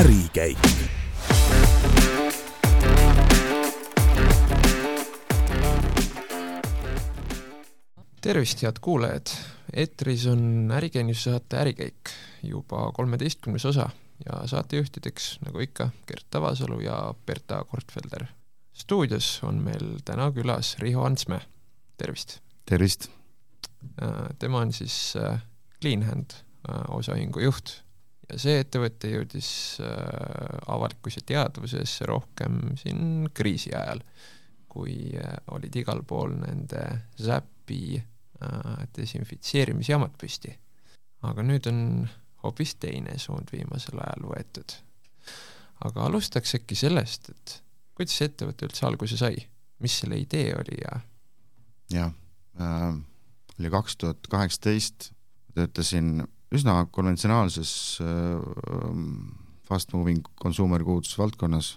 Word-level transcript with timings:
ärikäik. 0.00 0.58
tervist, 8.20 8.62
head 8.62 8.76
kuulajad! 8.80 9.26
eetris 9.72 10.26
on 10.26 10.70
ärikeenistuse 10.72 11.30
saate 11.30 11.56
Ärikäik 11.56 12.10
juba 12.42 12.92
kolmeteistkümnes 12.92 13.66
osa 13.66 13.90
ja 14.24 14.46
saatejuhtideks, 14.46 15.38
nagu 15.44 15.58
ikka, 15.58 15.90
Gert 16.06 16.26
Tavasalu 16.30 16.80
ja 16.80 17.14
Berta 17.26 17.64
Kortfelder. 17.64 18.26
stuudios 18.72 19.40
on 19.42 19.54
meil 19.54 19.98
täna 20.04 20.30
külas 20.32 20.78
Riho 20.78 21.04
Antsmäe, 21.04 21.40
tervist! 21.98 22.38
tervist! 22.66 23.10
Äh, 24.02 24.08
tema 24.38 24.58
on 24.58 24.72
siis 24.72 25.16
äh, 25.16 25.42
Clean 25.80 26.02
Hand 26.02 26.30
äh, 26.32 26.80
osaühingu 26.88 27.40
juht 27.40 27.89
ja 28.30 28.38
see 28.38 28.60
ettevõte 28.62 29.10
jõudis 29.10 29.50
avalikkuse 30.70 31.22
teadvusesse 31.26 32.06
rohkem 32.08 32.60
siin 32.80 33.28
kriisi 33.34 33.74
ajal, 33.74 34.02
kui 34.70 35.10
olid 35.50 35.76
igal 35.76 36.04
pool 36.06 36.36
nende 36.38 36.84
Zappi 37.20 38.00
desinfitseerimisjaamad 38.96 40.14
püsti. 40.20 40.52
aga 41.28 41.42
nüüd 41.44 41.66
on 41.68 41.80
hoopis 42.42 42.76
teine 42.80 43.18
suund 43.20 43.50
viimasel 43.52 44.00
ajal 44.00 44.30
võetud. 44.30 44.76
aga 45.84 46.06
alustaks 46.06 46.54
äkki 46.60 46.76
sellest, 46.76 47.30
et 47.30 47.60
kuidas 47.94 48.16
see 48.16 48.30
ettevõte 48.30 48.66
üldse 48.68 48.86
alguse 48.86 49.16
sai, 49.20 49.36
mis 49.80 49.98
selle 50.00 50.18
idee 50.20 50.54
oli 50.56 50.80
ja? 50.80 51.00
jah 51.92 52.12
äh,, 52.60 52.94
oli 53.58 53.70
kaks 53.70 53.96
tuhat 54.00 54.28
kaheksateist, 54.32 55.10
töötasin 55.54 56.22
üsna 56.54 56.82
konventsionaalses 56.90 57.72
äh, 58.02 58.40
fast 59.68 59.94
moving 59.94 60.24
consumer 60.42 60.82
goods 60.84 61.14
valdkonnas 61.18 61.76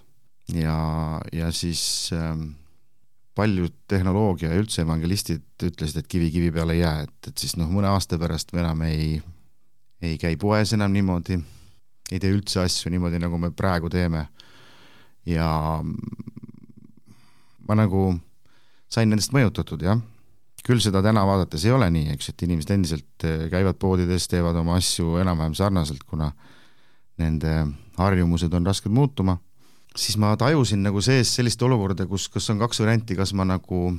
ja, 0.54 1.20
ja 1.32 1.50
siis 1.54 2.10
äh, 2.12 2.34
paljud 3.34 3.74
tehnoloogia 3.90 4.52
ja 4.52 4.60
üldse 4.60 4.82
evangelistid 4.82 5.66
ütlesid, 5.66 6.02
et 6.02 6.10
kivi 6.10 6.30
kivi 6.34 6.52
peale 6.54 6.76
ei 6.76 6.82
jää, 6.82 7.06
et, 7.06 7.30
et 7.30 7.38
siis 7.38 7.56
noh, 7.58 7.70
mõne 7.70 7.90
aasta 7.90 8.18
pärast 8.20 8.54
me 8.54 8.62
enam 8.62 8.82
ei, 8.86 9.18
ei 10.02 10.18
käi 10.22 10.38
poes 10.40 10.74
enam 10.76 10.94
niimoodi, 10.94 11.38
ei 12.12 12.22
tee 12.22 12.34
üldse 12.34 12.62
asju 12.62 12.92
niimoodi, 12.94 13.22
nagu 13.22 13.38
me 13.40 13.50
praegu 13.54 13.90
teeme. 13.90 14.28
ja 15.26 15.48
ma 17.64 17.76
nagu 17.78 18.10
sain 18.92 19.08
nendest 19.08 19.32
mõjutatud, 19.32 19.82
jah 19.82 20.02
küll 20.64 20.80
seda 20.80 21.02
täna 21.04 21.24
vaadates 21.28 21.64
ei 21.66 21.74
ole 21.76 21.90
nii, 21.92 22.14
eks, 22.14 22.30
et 22.32 22.44
inimesed 22.46 22.74
endiselt 22.74 23.26
eh, 23.28 23.46
käivad 23.52 23.78
poodides, 23.80 24.28
teevad 24.32 24.56
oma 24.60 24.78
asju 24.80 25.18
enam-vähem 25.22 25.56
sarnaselt, 25.58 26.04
kuna 26.08 26.30
nende 27.20 27.52
harjumused 27.98 28.54
on 28.56 28.66
rasked 28.66 28.92
muutuma, 28.92 29.36
siis 29.96 30.16
ma 30.18 30.32
tajusin 30.40 30.82
nagu 30.82 31.02
sees 31.04 31.30
sellist 31.36 31.62
olukorda, 31.62 32.08
kus, 32.10 32.28
kus 32.32 32.48
on 32.50 32.62
kaks 32.62 32.82
varianti, 32.82 33.16
kas 33.18 33.34
ma 33.36 33.46
nagu 33.46 33.92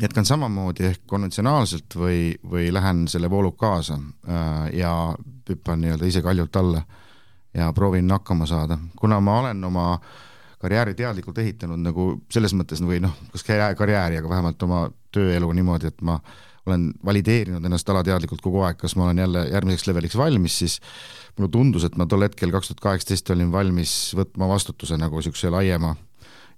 jätkan 0.00 0.28
samamoodi 0.28 0.84
ehk 0.90 1.02
konventsionaalselt 1.08 1.96
või, 1.96 2.20
või 2.44 2.68
lähen 2.74 3.06
selle 3.08 3.30
vooluga 3.32 3.56
kaasa 3.64 3.96
äh, 3.96 4.68
ja 4.76 4.92
hüppan 5.48 5.80
nii-öelda 5.80 6.06
ise 6.06 6.22
kaljult 6.22 6.56
alla 6.60 6.82
ja 7.56 7.72
proovin 7.72 8.10
hakkama 8.10 8.46
saada, 8.46 8.78
kuna 8.98 9.20
ma 9.20 9.40
olen 9.40 9.64
oma 9.64 9.86
karjääri 10.60 10.94
teadlikult 10.94 11.38
ehitanud 11.38 11.80
nagu 11.80 12.06
selles 12.32 12.54
mõttes 12.56 12.80
või 12.84 13.00
noh, 13.04 13.14
kas 13.32 13.44
karjääri, 13.46 14.20
aga 14.20 14.28
vähemalt 14.28 14.62
oma 14.66 14.86
tööelu 15.16 15.48
niimoodi, 15.56 15.90
et 15.90 16.04
ma 16.04 16.18
olen 16.66 16.90
valideerinud 17.04 17.64
ennast 17.64 17.88
alateadlikult 17.90 18.42
kogu 18.42 18.64
aeg, 18.66 18.78
kas 18.80 18.96
ma 18.98 19.06
olen 19.06 19.22
jälle 19.22 19.44
järgmiseks 19.52 19.86
leveliks 19.86 20.16
valmis, 20.18 20.58
siis 20.58 20.80
mulle 21.38 21.50
tundus, 21.52 21.86
et 21.86 21.96
ma 21.96 22.08
tol 22.10 22.26
hetkel, 22.26 22.50
kaks 22.54 22.72
tuhat 22.72 22.82
kaheksateist, 22.82 23.30
olin 23.34 23.52
valmis 23.54 23.92
võtma 24.18 24.48
vastutuse 24.50 24.98
nagu 24.98 25.20
niisuguse 25.20 25.50
laiema 25.52 25.94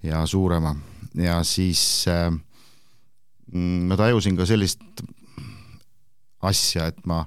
ja 0.06 0.22
suurema. 0.26 0.74
Ja 1.18 1.42
siis 1.44 1.82
äh, 2.08 2.30
ma 3.52 3.98
tajusin 4.00 4.38
ka 4.38 4.46
sellist 4.48 5.04
asja, 6.48 6.88
et 6.88 7.04
ma 7.06 7.24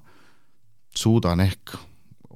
suudan 0.96 1.44
ehk 1.44 1.76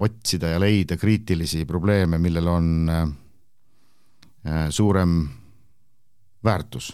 otsida 0.05 0.51
ja 0.51 0.59
leida 0.59 0.97
kriitilisi 0.99 1.63
probleeme, 1.65 2.19
millel 2.21 2.51
on 2.51 2.69
äh, 2.91 4.67
suurem 4.69 5.23
väärtus 6.45 6.91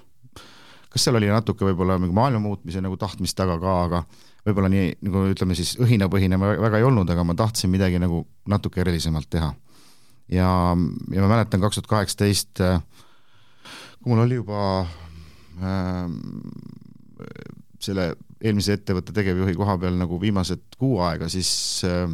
kas 0.92 1.06
seal 1.06 1.16
oli 1.16 1.30
natuke 1.32 1.66
võib-olla 1.66 1.96
nagu 2.02 2.14
maailma 2.16 2.42
muutmise 2.44 2.82
nagu 2.84 2.98
tahtmist 3.00 3.38
taga 3.40 3.56
ka, 3.62 3.76
aga 3.88 4.02
võib-olla 4.48 4.72
nii 4.74 4.88
nagu 5.08 5.26
ütleme 5.32 5.56
siis 5.58 5.76
õhinapõhine 5.80 6.40
väga 6.42 6.82
ei 6.82 6.88
olnud, 6.88 7.10
aga 7.14 7.26
ma 7.28 7.36
tahtsin 7.38 7.72
midagi 7.72 8.02
nagu 8.02 8.26
natuke 8.52 8.84
erilisemalt 8.84 9.30
teha. 9.32 9.54
ja, 10.32 10.50
ja 11.16 11.24
ma 11.24 11.30
mäletan 11.32 11.62
kaks 11.64 11.80
tuhat 11.80 11.92
kaheksateist, 11.94 12.64
kui 14.02 14.12
mul 14.12 14.26
oli 14.26 14.40
juba 14.42 14.64
äh, 15.62 16.10
selle 17.82 18.12
eelmise 18.42 18.76
ettevõtte 18.80 19.14
tegevjuhi 19.16 19.56
koha 19.58 19.78
peal 19.82 19.96
nagu 20.00 20.20
viimased 20.22 20.76
kuu 20.82 21.00
aega, 21.06 21.30
siis 21.32 21.52
äh, 21.88 22.10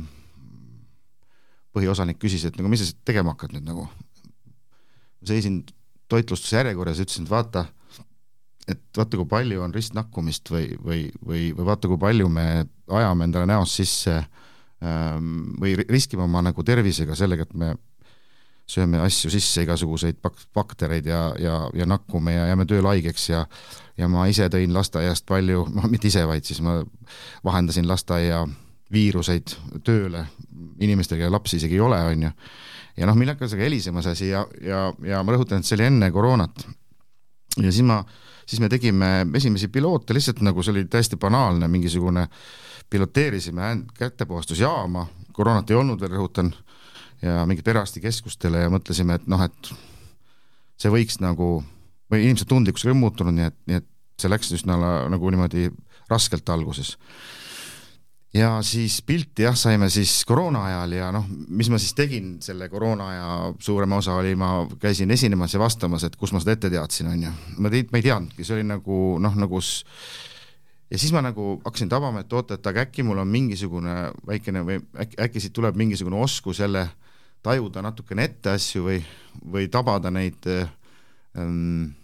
põhiosanik 1.74 2.20
küsis, 2.22 2.46
et 2.46 2.60
nagu 2.60 2.70
mis 2.70 2.84
sa 2.84 2.94
tegema 3.08 3.34
hakkad 3.34 3.56
nüüd 3.56 3.66
nagu. 3.66 3.88
ma 5.18 5.28
seisin 5.28 5.64
toitlustusjärjekorras 6.12 7.00
ja 7.00 7.08
ütlesin, 7.08 7.26
et 7.26 7.32
vaata 7.32 7.66
et 8.68 8.82
vaata, 8.98 9.18
kui 9.18 9.28
palju 9.30 9.62
on 9.64 9.74
ristnakkumist 9.76 10.52
või, 10.52 10.72
või, 10.84 11.02
või, 11.26 11.44
või 11.56 11.68
vaata, 11.70 11.88
kui 11.88 12.00
palju 12.02 12.30
me 12.32 12.48
ajame 13.00 13.28
endale 13.28 13.48
näost 13.50 13.80
sisse 13.80 14.18
ähm, 14.18 15.54
või 15.62 15.78
riskime 15.88 16.26
oma 16.28 16.44
nagu 16.46 16.66
tervisega 16.68 17.16
sellega, 17.16 17.48
et 17.48 17.56
me 17.58 17.74
sööme 18.68 19.00
asju 19.00 19.32
sisse, 19.32 19.64
igasuguseid 19.64 20.20
bak-, 20.24 20.48
baktereid 20.56 21.08
ja, 21.08 21.22
ja, 21.40 21.62
ja 21.74 21.88
nakkume 21.88 22.36
ja 22.36 22.50
jääme 22.50 22.68
tööl 22.68 22.88
haigeks 22.90 23.30
ja 23.30 23.46
ja 23.98 24.10
ma 24.12 24.28
ise 24.30 24.46
tõin 24.54 24.76
lasteaiast 24.76 25.26
palju, 25.26 25.64
noh 25.74 25.88
mitte 25.94 26.12
ise, 26.12 26.26
vaid 26.28 26.46
siis 26.46 26.60
ma 26.62 26.82
vahendasin 27.48 27.88
lasteaia 27.88 28.44
viiruseid 28.94 29.56
tööle 29.88 30.28
inimestele, 30.84 31.24
kelle 31.24 31.34
lapsi 31.34 31.58
isegi 31.58 31.80
ei 31.80 31.84
ole, 31.84 31.98
on 32.12 32.28
ju. 32.28 32.36
ja 33.00 33.08
noh, 33.08 33.18
hakkas 33.32 33.56
aga 33.56 33.64
helisemas 33.64 34.12
asi 34.12 34.30
ja, 34.30 34.44
ja, 34.62 34.92
ja 35.08 35.24
ma 35.24 35.34
rõhutan, 35.36 35.64
et 35.64 35.68
see 35.68 35.80
oli 35.80 35.88
enne 35.88 36.12
koroonat. 36.12 36.68
ja 37.64 37.72
siis 37.72 37.88
ma 37.88 38.02
äh, 38.04 38.24
siis 38.48 38.62
me 38.64 38.70
tegime 38.72 39.28
esimesi 39.36 39.68
piloote 39.68 40.16
lihtsalt 40.16 40.42
nagu 40.46 40.64
see 40.64 40.74
oli 40.74 40.86
täiesti 40.92 41.20
banaalne, 41.20 41.68
mingisugune, 41.68 42.28
piloteerisime 42.90 43.74
kätepuhastusjaama, 43.98 45.06
koroonat 45.36 45.72
ei 45.72 45.78
olnud 45.78 46.02
veel, 46.02 46.16
rõhutan, 46.16 46.54
ja 47.22 47.44
mingit 47.50 47.66
perearstikeskustele 47.68 48.64
ja 48.66 48.72
mõtlesime, 48.72 49.18
et 49.18 49.28
noh, 49.28 49.44
et 49.44 49.74
see 50.80 50.94
võiks 50.94 51.20
nagu, 51.24 51.60
või 52.12 52.24
inimeste 52.24 52.48
tundlikkus 52.48 52.88
on 52.88 53.02
muutunud, 53.02 53.36
nii 53.36 53.50
et, 53.50 53.58
nii 53.68 53.82
et 53.82 53.90
see 54.22 54.32
läks 54.32 54.54
üsna 54.56 54.78
nagu 55.12 55.34
niimoodi 55.34 55.68
raskelt 56.08 56.50
alguses 56.50 56.96
ja 58.34 58.52
siis 58.62 59.00
pilti 59.08 59.46
jah, 59.48 59.56
saime 59.56 59.90
siis 59.90 60.26
koroona 60.28 60.66
ajal 60.68 60.96
ja 60.98 61.10
noh, 61.16 61.26
mis 61.30 61.70
ma 61.72 61.80
siis 61.82 61.96
tegin 61.98 62.38
selle 62.44 62.70
koroona 62.70 63.10
aja 63.14 63.28
suurema 63.64 64.02
osa 64.02 64.18
oli, 64.20 64.36
ma 64.36 64.68
käisin 64.82 65.12
esinemas 65.12 65.54
ja 65.54 65.62
vastamas, 65.62 66.04
et 66.04 66.16
kus 66.20 66.34
ma 66.36 66.42
seda 66.44 66.58
ette 66.58 66.72
teadsin, 66.74 67.12
on 67.14 67.28
ju. 67.28 67.34
ma 67.58 67.72
ei, 67.72 67.88
ma 67.92 68.02
ei 68.02 68.08
teadnudki, 68.10 68.44
see 68.44 68.60
oli 68.60 68.68
nagu 68.68 69.02
noh, 69.24 69.38
nagu 69.40 69.62
ja 70.92 71.00
siis 71.00 71.12
ma 71.16 71.24
nagu 71.24 71.58
hakkasin 71.64 71.90
tabama, 71.92 72.24
et 72.24 72.34
oota, 72.34 72.58
et 72.58 72.72
aga 72.72 72.86
äkki 72.88 73.06
mul 73.08 73.24
on 73.24 73.32
mingisugune 73.32 73.98
väikene 74.28 74.64
või 74.68 74.82
äkki, 75.04 75.22
äkki 75.28 75.44
siit 75.44 75.56
tuleb 75.56 75.80
mingisugune 75.80 76.20
oskus 76.20 76.62
jälle 76.64 76.88
tajuda 77.44 77.84
natukene 77.86 78.28
ette 78.28 78.56
asju 78.58 78.84
või, 78.88 79.00
või 79.52 79.70
tabada 79.72 80.12
neid 80.12 80.48
ähm, 80.52 81.96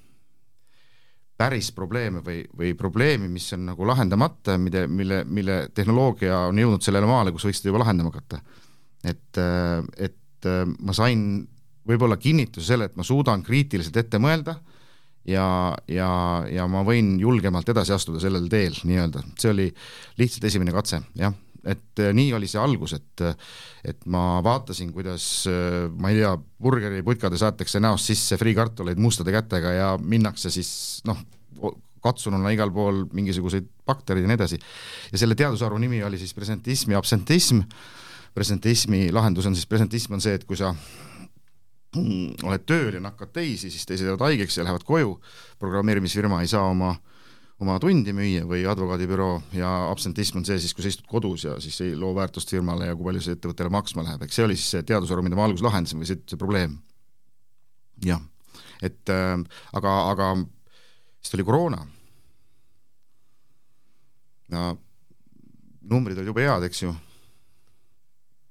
päris 1.44 1.72
probleeme 1.76 2.24
või, 2.24 2.42
või 2.58 2.74
probleemi, 2.80 3.28
mis 3.32 3.50
on 3.58 3.68
nagu 3.74 3.88
lahendamata, 3.88 4.58
mille, 4.58 4.86
mille, 4.88 5.24
mille 5.28 5.58
tehnoloogia 5.76 6.46
on 6.50 6.62
jõudnud 6.62 6.86
sellele 6.86 7.10
maale, 7.10 7.34
kus 7.36 7.48
võiks 7.50 7.60
seda 7.62 7.74
juba 7.74 7.84
lahendama 7.84 8.14
hakata. 8.14 8.40
et, 9.04 9.42
et 9.98 10.48
ma 10.80 10.96
sain 10.96 11.44
võib-olla 11.88 12.18
kinnituse 12.20 12.74
selle, 12.74 12.88
et 12.88 12.96
ma 12.96 13.04
suudan 13.04 13.44
kriitiliselt 13.44 13.98
ette 14.00 14.20
mõelda 14.24 14.56
ja, 15.28 15.46
ja, 15.92 16.10
ja 16.52 16.68
ma 16.72 16.84
võin 16.88 17.18
julgemalt 17.20 17.70
edasi 17.70 17.96
astuda 17.96 18.22
sellel 18.24 18.48
teel 18.52 18.78
nii-öelda, 18.88 19.24
see 19.40 19.52
oli 19.52 19.68
lihtsalt 20.20 20.48
esimene 20.48 20.76
katse, 20.76 21.04
jah 21.20 21.36
et 21.64 22.02
äh, 22.04 22.12
nii 22.16 22.34
oli 22.36 22.50
see 22.50 22.62
algus, 22.62 22.96
et 22.98 23.24
et 23.84 24.06
ma 24.12 24.42
vaatasin, 24.44 24.92
kuidas 24.96 25.46
äh, 25.52 25.86
ma 25.92 26.12
ei 26.12 26.22
tea, 26.22 26.34
burgeriputkade 26.64 27.40
saadetakse 27.40 27.82
näost 27.84 28.12
sisse 28.12 28.38
friikartuleid 28.40 29.00
mustade 29.00 29.32
kätega 29.36 29.72
ja 29.76 29.90
minnakse 30.00 30.52
siis 30.54 31.02
noh, 31.08 31.20
katsununa 32.04 32.52
igal 32.54 32.72
pool 32.74 33.06
mingisuguseid 33.16 33.70
baktereid 33.88 34.26
ja 34.26 34.32
nii 34.32 34.40
edasi. 34.40 34.60
ja 35.12 35.22
selle 35.22 35.36
teadusharu 35.40 35.80
nimi 35.80 36.04
oli 36.04 36.20
siis 36.20 36.34
presentism 36.36 36.92
ja 36.92 37.00
absentism, 37.00 37.64
presentismi 38.36 39.08
lahendus 39.12 39.48
on 39.48 39.56
siis, 39.56 39.68
presentism 39.70 40.18
on 40.18 40.24
see, 40.24 40.36
et 40.36 40.44
kui 40.50 40.60
sa 40.60 40.74
oled 41.94 42.64
tööl 42.66 42.98
ja 42.98 43.02
nakkad 43.04 43.32
teisi, 43.36 43.70
siis 43.72 43.86
teised 43.86 44.08
jäävad 44.08 44.26
haigeks 44.26 44.58
ja 44.58 44.66
lähevad 44.66 44.84
koju, 44.88 45.16
programmeerimisfirma 45.62 46.42
ei 46.42 46.50
saa 46.50 46.66
oma 46.72 46.96
oma 47.64 47.80
tundi 47.82 48.14
müüa 48.16 48.44
või 48.48 48.66
advokaadibüroo 48.70 49.38
ja 49.58 49.72
absentism 49.90 50.42
on 50.42 50.48
see 50.48 50.60
siis, 50.62 50.76
kui 50.76 50.86
sa 50.86 50.92
istud 50.92 51.08
kodus 51.10 51.48
ja 51.48 51.56
siis 51.64 51.80
ei 51.86 51.96
loo 52.00 52.12
väärtust 52.18 52.52
firmale 52.54 52.90
ja 52.90 52.98
kui 52.98 53.08
palju 53.08 53.24
see 53.24 53.38
ettevõttele 53.38 53.72
maksma 53.74 54.06
läheb, 54.06 54.26
eks 54.26 54.40
see 54.40 54.48
oli 54.48 54.58
siis 54.60 54.76
see 54.76 54.86
teadusharu, 54.90 55.24
mida 55.26 55.40
ma 55.40 55.48
alguses 55.48 55.66
lahendasin 55.66 56.02
või 56.02 56.10
see, 56.10 56.22
see 56.30 56.40
probleem. 56.40 56.78
jah, 58.04 58.22
et 58.84 59.14
äh, 59.14 59.38
aga, 59.80 59.94
aga 60.12 60.32
siis 61.24 61.34
tuli 61.34 61.48
koroona. 61.48 61.86
ja 64.54 64.74
numbrid 65.90 66.18
olid 66.18 66.32
jube 66.32 66.44
head, 66.46 66.68
eks 66.68 66.84
ju, 66.84 66.94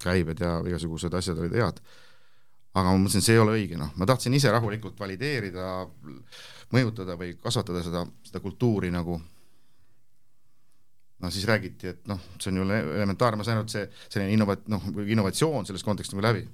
käibed 0.02 0.40
ja 0.42 0.56
igasugused 0.66 1.14
asjad 1.14 1.38
olid 1.38 1.54
head. 1.56 1.82
Aga 2.72 2.88
ma 2.88 3.00
mõtlesin, 3.02 3.24
see 3.24 3.34
ei 3.36 3.40
ole 3.42 3.56
õige, 3.58 3.76
noh, 3.76 3.90
ma 4.00 4.08
tahtsin 4.08 4.32
ise 4.32 4.50
rahulikult 4.52 4.96
valideerida, 5.00 5.84
mõjutada 6.72 7.16
või 7.20 7.36
kasvatada 7.40 7.82
seda, 7.84 8.04
seda 8.26 8.40
kultuuri 8.40 8.90
nagu 8.92 9.18
no 11.22 11.30
siis 11.30 11.46
räägiti, 11.46 11.92
et 11.92 12.06
noh, 12.10 12.18
see 12.40 12.50
on 12.50 12.62
ju 12.62 12.66
elementaarne, 12.72 13.38
ma 13.38 13.46
sain 13.46 13.60
aru, 13.60 13.68
et 13.68 13.74
see 13.76 13.84
selline 14.08 14.34
innovat-, 14.34 14.64
noh, 14.72 14.88
innovatsioon 15.06 15.68
selles 15.68 15.84
kontekstis 15.86 16.16
nagu 16.16 16.26
läbi. 16.26 16.46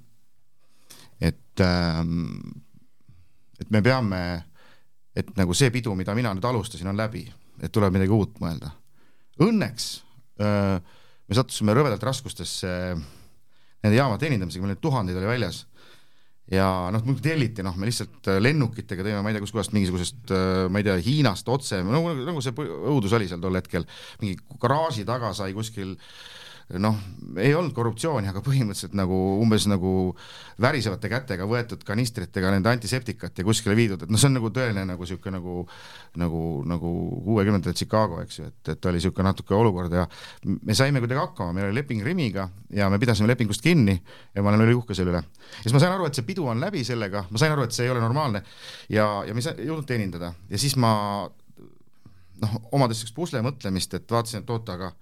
et 1.19 1.63
ähm, 1.65 2.37
et 3.59 3.71
me 3.71 3.81
peame, 3.83 4.19
et 5.15 5.31
nagu 5.35 5.55
see 5.57 5.71
pidu, 5.73 5.95
mida 5.97 6.15
mina 6.15 6.31
nüüd 6.35 6.45
alustasin, 6.47 6.87
on 6.87 6.99
läbi, 6.99 7.25
et 7.59 7.73
tuleb 7.75 7.91
midagi 7.91 8.13
uut 8.15 8.37
mõelda. 8.39 8.71
Õnneks 9.43 9.87
äh, 10.39 10.77
me 11.27 11.35
sattusime 11.35 11.75
rõvedalt 11.75 12.03
raskustesse 12.03 12.69
nende 13.83 13.97
jaama 13.97 14.19
teenindamisega, 14.21 14.63
meil 14.63 14.75
neid 14.75 14.83
tuhandeid 14.83 15.19
oli 15.19 15.29
väljas 15.29 15.65
ja 16.51 16.67
noh, 16.93 17.03
muidugi 17.05 17.27
telliti, 17.27 17.65
noh, 17.65 17.77
me 17.77 17.89
lihtsalt 17.89 18.31
äh, 18.31 18.39
lennukitega 18.41 19.05
teeme, 19.05 19.21
ma 19.21 19.31
ei 19.31 19.37
tea, 19.37 19.45
kuskohast 19.45 19.75
mingisugusest, 19.75 20.33
äh, 20.33 20.65
ma 20.71 20.81
ei 20.81 20.87
tea, 20.87 20.97
Hiinast 21.05 21.49
otse, 21.51 21.83
nagu, 21.85 22.13
nagu 22.25 22.43
see 22.45 22.55
õudus 22.65 23.13
oli 23.17 23.29
seal 23.29 23.43
tol 23.43 23.59
hetkel, 23.59 23.85
mingi 24.23 24.39
garaaži 24.61 25.05
taga 25.07 25.33
sai 25.37 25.53
kuskil 25.57 25.93
äh, 25.93 26.38
noh, 26.77 26.97
ei 27.41 27.49
olnud 27.57 27.73
korruptsiooni, 27.73 28.29
aga 28.29 28.43
põhimõtteliselt 28.45 28.93
nagu 28.97 29.15
umbes 29.41 29.65
nagu 29.69 29.91
värisevate 30.61 31.09
kätega 31.09 31.47
võetud 31.49 31.81
kanistritega 31.85 32.51
nende 32.53 32.69
antiseptikat 32.69 33.41
ja 33.41 33.45
kuskile 33.47 33.73
viidud, 33.77 34.03
et 34.05 34.11
noh, 34.13 34.21
see 34.21 34.29
on 34.29 34.37
nagu 34.37 34.51
tõeline 34.53 34.83
nagu 34.85 35.05
niisugune 35.05 35.39
nagu 35.39 35.63
nagu, 36.21 36.43
nagu 36.69 36.91
kuuekümnendate 37.25 37.73
Chicago, 37.73 38.21
eks 38.21 38.39
ju, 38.39 38.51
et, 38.51 38.73
et 38.75 38.89
oli 38.91 39.01
niisugune 39.01 39.25
natuke 39.31 39.57
olukord 39.57 39.97
ja 39.97 40.05
me 40.45 40.77
saime 40.77 41.01
kuidagi 41.01 41.23
hakkama, 41.23 41.57
meil 41.57 41.71
oli 41.71 41.79
leping 41.81 42.05
Rimiga 42.05 42.45
ja 42.75 42.91
me 42.93 43.01
pidasime 43.01 43.31
lepingust 43.31 43.65
kinni 43.65 43.97
ja 44.35 44.45
ma 44.45 44.53
olen 44.53 44.67
üli 44.67 44.77
uhke 44.77 44.97
selle 44.97 45.15
üle. 45.15 45.25
ja 45.25 45.65
siis 45.65 45.73
ma 45.73 45.81
sain 45.81 45.97
aru, 45.97 46.05
et 46.05 46.21
see 46.21 46.27
pidu 46.27 46.45
on 46.53 46.61
läbi 46.61 46.85
sellega, 46.85 47.25
ma 47.33 47.41
sain 47.41 47.55
aru, 47.55 47.65
et 47.65 47.73
see 47.73 47.89
ei 47.89 47.93
ole 47.95 48.05
normaalne 48.05 48.43
ja, 48.93 49.09
ja 49.25 49.33
me 49.33 49.41
ei 49.41 49.69
jõudnud 49.71 49.89
teenindada 49.89 50.35
ja 50.49 50.61
siis 50.61 50.77
ma 50.77 50.93
noh, 52.45 52.57
omades 52.71 52.99
niisugust 52.99 53.17
pusle 53.17 53.41
mõtlemist, 53.45 53.97
et 53.97 54.11
vaatasin, 54.11 54.43
et 54.45 54.53
oota, 54.53 54.77
aga 54.77 54.93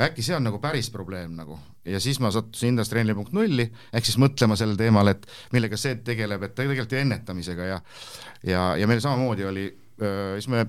äkki 0.00 0.24
see 0.24 0.36
on 0.36 0.46
nagu 0.46 0.58
päris 0.62 0.88
probleem 0.90 1.34
nagu. 1.36 1.58
Ja 1.84 2.00
siis 2.00 2.20
ma 2.22 2.30
sattusin 2.32 2.72
Industriali 2.72 3.14
punkt 3.14 3.34
nulli 3.36 3.66
ehk 3.92 4.06
siis 4.06 4.18
mõtlema 4.22 4.56
sellel 4.56 4.78
teemal, 4.80 5.10
et 5.12 5.26
millega 5.52 5.76
see 5.76 5.98
tegeleb, 6.04 6.46
et 6.46 6.54
tegelikult 6.56 6.94
ennetamisega 7.00 7.68
ja 7.68 7.80
ja, 8.46 8.62
ja 8.78 8.88
meil 8.88 9.02
samamoodi 9.04 9.44
oli, 9.44 9.66
siis 10.38 10.48
me 10.48 10.64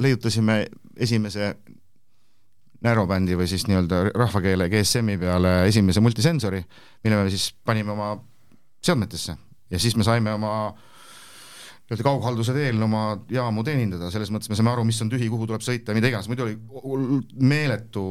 leiutasime 0.00 0.62
esimese 0.96 1.54
narrowband'i 2.82 3.36
või 3.38 3.46
siis 3.50 3.66
nii-öelda 3.68 4.04
rahvakeele 4.14 4.68
GSM-i 4.72 5.18
peale 5.20 5.52
esimese 5.68 6.00
multisensori, 6.02 6.62
mille 7.04 7.20
me 7.20 7.30
siis 7.30 7.52
panime 7.64 7.92
oma 7.92 8.14
seadmetesse. 8.82 9.36
Ja 9.70 9.78
siis 9.78 9.94
me 9.96 10.04
saime 10.04 10.32
oma 10.34 10.54
äh, 10.66 10.91
nii-öelda 11.92 12.06
kaughalduse 12.06 12.54
teel 12.56 12.80
oma 12.82 13.02
jaamu 13.30 13.62
teenindada, 13.66 14.08
selles 14.12 14.30
mõttes 14.32 14.48
me 14.48 14.56
saame 14.56 14.72
aru, 14.72 14.84
mis 14.88 15.00
on 15.04 15.10
tühi, 15.12 15.28
kuhu 15.32 15.44
tuleb 15.48 15.64
sõita 15.64 15.92
ja 15.92 15.98
mida 15.98 16.08
iganes, 16.08 16.28
muidu 16.30 16.46
oli 16.46 17.20
meeletu, 17.52 18.04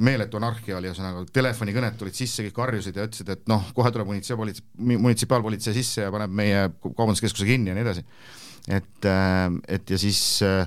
meeletu 0.00 0.40
anarhia 0.40 0.78
oli, 0.78 0.88
ühesõnaga 0.88 1.26
telefonikõned 1.36 1.98
tulid 2.00 2.16
sisse, 2.16 2.46
kõik 2.46 2.56
karjusid 2.56 2.96
ja 2.96 3.04
ütlesid, 3.08 3.32
et 3.36 3.44
noh, 3.52 3.68
kohe 3.76 3.92
tuleb 3.92 4.08
munitsipaalpolitsei, 4.08 4.98
munitsipaalpolitsei 5.04 5.76
sisse 5.76 6.06
ja 6.06 6.14
paneb 6.14 6.32
meie 6.32 6.66
kaubanduskeskuse 6.86 7.48
kinni 7.48 7.72
ja 7.72 7.76
nii 7.76 7.84
edasi. 7.84 8.06
et, 8.66 9.04
äh, 9.04 9.46
et 9.76 9.90
ja 9.90 9.98
siis 10.00 10.22
äh, 10.42 10.64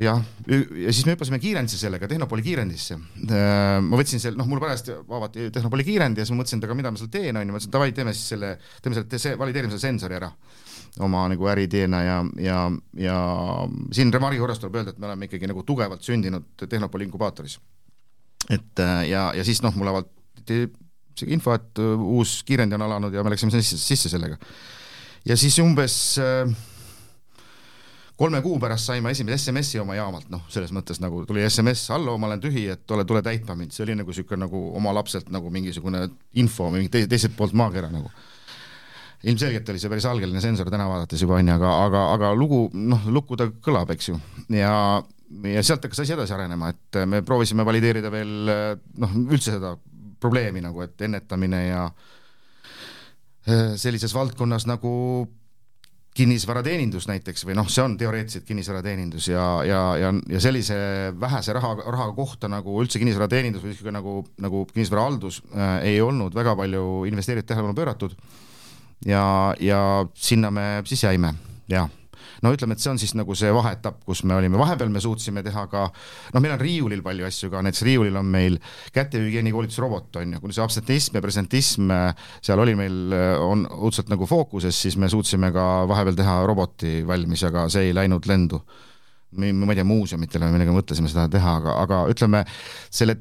jah, 0.00 0.22
ja 0.46 0.94
siis 0.94 1.02
me 1.04 1.16
hüppasime 1.16 1.42
kiirendisse 1.42 1.82
sellega, 1.82 2.08
Tehnopoli 2.08 2.46
kiirendisse. 2.46 2.94
Äh, 3.26 3.80
ma 3.82 3.98
võtsin 3.98 4.22
selle, 4.22 4.38
noh, 4.38 4.46
mul 4.46 4.62
parajasti 4.62 5.00
avati 5.02 5.50
Tehnopoli 5.50 5.84
kiirend 5.88 6.20
ja 6.20 6.24
siis 6.24 6.36
ma 6.36 6.44
mõtlesin, 6.44 6.62
et 6.62 6.70
aga 6.70 6.78
mida 6.78 6.94
ma 6.94 7.02
seal 7.02 7.10
teen, 7.10 7.34
on 7.34 7.42
ju, 7.42 7.52
ma 7.52 7.58
ütlesin 7.58 7.74
davai, 7.74 7.90
teeme 7.96 8.14
siis 8.14 8.36
selle, 8.36 8.54
teeme 8.84 9.02
selle, 9.02 9.38
valideerime 9.40 9.74
selle 9.74 9.88
sensori 9.90 10.20
ära 10.22 10.30
oma 10.98 11.24
nagu 11.30 11.46
äriteena 11.52 12.02
ja, 12.02 12.16
ja, 12.42 12.58
ja 12.98 13.16
siin 13.94 14.12
remargi 14.12 14.40
korras 14.42 14.58
tuleb 14.58 14.80
öelda, 14.80 14.94
et 14.94 14.98
me 14.98 15.06
oleme 15.06 15.28
ikkagi 15.28 15.50
nagu 15.50 15.62
tugevalt 15.66 16.02
sündinud 16.02 16.66
Tehnopoli 16.66 17.06
inkubaatoris. 17.06 17.60
et 18.50 18.82
äh, 18.82 19.08
ja, 19.08 19.30
ja 19.36 19.44
siis 19.44 19.62
noh, 19.62 19.74
mulle 19.76 19.94
avaldati 19.94 20.64
see 21.18 21.30
info, 21.34 21.54
et 21.54 21.78
äh, 21.78 21.94
uus 22.16 22.40
kiirendi 22.46 22.74
on 22.74 22.88
alanud 22.88 23.14
ja 23.14 23.24
me 23.24 23.30
läksime 23.30 23.54
sisse, 23.54 23.78
sisse 23.78 24.10
sellega. 24.10 24.36
ja 25.24 25.36
siis 25.36 25.58
umbes 25.62 25.94
äh, 26.18 26.50
kolme 28.20 28.42
kuu 28.42 28.58
pärast 28.60 28.90
sain 28.90 29.04
ma 29.04 29.14
esimese 29.14 29.38
SMS-i 29.38 29.80
oma 29.80 29.94
jaamalt, 29.96 30.28
noh, 30.32 30.42
selles 30.52 30.74
mõttes 30.76 30.98
nagu 31.00 31.22
tuli 31.28 31.46
SMS, 31.46 31.86
hallo, 31.94 32.18
ma 32.18 32.28
olen 32.28 32.42
tühi, 32.42 32.66
et 32.74 32.82
tule, 32.86 33.06
tule 33.08 33.22
täitma 33.24 33.56
mind, 33.56 33.72
see 33.72 33.86
oli 33.86 33.96
nagu 33.96 34.12
niisugune 34.12 34.42
nagu 34.44 34.66
oma 34.76 34.92
lapselt 34.96 35.30
nagu 35.32 35.52
mingisugune 35.54 36.02
info 36.42 36.68
või 36.68 36.84
mingi 36.84 37.06
teiselt 37.08 37.38
poolt 37.38 37.56
maakera 37.56 37.88
nagu 37.94 38.10
ilmselgelt 39.28 39.68
oli 39.68 39.80
see 39.82 39.92
päris 39.92 40.06
algeline 40.08 40.40
sensor 40.40 40.70
täna 40.72 40.88
vaadates 40.88 41.20
juba 41.20 41.36
onju, 41.38 41.54
aga, 41.58 41.72
aga, 41.86 42.04
aga 42.16 42.34
lugu, 42.36 42.62
noh, 42.72 43.08
lugu 43.12 43.36
ta 43.36 43.50
kõlab, 43.52 43.92
eks 43.94 44.08
ju, 44.12 44.20
ja, 44.56 44.72
ja 45.44 45.64
sealt 45.66 45.84
hakkas 45.84 46.04
asi 46.04 46.16
edasi 46.16 46.36
arenema, 46.36 46.72
et 46.72 47.02
me 47.10 47.20
proovisime 47.26 47.66
valideerida 47.68 48.12
veel 48.12 48.54
noh, 49.04 49.18
üldse 49.26 49.58
seda 49.58 49.74
probleemi 50.20 50.62
nagu, 50.64 50.82
et 50.84 51.04
ennetamine 51.04 51.60
ja 51.66 51.84
äh, 53.48 53.76
sellises 53.80 54.14
valdkonnas 54.16 54.66
nagu 54.68 54.92
kinnisvarateenindus 56.16 57.06
näiteks 57.06 57.44
või 57.46 57.54
noh, 57.54 57.68
see 57.70 57.84
on 57.84 57.94
teoreetiliselt 57.98 58.44
kinnisvarateenindus 58.48 59.28
ja, 59.30 59.44
ja, 59.64 59.80
ja, 60.00 60.10
ja 60.28 60.40
sellise 60.42 60.76
vähese 61.20 61.54
raha, 61.54 61.76
raha 61.86 62.08
kohta 62.16 62.50
nagu 62.50 62.80
üldse 62.82 62.98
kinnisvarateenindus 62.98 63.62
või 63.62 63.72
niisugune 63.72 63.94
nagu, 64.00 64.14
nagu 64.42 64.64
kinnisvarahaldus 64.72 65.42
äh, 65.54 65.74
ei 65.92 66.00
olnud 66.04 66.34
väga 66.36 66.56
palju 66.58 67.04
investeeritud 67.10 67.52
tähelepanu 67.52 67.78
pööratud 67.78 68.16
ja, 69.06 69.54
ja 69.60 69.80
sinna 70.14 70.50
me 70.50 70.68
siis 70.88 71.04
jäime, 71.04 71.34
jah 71.68 71.88
no 72.44 72.52
ütleme, 72.54 72.76
et 72.76 72.82
see 72.82 72.90
on 72.92 73.00
siis 73.00 73.12
nagu 73.18 73.34
see 73.38 73.50
vaheetapp, 73.54 74.00
kus 74.06 74.22
me 74.28 74.36
olime, 74.36 74.58
vahepeal 74.60 74.90
me 74.92 75.02
suutsime 75.02 75.42
teha 75.46 75.66
ka, 75.72 75.86
noh, 76.34 76.42
meil 76.42 76.54
on 76.56 76.62
riiulil 76.62 77.02
palju 77.04 77.26
asju 77.28 77.50
ka, 77.52 77.62
näiteks 77.66 77.84
riiulil 77.86 78.16
on 78.20 78.28
meil 78.32 78.58
kätehügieeni 78.96 79.52
koolitusrobot 79.54 80.20
on 80.22 80.36
ju, 80.36 80.42
kui 80.42 80.56
see 80.56 80.64
absentism 80.64 81.18
ja 81.18 81.24
presentism 81.24 81.92
seal 82.40 82.62
oli 82.64 82.76
meil, 82.78 83.00
on 83.44 83.66
õudselt 83.80 84.12
nagu 84.12 84.28
fookuses, 84.30 84.76
siis 84.86 84.96
me 85.00 85.10
suutsime 85.12 85.52
ka 85.54 85.66
vahepeal 85.90 86.18
teha 86.20 86.38
roboti 86.48 87.00
valmis, 87.08 87.44
aga 87.48 87.68
see 87.72 87.90
ei 87.90 87.96
läinud 87.96 88.28
lendu. 88.30 88.62
ma 89.30 89.46
ei 89.46 89.76
tea, 89.78 89.86
muuseumitele 89.86 90.48
või 90.48 90.56
millega 90.56 90.72
mõtlesime 90.74 91.06
seda 91.06 91.28
teha, 91.30 91.52
aga, 91.60 91.76
aga 91.84 91.98
ütleme, 92.10 92.40
selle 92.90 93.14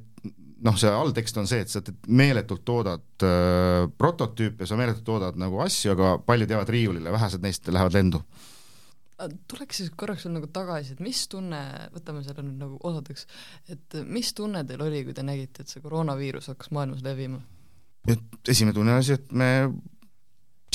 noh, 0.66 0.78
see 0.80 0.92
alltekst 0.92 1.40
on 1.42 1.50
see, 1.50 1.64
et 1.64 1.72
sa 1.72 1.82
meeletult 2.08 2.64
toodad 2.68 3.26
äh, 3.26 3.88
prototüüpe, 4.00 4.68
sa 4.68 4.78
meeletult 4.80 5.06
toodad 5.08 5.40
nagu 5.40 5.62
asju, 5.64 5.94
aga 5.96 6.14
paljud 6.26 6.52
jäävad 6.54 6.72
riiulile, 6.76 7.14
vähesed 7.16 7.44
neist 7.46 7.68
lähevad 7.72 7.98
lendu. 7.98 8.24
tuleks 9.52 9.82
siis 9.82 9.92
korraks 10.00 10.26
veel 10.26 10.38
nagu 10.38 10.48
tagasi, 10.56 10.96
et 10.96 11.04
mis 11.04 11.26
tunne, 11.32 11.60
võtame 11.96 12.24
selle 12.24 12.46
nüüd 12.46 12.60
nagu 12.62 12.80
osadeks, 12.88 13.28
et 13.68 14.02
mis 14.08 14.32
tunne 14.34 14.64
teil 14.68 14.82
oli, 14.86 15.04
kui 15.08 15.16
te 15.16 15.26
nägite, 15.28 15.64
et 15.64 15.72
see 15.72 15.84
koroonaviirus 15.84 16.52
hakkas 16.54 16.72
maailmas 16.76 17.04
levima? 17.06 17.42
et 18.08 18.50
esimene 18.50 18.74
tunne 18.74 18.96
oli 18.96 19.06
see, 19.06 19.20
et 19.20 19.34
me 19.36 19.50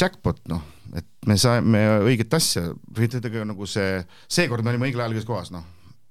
jackpot 0.00 0.42
noh, 0.52 0.60
et 0.94 1.08
me 1.26 1.38
saime 1.40 1.80
õiget 2.04 2.36
asja, 2.36 2.68
või 2.98 3.08
tegelikult 3.08 3.48
nagu 3.54 3.70
see, 3.70 4.02
seekord 4.28 4.64
me 4.64 4.74
olime 4.74 4.90
õigel 4.90 5.04
ajal 5.04 5.16
õiges 5.16 5.28
kohas, 5.28 5.54
noh 5.54 5.64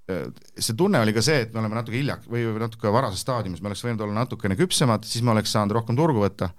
see 0.04 0.76
tunne 0.76 1.00
oli 1.00 1.14
ka 1.16 1.22
see, 1.24 1.46
et 1.46 1.54
me 1.54 1.62
oleme 1.62 1.78
natuke 1.78 1.96
hiljak- 1.96 2.28
või 2.28 2.44
natuke 2.60 2.92
varases 2.92 3.24
staadiumis, 3.24 3.62
me 3.62 3.72
oleks 3.72 3.84
võinud 3.86 4.04
olla 4.04 4.24
natukene 4.24 4.58
küpsemad, 4.60 5.06
siis 5.08 5.24
me 5.24 5.32
oleks 5.32 5.54
saanud 5.56 5.76
rohkem 5.78 5.96
turgu 5.96 6.26
võtta 6.26 6.52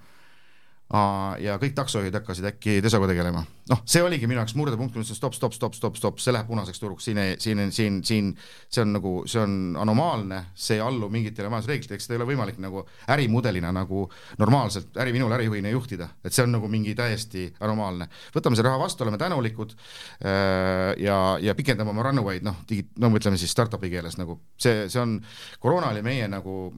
ja 1.40 1.56
kõik 1.60 1.74
taksojuhid 1.74 2.14
hakkasid 2.14 2.44
äkki 2.52 2.76
Tesoga 2.84 3.08
tegelema. 3.08 3.40
noh, 3.70 3.80
see 3.88 4.02
oligi 4.04 4.26
minu 4.28 4.42
jaoks 4.42 4.52
murdepunkt, 4.58 4.92
ma 4.92 5.00
ütlesin 5.00 5.16
stopp, 5.16 5.32
stopp, 5.32 5.54
stopp, 5.56 5.72
stopp, 5.74 5.96
stopp, 5.96 6.18
see 6.20 6.34
läheb 6.36 6.46
punaseks 6.50 6.82
turuks, 6.82 7.06
siin 7.08 7.20
siin, 7.40 7.62
siin, 7.72 8.02
siin, 8.04 8.28
see 8.68 8.82
on 8.84 8.92
nagu, 8.92 9.12
see 9.30 9.40
on 9.40 9.54
anomaalne, 9.80 10.42
see 10.54 10.76
ei 10.76 10.82
allu 10.84 11.08
mingitele 11.08 11.48
majandusreeglitele, 11.48 11.96
eks 11.96 12.04
seda 12.04 12.18
ei 12.18 12.20
ole 12.20 12.28
võimalik 12.28 12.60
nagu 12.60 12.84
ärimudelina 13.16 13.72
nagu 13.72 14.04
normaalselt 14.38 15.00
äri, 15.00 15.16
minul 15.16 15.32
ärijuhina 15.32 15.72
juhtida, 15.72 16.10
et 16.20 16.36
see 16.36 16.44
on 16.44 16.52
nagu 16.58 16.68
mingi 16.68 16.92
täiesti 16.98 17.46
anomaalne. 17.64 18.10
võtame 18.36 18.60
selle 18.60 18.68
raha 18.68 18.84
vastu, 18.84 19.08
oleme 19.08 19.18
tänulikud 19.18 19.72
äh, 19.72 20.92
ja, 21.00 21.18
ja 21.40 21.56
pikendame 21.56 21.96
oma 21.96 22.04
runway'd, 22.10 22.44
noh, 22.44 22.60
digi-, 22.68 22.90
no 23.00 23.08
ütleme 23.16 23.40
siis 23.40 23.56
startup'i 23.56 23.88
keeles 23.88 24.20
nagu 24.20 24.42
see, 24.60 24.90
see 24.92 25.00
on, 25.00 25.16
koroona 25.64 25.94
oli 25.96 26.04
meie 26.04 26.28
nagu 26.28 26.74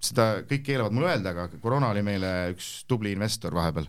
seda 0.00 0.42
kõik 0.48 0.64
keelavad 0.66 0.94
mul 0.94 1.08
öelda, 1.08 1.32
aga 1.32 1.60
koroona 1.62 1.90
oli 1.92 2.02
meile 2.06 2.32
üks 2.52 2.68
tubli 2.88 3.12
investor 3.16 3.54
vahepeal. 3.54 3.88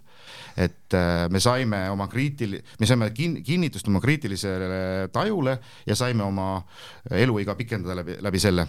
et 0.57 0.93
äh, 0.97 1.27
me 1.29 1.39
saime 1.39 1.83
oma 1.89 2.07
kriitil-, 2.11 2.59
me 2.79 2.89
saime 2.89 3.11
kin-, 3.15 3.39
kinnitust 3.45 3.87
oma 3.87 4.01
kriitilisele 4.01 5.09
tajule 5.13 5.59
ja 5.85 5.95
saime 5.95 6.23
oma 6.23 6.63
eluiga 7.11 7.55
pikendada 7.55 7.95
läbi, 8.01 8.17
läbi 8.21 8.39
selle. 8.39 8.67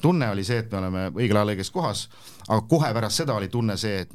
tunne 0.00 0.30
oli 0.30 0.44
see, 0.44 0.62
et 0.62 0.70
me 0.72 0.78
oleme 0.78 1.08
õigel 1.14 1.36
ajal 1.36 1.56
õiges 1.56 1.72
kohas, 1.74 2.06
aga 2.48 2.62
kohe 2.68 2.92
pärast 2.94 3.22
seda 3.22 3.34
oli 3.34 3.48
tunne 3.48 3.76
see, 3.76 4.06
et 4.06 4.14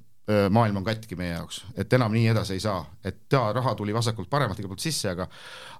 maailm 0.49 0.77
on 0.77 0.83
katki 0.85 1.15
meie 1.17 1.33
jaoks, 1.33 1.63
et 1.75 1.93
enam 1.93 2.13
nii 2.13 2.27
edasi 2.31 2.53
ei 2.53 2.61
saa, 2.63 2.83
et 3.03 3.23
jaa, 3.31 3.51
raha 3.53 3.73
tuli 3.75 3.93
vasakult 3.93 4.29
paremalt 4.29 4.59
igalt 4.59 4.75
poolt 4.75 4.83
sisse, 4.83 5.09
aga 5.09 5.25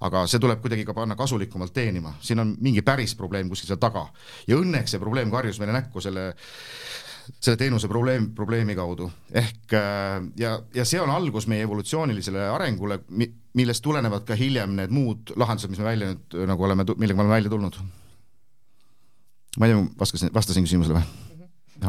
aga 0.08 0.24
see 0.28 0.42
tuleb 0.42 0.64
kuidagi 0.64 0.86
ka 0.88 0.96
panna 0.98 1.16
kasulikumalt 1.16 1.74
teenima, 1.74 2.16
siin 2.26 2.42
on 2.42 2.56
mingi 2.60 2.82
päris 2.82 3.14
probleem 3.16 3.50
kuskil 3.52 3.70
seal 3.70 3.80
taga. 3.82 4.08
ja 4.48 4.58
õnneks 4.58 4.96
see 4.96 5.00
probleem 5.00 5.32
karjus 5.32 5.62
meile 5.62 5.78
näkku 5.78 6.02
selle 6.02 6.32
selle 7.40 7.58
teenuse 7.58 7.88
probleem, 7.88 8.32
probleemi 8.36 8.76
kaudu. 8.76 9.12
ehk 9.32 9.76
ja, 10.38 10.56
ja 10.74 10.86
see 10.86 11.02
on 11.02 11.10
algus 11.14 11.48
meie 11.48 11.64
evolutsioonilisele 11.68 12.50
arengule, 12.50 13.00
millest 13.54 13.84
tulenevad 13.84 14.26
ka 14.28 14.36
hiljem 14.36 14.76
need 14.80 14.92
muud 14.92 15.36
lahendused, 15.36 15.70
mis 15.72 15.80
me 15.80 15.92
välja 15.92 16.12
nüüd 16.12 16.40
nagu 16.50 16.66
oleme, 16.66 16.86
millega 16.98 17.18
me 17.18 17.28
oleme 17.28 17.38
välja 17.38 17.54
tulnud. 17.54 17.78
ma 19.60 19.68
ei 19.68 19.74
tea, 19.74 19.86
vastasin, 20.00 20.34
vastasin 20.34 20.68
küsimusele 20.68 20.98
või? 20.98 21.08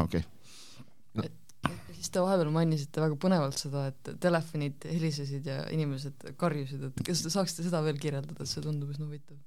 okei 0.05 0.21
okay 0.21 0.42
te 2.13 2.23
vahepeal 2.23 2.53
mainisite 2.55 3.03
väga 3.03 3.17
põnevalt 3.21 3.59
seda, 3.59 3.89
et 3.93 4.13
telefonid 4.23 4.87
helisesid 4.89 5.49
ja 5.49 5.63
inimesed 5.75 6.33
karjusid, 6.41 6.89
et 6.89 7.03
kas 7.07 7.25
te 7.25 7.33
saaksite 7.33 7.67
seda 7.67 7.83
veel 7.85 8.01
kirjeldada, 8.03 8.47
see 8.49 8.65
tundub 8.65 8.93
üsna 8.95 9.09
huvitav? 9.09 9.41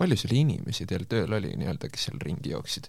palju 0.00 0.18
seal 0.18 0.34
inimesi 0.34 0.86
teil 0.88 1.04
tööl 1.10 1.30
oli 1.36 1.52
nii-öelda, 1.60 1.90
kes 1.92 2.08
seal 2.08 2.20
ringi 2.22 2.54
jooksid? 2.54 2.88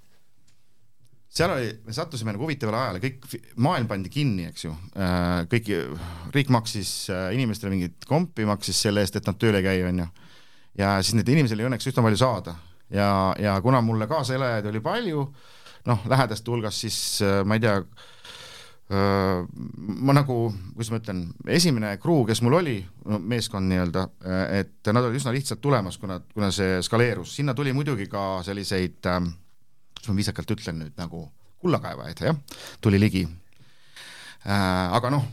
seal 1.33 1.49
oli, 1.49 1.69
me 1.85 1.95
sattusime 1.95 2.33
nagu 2.33 2.45
huvitavale 2.45 2.77
ajale, 2.79 2.99
kõik, 3.01 3.23
maailm 3.65 3.87
pandi 3.89 4.11
kinni, 4.13 4.45
eks 4.51 4.67
ju, 4.67 4.73
äh, 5.01 5.39
kõik, 5.49 5.71
riik 6.35 6.51
maksis 6.53 6.91
äh, 7.09 7.31
inimestele 7.37 7.73
mingit 7.73 8.05
kompi, 8.09 8.45
maksis 8.45 8.83
selle 8.85 9.01
eest, 9.01 9.17
et 9.17 9.29
nad 9.29 9.39
tööl 9.41 9.57
ei 9.57 9.65
käi, 9.65 9.79
on 9.87 10.03
ju. 10.03 10.11
ja 10.77 10.93
siis 11.01 11.17
neid 11.17 11.33
inimesi 11.33 11.57
oli 11.57 11.65
õnneks 11.69 11.89
üsna 11.89 12.05
palju 12.05 12.21
saada 12.21 12.53
ja, 12.93 13.09
ja 13.41 13.57
kuna 13.65 13.81
mulle 13.81 14.07
kaaselajaid 14.09 14.69
oli 14.69 14.81
palju, 14.85 15.25
noh, 15.89 16.05
lähedaste 16.09 16.51
hulgas 16.53 16.81
siis 16.85 16.97
äh, 17.25 17.41
ma 17.45 17.57
ei 17.57 17.65
tea, 17.65 17.79
ma 18.91 20.13
nagu, 20.15 20.37
kuidas 20.73 20.91
ma 20.91 20.99
ütlen, 20.99 21.21
esimene 21.55 21.93
crew, 22.03 22.25
kes 22.27 22.41
mul 22.43 22.57
oli, 22.59 22.75
no 23.09 23.19
meeskond 23.19 23.69
nii-öelda, 23.71 24.03
et 24.59 24.91
nad 24.91 25.07
olid 25.07 25.17
üsna 25.21 25.33
lihtsalt 25.33 25.61
tulemas, 25.63 25.97
kuna, 26.01 26.19
kuna 26.33 26.51
see 26.53 26.81
skaleerus, 26.85 27.37
sinna 27.39 27.55
tuli 27.57 27.73
muidugi 27.73 28.09
ka 28.11 28.43
selliseid, 28.45 28.99
kuidas 28.99 30.11
ma 30.11 30.17
viisakalt 30.19 30.55
ütlen 30.57 30.81
nüüd, 30.83 30.95
nagu 30.99 31.25
kullakaevajaid, 31.63 32.25
jah, 32.27 32.59
tuli 32.83 32.99
ligi. 32.99 33.23
aga 34.43 35.13
noh, 35.13 35.29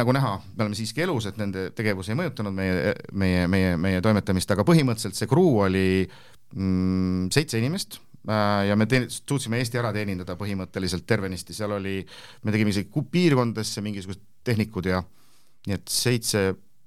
nagu 0.00 0.12
näha, 0.16 0.36
me 0.56 0.64
oleme 0.64 0.78
siiski 0.78 1.04
elus, 1.04 1.28
et 1.28 1.38
nende 1.40 1.68
tegevus 1.76 2.08
ei 2.08 2.18
mõjutanud 2.18 2.56
meie, 2.56 2.94
meie, 3.12 3.46
meie, 3.50 3.74
meie 3.76 4.00
toimetamist, 4.04 4.50
aga 4.54 4.64
põhimõtteliselt 4.66 5.18
see 5.18 5.28
crew 5.28 5.60
oli 5.66 5.88
mm, 6.56 7.28
seitse 7.34 7.60
inimest 7.60 8.00
ja 8.28 8.76
me 8.76 8.86
teen-, 8.86 9.08
suutsime 9.10 9.60
Eesti 9.60 9.78
ära 9.80 9.92
teenindada 9.96 10.36
põhimõtteliselt 10.40 11.06
tervenisti, 11.08 11.56
seal 11.56 11.72
oli, 11.78 12.00
me 12.44 12.52
tegime 12.52 12.72
isegi 12.74 13.04
piirkondadesse 13.12 13.80
mingisugused 13.84 14.26
tehnikud 14.44 14.90
ja 14.90 15.00
nii 15.66 15.76
et 15.76 15.92
seitse, 15.92 16.42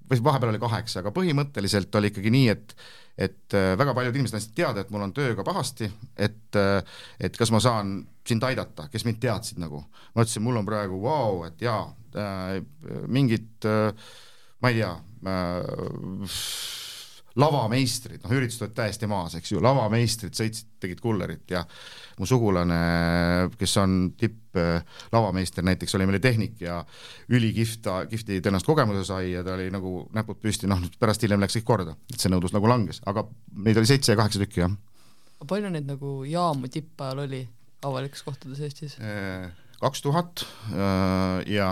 või 0.09 0.23
vahepeal 0.25 0.53
oli 0.53 0.61
kaheksa, 0.61 1.01
aga 1.01 1.13
põhimõtteliselt 1.15 1.95
oli 1.99 2.13
ikkagi 2.13 2.33
nii, 2.33 2.51
et 2.53 2.77
et 3.13 3.53
äh, 3.53 3.75
väga 3.77 3.93
paljud 3.93 4.15
inimesed 4.15 4.39
andsid 4.39 4.55
teada, 4.57 4.81
et 4.81 4.89
mul 4.89 5.03
on 5.05 5.11
tööga 5.13 5.43
pahasti, 5.45 5.85
et 6.17 6.57
äh, 6.57 6.79
et 7.21 7.35
kas 7.37 7.51
ma 7.53 7.59
saan 7.61 7.99
sind 8.25 8.45
aidata, 8.47 8.87
kes 8.89 9.05
mind 9.05 9.19
teadsid 9.21 9.59
nagu. 9.61 9.83
ma 10.15 10.25
ütlesin, 10.25 10.41
mul 10.41 10.57
on 10.57 10.65
praegu 10.65 10.97
vau 11.01 11.35
wow,, 11.37 11.43
et 11.45 11.61
jaa 11.61 11.83
äh,, 12.17 12.63
mingid 13.05 13.69
äh, 13.69 13.93
ma 14.61 14.73
ei 14.73 14.81
tea 14.81 14.95
äh,, 15.29 16.82
lavameistrid, 17.39 18.21
noh, 18.21 18.33
üritused 18.35 18.67
olid 18.67 18.75
täiesti 18.77 19.07
maas, 19.09 19.33
eks 19.39 19.53
ju, 19.55 19.61
lavameistrid 19.63 20.35
sõitsid, 20.37 20.67
tegid 20.83 20.99
kullerit 21.01 21.49
ja 21.49 21.63
mu 22.19 22.27
sugulane, 22.29 22.77
kes 23.57 23.73
on 23.81 23.95
tipplavameister 24.19 25.65
näiteks, 25.65 25.95
oli 25.97 26.07
meil 26.09 26.21
tehnik 26.21 26.61
ja 26.61 26.81
ülikihvt, 27.33 27.89
kihvti 28.11 28.37
ennast 28.51 28.69
kogemuse 28.69 29.05
sai 29.07 29.31
ja 29.31 29.41
ta 29.45 29.55
oli 29.57 29.71
nagu 29.73 30.03
näpud 30.13 30.37
püsti, 30.43 30.69
noh, 30.69 30.83
pärast 31.01 31.25
hiljem 31.25 31.41
läks 31.41 31.57
kõik 31.57 31.67
korda, 31.71 31.97
et 32.13 32.19
see 32.21 32.29
nõudlus 32.29 32.53
nagu 32.53 32.69
langes, 32.69 33.01
aga 33.09 33.25
neid 33.65 33.81
oli 33.81 33.89
seitse 33.89 34.13
ja 34.13 34.19
kaheksa 34.19 34.43
tükki, 34.43 34.65
jah. 34.67 34.77
palju 35.49 35.73
neid 35.73 35.89
nagu 35.89 36.21
jaamu 36.29 36.69
tippajal 36.71 37.25
oli 37.25 37.41
avalikes 37.83 38.23
kohtades 38.23 38.61
Eestis? 38.63 38.99
kaks 39.83 40.05
tuhat 40.05 40.45
ja, 41.49 41.71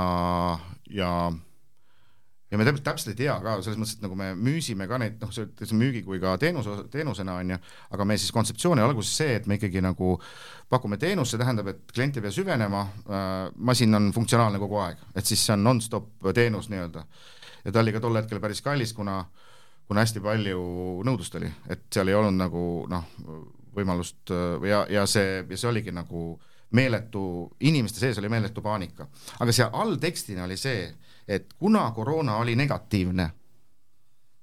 ja 0.89 1.11
ja 2.51 2.59
me 2.59 2.65
täpselt, 2.67 2.83
täpselt 2.83 3.13
ei 3.13 3.19
tea 3.23 3.35
ka, 3.43 3.53
selles 3.63 3.79
mõttes, 3.79 3.95
et 3.97 4.03
nagu 4.03 4.17
me 4.19 4.31
müüsime 4.35 4.87
ka 4.89 4.99
neid, 4.99 5.17
noh, 5.21 5.31
see 5.31 5.77
müügi 5.77 6.01
kui 6.03 6.19
ka 6.21 6.33
teenuse, 6.41 6.75
teenusena 6.91 7.37
on 7.39 7.53
ju, 7.53 7.59
aga 7.95 8.07
meie 8.07 8.19
siis 8.19 8.33
kontseptsioon 8.35 8.79
oli 8.79 8.85
alguses 8.89 9.13
see, 9.21 9.37
et 9.39 9.47
me 9.47 9.55
ikkagi 9.59 9.83
nagu 9.83 10.17
pakume 10.71 10.99
teenust, 10.99 11.33
see 11.33 11.41
tähendab, 11.41 11.71
et 11.71 11.95
klient 11.95 12.19
ei 12.19 12.25
pea 12.25 12.35
süvenema 12.35 12.83
äh,, 12.83 13.29
masin 13.55 13.95
on 13.95 14.11
funktsionaalne 14.15 14.59
kogu 14.61 14.81
aeg, 14.83 14.99
et 15.15 15.27
siis 15.27 15.45
see 15.45 15.55
on 15.55 15.63
nonstop 15.69 16.11
teenus 16.35 16.67
nii-öelda. 16.73 17.05
ja 17.63 17.71
ta 17.71 17.83
oli 17.83 17.95
ka 17.95 18.03
tol 18.03 18.19
hetkel 18.19 18.43
päris 18.43 18.61
kallis, 18.65 18.93
kuna, 18.97 19.21
kuna 19.87 20.03
hästi 20.03 20.23
palju 20.23 20.61
nõudlust 21.07 21.39
oli, 21.39 21.51
et 21.71 21.87
seal 21.93 22.11
ei 22.11 22.19
olnud 22.19 22.39
nagu 22.41 22.65
noh, 22.91 23.07
võimalust 23.75 24.33
ja, 24.67 24.83
ja 24.91 25.05
see, 25.07 25.45
ja 25.47 25.57
see 25.57 25.69
oligi 25.69 25.95
nagu 25.95 26.33
meeletu, 26.75 27.23
inimeste 27.67 27.99
sees 27.99 28.19
oli 28.19 28.29
meeletu 28.31 28.63
paanika. 28.63 29.07
aga 29.39 29.55
see 29.55 29.67
alltekstina 29.71 30.43
oli 30.43 30.57
see, 30.59 30.89
et 31.31 31.53
kuna 31.59 31.85
koroona 31.95 32.35
oli 32.41 32.55
negatiivne, 32.59 33.29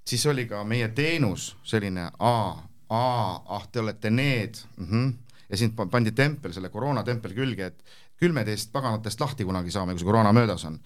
siis 0.08 0.26
oli 0.26 0.46
ka 0.48 0.64
meie 0.64 0.88
teenus 0.96 1.50
selline 1.62 2.08
aa, 2.18 2.68
aa, 2.88 3.56
ah, 3.56 3.68
te 3.72 3.80
olete 3.80 4.10
need 4.10 4.54
mm, 4.76 4.86
-hmm. 4.86 5.12
ja 5.48 5.56
siin 5.56 5.72
pandi 5.90 6.12
tempel, 6.12 6.52
selle 6.52 6.68
koroona 6.68 7.02
tempel 7.02 7.34
külge, 7.36 7.66
et 7.66 7.84
küll 8.18 8.34
me 8.34 8.42
teist 8.44 8.72
paganatest 8.72 9.20
lahti 9.20 9.44
kunagi 9.46 9.70
saame, 9.70 9.94
kui 9.94 10.02
see 10.02 10.08
koroona 10.08 10.32
möödas 10.32 10.64
on. 10.64 10.80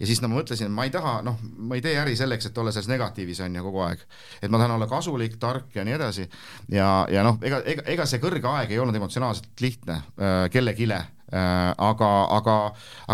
ja 0.00 0.06
siis 0.06 0.22
no 0.22 0.28
ma 0.28 0.40
mõtlesin, 0.40 0.66
et 0.66 0.76
ma 0.78 0.84
ei 0.88 0.90
taha, 0.90 1.14
noh, 1.22 1.38
ma 1.42 1.78
ei 1.78 1.84
tee 1.84 1.94
äri 2.00 2.16
selleks, 2.16 2.46
et 2.46 2.58
olla 2.58 2.72
selles 2.72 2.88
negatiivis 2.88 3.40
on 3.40 3.56
ju 3.56 3.62
kogu 3.62 3.84
aeg. 3.86 4.06
et 4.42 4.50
ma 4.50 4.58
tahan 4.58 4.76
olla 4.76 4.86
kasulik, 4.86 5.36
tark 5.36 5.76
ja 5.76 5.84
nii 5.84 5.94
edasi. 5.94 6.28
ja, 6.68 7.06
ja 7.10 7.22
noh, 7.22 7.38
ega, 7.42 7.62
ega, 7.64 7.82
ega 7.86 8.06
see 8.06 8.22
kõrge 8.22 8.48
aeg 8.48 8.70
ei 8.70 8.78
olnud 8.78 8.96
emotsionaalselt 8.98 9.60
lihtne 9.60 10.00
äh, 10.00 10.50
kellegile 10.50 10.96
äh,, 10.96 11.21
aga, 11.32 12.10
aga, 12.36 12.56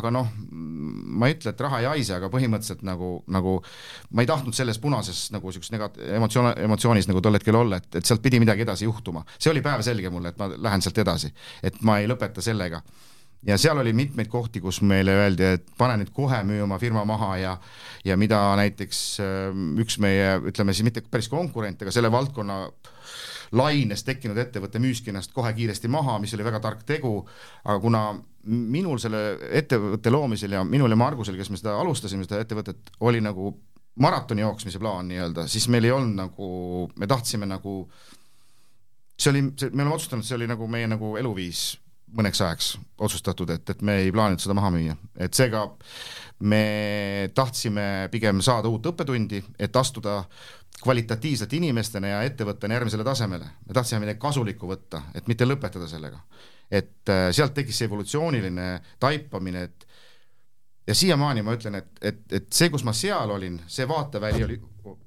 aga 0.01 0.13
noh, 0.15 0.31
ma 0.51 1.29
ei 1.29 1.37
ütle, 1.37 1.53
et 1.55 1.61
raha 1.63 1.83
ei 1.83 1.91
haise, 1.93 2.17
aga 2.17 2.31
põhimõtteliselt 2.33 2.83
nagu, 2.87 3.13
nagu 3.31 3.59
ma 4.11 4.25
ei 4.25 4.31
tahtnud 4.31 4.57
selles 4.57 4.81
punases 4.83 5.29
nagu 5.35 5.53
siukses 5.55 5.73
negat-, 5.75 6.01
emotsioon, 6.19 6.53
emotsioonis 6.67 7.11
nagu 7.11 7.23
tol 7.25 7.39
hetkel 7.39 7.61
olla, 7.61 7.79
et, 7.79 8.01
et 8.01 8.09
sealt 8.09 8.25
pidi 8.25 8.41
midagi 8.43 8.67
edasi 8.67 8.89
juhtuma. 8.89 9.25
see 9.39 9.53
oli 9.53 9.63
päevselge 9.63 10.11
mulle, 10.11 10.35
et 10.35 10.41
ma 10.41 10.51
lähen 10.57 10.83
sealt 10.85 10.99
edasi, 11.05 11.31
et 11.63 11.79
ma 11.87 12.01
ei 12.03 12.11
lõpeta 12.11 12.45
sellega 12.45 12.83
ja 13.47 13.59
seal 13.59 13.79
oli 13.79 13.93
mitmeid 13.95 14.29
kohti, 14.31 14.61
kus 14.61 14.81
meile 14.83 15.15
öeldi, 15.15 15.47
et 15.59 15.67
pane 15.79 15.99
nüüd 16.01 16.11
kohe 16.15 16.41
müü 16.47 16.65
oma 16.65 16.79
firma 16.83 17.05
maha 17.07 17.37
ja 17.39 17.57
ja 18.05 18.17
mida 18.17 18.41
näiteks 18.59 19.01
äh, 19.23 19.59
üks 19.83 19.99
meie, 20.03 20.39
ütleme 20.51 20.75
siis 20.75 20.87
mitte 20.87 21.03
päris 21.11 21.29
konkurent, 21.31 21.83
aga 21.83 21.95
selle 21.95 22.11
valdkonna 22.13 22.65
laines 23.53 24.05
tekkinud 24.05 24.39
ettevõte 24.39 24.81
müüski 24.83 25.13
ennast 25.13 25.33
kohe 25.37 25.53
kiiresti 25.57 25.89
maha, 25.89 26.19
mis 26.23 26.35
oli 26.37 26.47
väga 26.47 26.61
tark 26.65 26.83
tegu, 26.89 27.23
aga 27.65 27.79
kuna 27.81 28.03
minul 28.49 29.01
selle 29.03 29.23
ettevõtte 29.61 30.13
loomisel 30.13 30.57
ja 30.57 30.65
minul 30.65 30.93
ja 30.93 31.01
Margusel, 31.01 31.37
kes 31.39 31.51
me 31.53 31.61
seda 31.61 31.77
alustasime, 31.81 32.27
seda 32.27 32.43
ettevõtet, 32.45 32.93
oli 33.01 33.21
nagu 33.25 33.55
maratoni 33.99 34.45
jooksmise 34.45 34.79
plaan 34.79 35.09
nii-öelda, 35.11 35.49
siis 35.51 35.69
meil 35.73 35.89
ei 35.89 35.93
olnud 35.95 36.17
nagu, 36.21 36.49
me 36.97 37.09
tahtsime 37.11 37.49
nagu 37.51 37.81
see 39.19 39.33
oli, 39.33 39.43
me 39.43 39.83
oleme 39.83 39.95
otsustanud, 39.97 40.27
see 40.27 40.37
oli 40.39 40.47
nagu 40.51 40.69
meie 40.71 40.87
nagu 40.91 41.17
eluviis 41.19 41.73
mõneks 42.17 42.41
ajaks 42.45 42.69
otsustatud, 42.99 43.51
et, 43.51 43.71
et 43.71 43.83
me 43.83 43.99
ei 44.05 44.13
plaaninud 44.13 44.43
seda 44.43 44.57
maha 44.57 44.71
müüa, 44.75 44.97
et 45.21 45.35
seega 45.35 45.65
me 46.49 47.31
tahtsime 47.35 48.09
pigem 48.13 48.43
saada 48.45 48.71
uut 48.71 48.87
õppetundi, 48.87 49.43
et 49.59 49.77
astuda 49.77 50.23
kvalitatiivsete 50.79 51.59
inimestena 51.59 52.13
ja 52.13 52.21
ettevõttena 52.23 52.77
järgmisele 52.79 53.05
tasemele. 53.05 53.47
me 53.67 53.75
tahtsime 53.75 54.05
midagi 54.05 54.21
kasulikku 54.23 54.69
võtta, 54.71 55.03
et 55.15 55.27
mitte 55.27 55.47
lõpetada 55.47 55.89
sellega. 55.91 56.21
et 56.71 57.09
äh, 57.09 57.31
sealt 57.33 57.55
tekkis 57.55 57.79
see 57.79 57.87
evolutsiooniline 57.89 58.81
taipamine, 59.01 59.63
et 59.63 59.87
ja 60.87 60.95
siiamaani 60.95 61.43
ma 61.43 61.55
ütlen, 61.57 61.75
et, 61.75 61.89
et, 62.03 62.21
et 62.33 62.53
see, 62.53 62.71
kus 62.71 62.85
ma 62.85 62.93
seal 62.93 63.31
olin, 63.31 63.59
see 63.67 63.89
vaateväli 63.89 64.45
oli, 64.45 64.59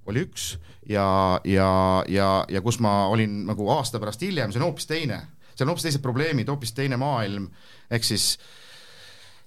oli 0.06 0.24
üks 0.28 0.58
ja, 0.90 1.40
ja, 1.46 1.70
ja, 2.10 2.30
ja 2.50 2.62
kus 2.62 2.80
ma 2.84 3.08
olin 3.08 3.46
nagu 3.48 3.70
aasta 3.72 4.00
pärast 4.00 4.22
hiljem, 4.22 4.52
see 4.52 4.62
on 4.62 4.68
hoopis 4.68 4.90
teine 4.90 5.22
seal 5.62 5.70
on 5.70 5.76
hoopis 5.76 5.88
teised 5.88 6.04
probleemid, 6.04 6.50
hoopis 6.50 6.74
teine 6.78 6.98
maailm, 7.02 7.48
ehk 7.94 8.08
siis 8.08 8.34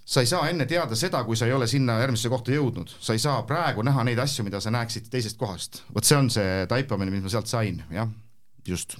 sa 0.04 0.22
ei 0.22 0.28
saa 0.30 0.48
enne 0.52 0.66
teada 0.70 0.96
seda, 0.98 1.24
kui 1.24 1.36
sa 1.36 1.48
ei 1.48 1.54
ole 1.56 1.66
sinna 1.70 1.98
järgmisesse 2.02 2.30
kohta 2.32 2.54
jõudnud, 2.54 2.92
sa 3.00 3.16
ei 3.16 3.22
saa 3.22 3.42
praegu 3.48 3.82
näha 3.86 4.04
neid 4.06 4.20
asju, 4.22 4.44
mida 4.46 4.60
sa 4.60 4.72
näeksid 4.74 5.08
teisest 5.10 5.40
kohast. 5.40 5.82
vot 5.94 6.06
see 6.06 6.18
on 6.18 6.30
see 6.30 6.64
taipamine, 6.70 7.12
mis 7.14 7.24
ma 7.24 7.32
sealt 7.32 7.50
sain, 7.50 7.82
jah, 7.92 8.08
just. 8.68 8.98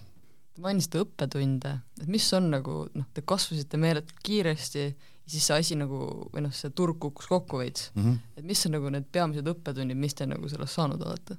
Te 0.54 0.62
mainisite 0.62 1.02
õppetunde, 1.02 1.72
et 2.00 2.10
mis 2.10 2.26
on 2.36 2.50
nagu 2.52 2.84
noh, 2.94 3.08
te 3.14 3.24
kasvasite 3.26 3.78
meeletult 3.80 4.22
kiiresti 4.24 4.84
ja 4.84 4.92
siis 5.26 5.48
see 5.48 5.56
asi 5.58 5.78
nagu 5.78 6.28
või 6.32 6.44
noh, 6.44 6.52
see 6.54 6.70
turg 6.76 7.00
kukkus 7.02 7.26
kokku 7.30 7.58
veits 7.62 7.90
mm. 7.94 8.02
-hmm. 8.02 8.18
et 8.38 8.44
mis 8.44 8.66
on 8.68 8.76
nagu 8.76 8.92
need 8.92 9.08
peamised 9.12 9.48
õppetunnid, 9.50 9.98
mis 9.98 10.14
te 10.14 10.28
nagu 10.30 10.48
sellest 10.48 10.78
saanud 10.78 11.02
olete? 11.02 11.36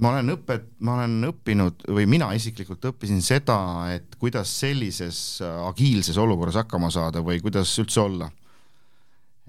Ma 0.00 0.12
olen 0.12 0.34
õpet-, 0.36 0.68
ma 0.84 0.98
olen 0.98 1.30
õppinud 1.30 1.86
või 1.96 2.08
mina 2.10 2.32
isiklikult 2.36 2.84
õppisin 2.92 3.22
seda, 3.24 3.58
et 3.94 4.18
kuidas 4.20 4.52
sellises 4.60 5.40
agiilses 5.42 6.18
olukorras 6.20 6.58
hakkama 6.62 6.90
saada 6.94 7.22
või 7.24 7.40
kuidas 7.44 7.72
üldse 7.82 8.02
olla. 8.02 8.30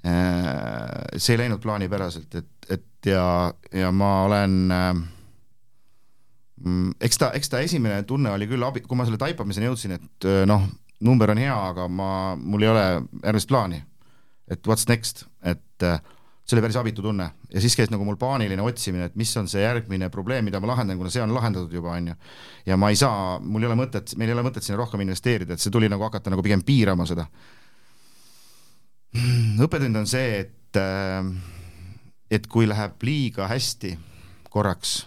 Äh, 0.07 1.17
see 1.17 1.35
ei 1.35 1.43
läinud 1.43 1.61
plaanipäraselt, 1.63 2.35
et, 2.39 2.71
et 2.77 3.11
ja, 3.11 3.53
ja 3.73 3.91
ma 3.91 4.11
olen 4.27 4.59
äh, 4.71 5.05
Mm, 6.65 6.95
eks 7.05 7.19
ta, 7.21 7.29
eks 7.37 7.51
ta 7.53 7.61
esimene 7.61 8.01
tunne 8.09 8.31
oli 8.33 8.47
küll 8.49 8.65
abi, 8.65 8.81
kui 8.81 8.97
ma 8.97 9.05
selle 9.05 9.19
taipamiseni 9.21 9.67
jõudsin, 9.69 9.93
et 9.99 10.25
äh, 10.25 10.41
noh, 10.49 10.63
number 11.05 11.29
on 11.29 11.41
hea, 11.41 11.53
aga 11.53 11.85
ma, 11.85 12.09
mul 12.33 12.65
ei 12.65 12.71
ole 12.71 12.85
järgmist 13.21 13.51
plaani. 13.51 13.83
et 14.47 14.67
what's 14.67 14.87
next, 14.87 15.25
et 15.43 15.83
äh, 15.83 15.99
see 16.47 16.55
oli 16.55 16.63
päris 16.63 16.77
abitu 16.79 17.03
tunne 17.03 17.25
ja 17.51 17.61
siis 17.61 17.75
käis 17.75 17.91
nagu 17.91 18.05
mul 18.07 18.15
paaniline 18.19 18.63
otsimine, 18.63 19.09
et 19.09 19.17
mis 19.19 19.33
on 19.37 19.49
see 19.51 19.65
järgmine 19.65 20.07
probleem, 20.13 20.45
mida 20.47 20.61
ma 20.63 20.71
lahendan, 20.71 20.97
kuna 20.99 21.11
see 21.11 21.23
on 21.23 21.33
lahendatud 21.35 21.73
juba, 21.75 21.97
on 21.99 22.13
ju. 22.13 22.15
ja 22.69 22.77
ma 22.79 22.91
ei 22.93 22.99
saa, 22.99 23.35
mul 23.43 23.65
ei 23.65 23.71
ole 23.71 23.79
mõtet, 23.81 24.15
meil 24.17 24.31
ei 24.31 24.37
ole 24.37 24.45
mõtet 24.47 24.63
sinna 24.63 24.79
rohkem 24.79 25.03
investeerida, 25.03 25.57
et 25.57 25.63
see 25.63 25.73
tuli 25.73 25.91
nagu 25.91 26.07
hakata 26.07 26.31
nagu 26.31 26.45
pigem 26.45 26.63
piirama 26.63 27.05
seda. 27.09 27.27
õppetund 29.65 29.99
on 29.99 30.07
see, 30.07 30.39
et, 30.45 30.79
äh, 30.79 31.29
et 32.31 32.47
kui 32.47 32.67
läheb 32.69 33.03
liiga 33.03 33.51
hästi 33.51 33.97
korraks 34.49 35.01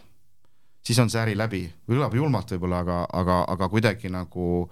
siis 0.90 0.98
on 1.02 1.10
see 1.12 1.20
äri 1.22 1.36
läbi, 1.38 1.64
kõlab 1.88 2.14
julmalt 2.16 2.50
võib-olla, 2.54 2.80
aga, 2.84 3.02
aga, 3.20 3.42
aga 3.52 3.68
kuidagi 3.72 4.10
nagu 4.12 4.64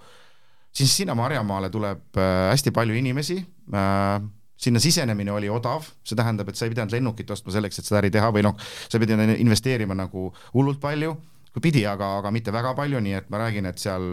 siis 0.75 0.93
sinna 1.01 1.15
Marjamaale 1.19 1.71
tuleb 1.73 2.19
äh, 2.19 2.49
hästi 2.53 2.73
palju 2.75 2.97
inimesi 2.99 3.39
äh,, 3.41 4.19
sinna 4.59 4.81
sisenemine 4.83 5.33
oli 5.33 5.50
odav, 5.53 5.87
see 6.07 6.19
tähendab, 6.19 6.49
et 6.50 6.59
sa 6.59 6.67
ei 6.67 6.73
pidanud 6.73 6.95
lennukit 6.95 7.31
ostma 7.31 7.55
selleks, 7.55 7.79
et 7.79 7.88
seda 7.88 8.00
äri 8.00 8.11
teha 8.15 8.31
või 8.35 8.43
noh, 8.47 8.57
sa 8.91 8.99
pidid 8.99 9.23
investeerima 9.38 9.95
nagu 9.99 10.29
hullult 10.55 10.81
palju, 10.83 11.15
kui 11.55 11.65
pidi, 11.71 11.85
aga, 11.87 12.17
aga 12.23 12.33
mitte 12.35 12.55
väga 12.55 12.75
palju, 12.79 13.03
nii 13.05 13.21
et 13.21 13.31
ma 13.31 13.45
räägin, 13.45 13.71
et 13.71 13.79
seal 13.79 14.09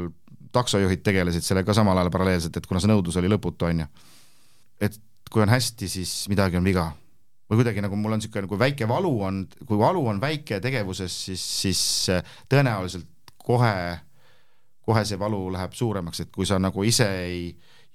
taksojuhid 0.56 1.02
tegelesid 1.04 1.44
sellega 1.44 1.74
samal 1.76 1.98
ajal 2.00 2.14
paralleelselt, 2.14 2.58
et 2.58 2.70
kuna 2.70 2.80
see 2.82 2.92
nõudlus 2.92 3.18
oli 3.20 3.32
lõputu, 3.34 3.68
on 3.68 3.84
ju. 3.84 3.90
et 4.86 5.02
kui 5.32 5.42
on 5.44 5.52
hästi, 5.52 5.90
siis 5.90 6.14
midagi 6.32 6.62
on 6.62 6.68
viga 6.68 6.92
või 7.50 7.60
kuidagi 7.60 7.82
nagu 7.84 7.98
mul 8.00 8.16
on 8.16 8.22
niisugune, 8.22 8.50
kui 8.50 8.60
väike 8.60 8.88
valu 8.90 9.12
on, 9.28 9.44
kui 9.66 9.78
valu 9.78 10.02
on 10.10 10.22
väike 10.22 10.60
tegevuses, 10.64 11.14
siis, 11.28 11.42
siis 11.62 11.82
äh, 12.14 12.36
tõenäoliselt 12.50 13.34
kohe, 13.46 13.74
kohe 14.86 15.04
see 15.06 15.20
valu 15.22 15.44
läheb 15.54 15.74
suuremaks, 15.78 16.24
et 16.24 16.32
kui 16.34 16.48
sa 16.50 16.58
nagu 16.62 16.86
ise 16.86 17.10
ei 17.26 17.42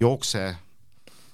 jookse 0.00 0.44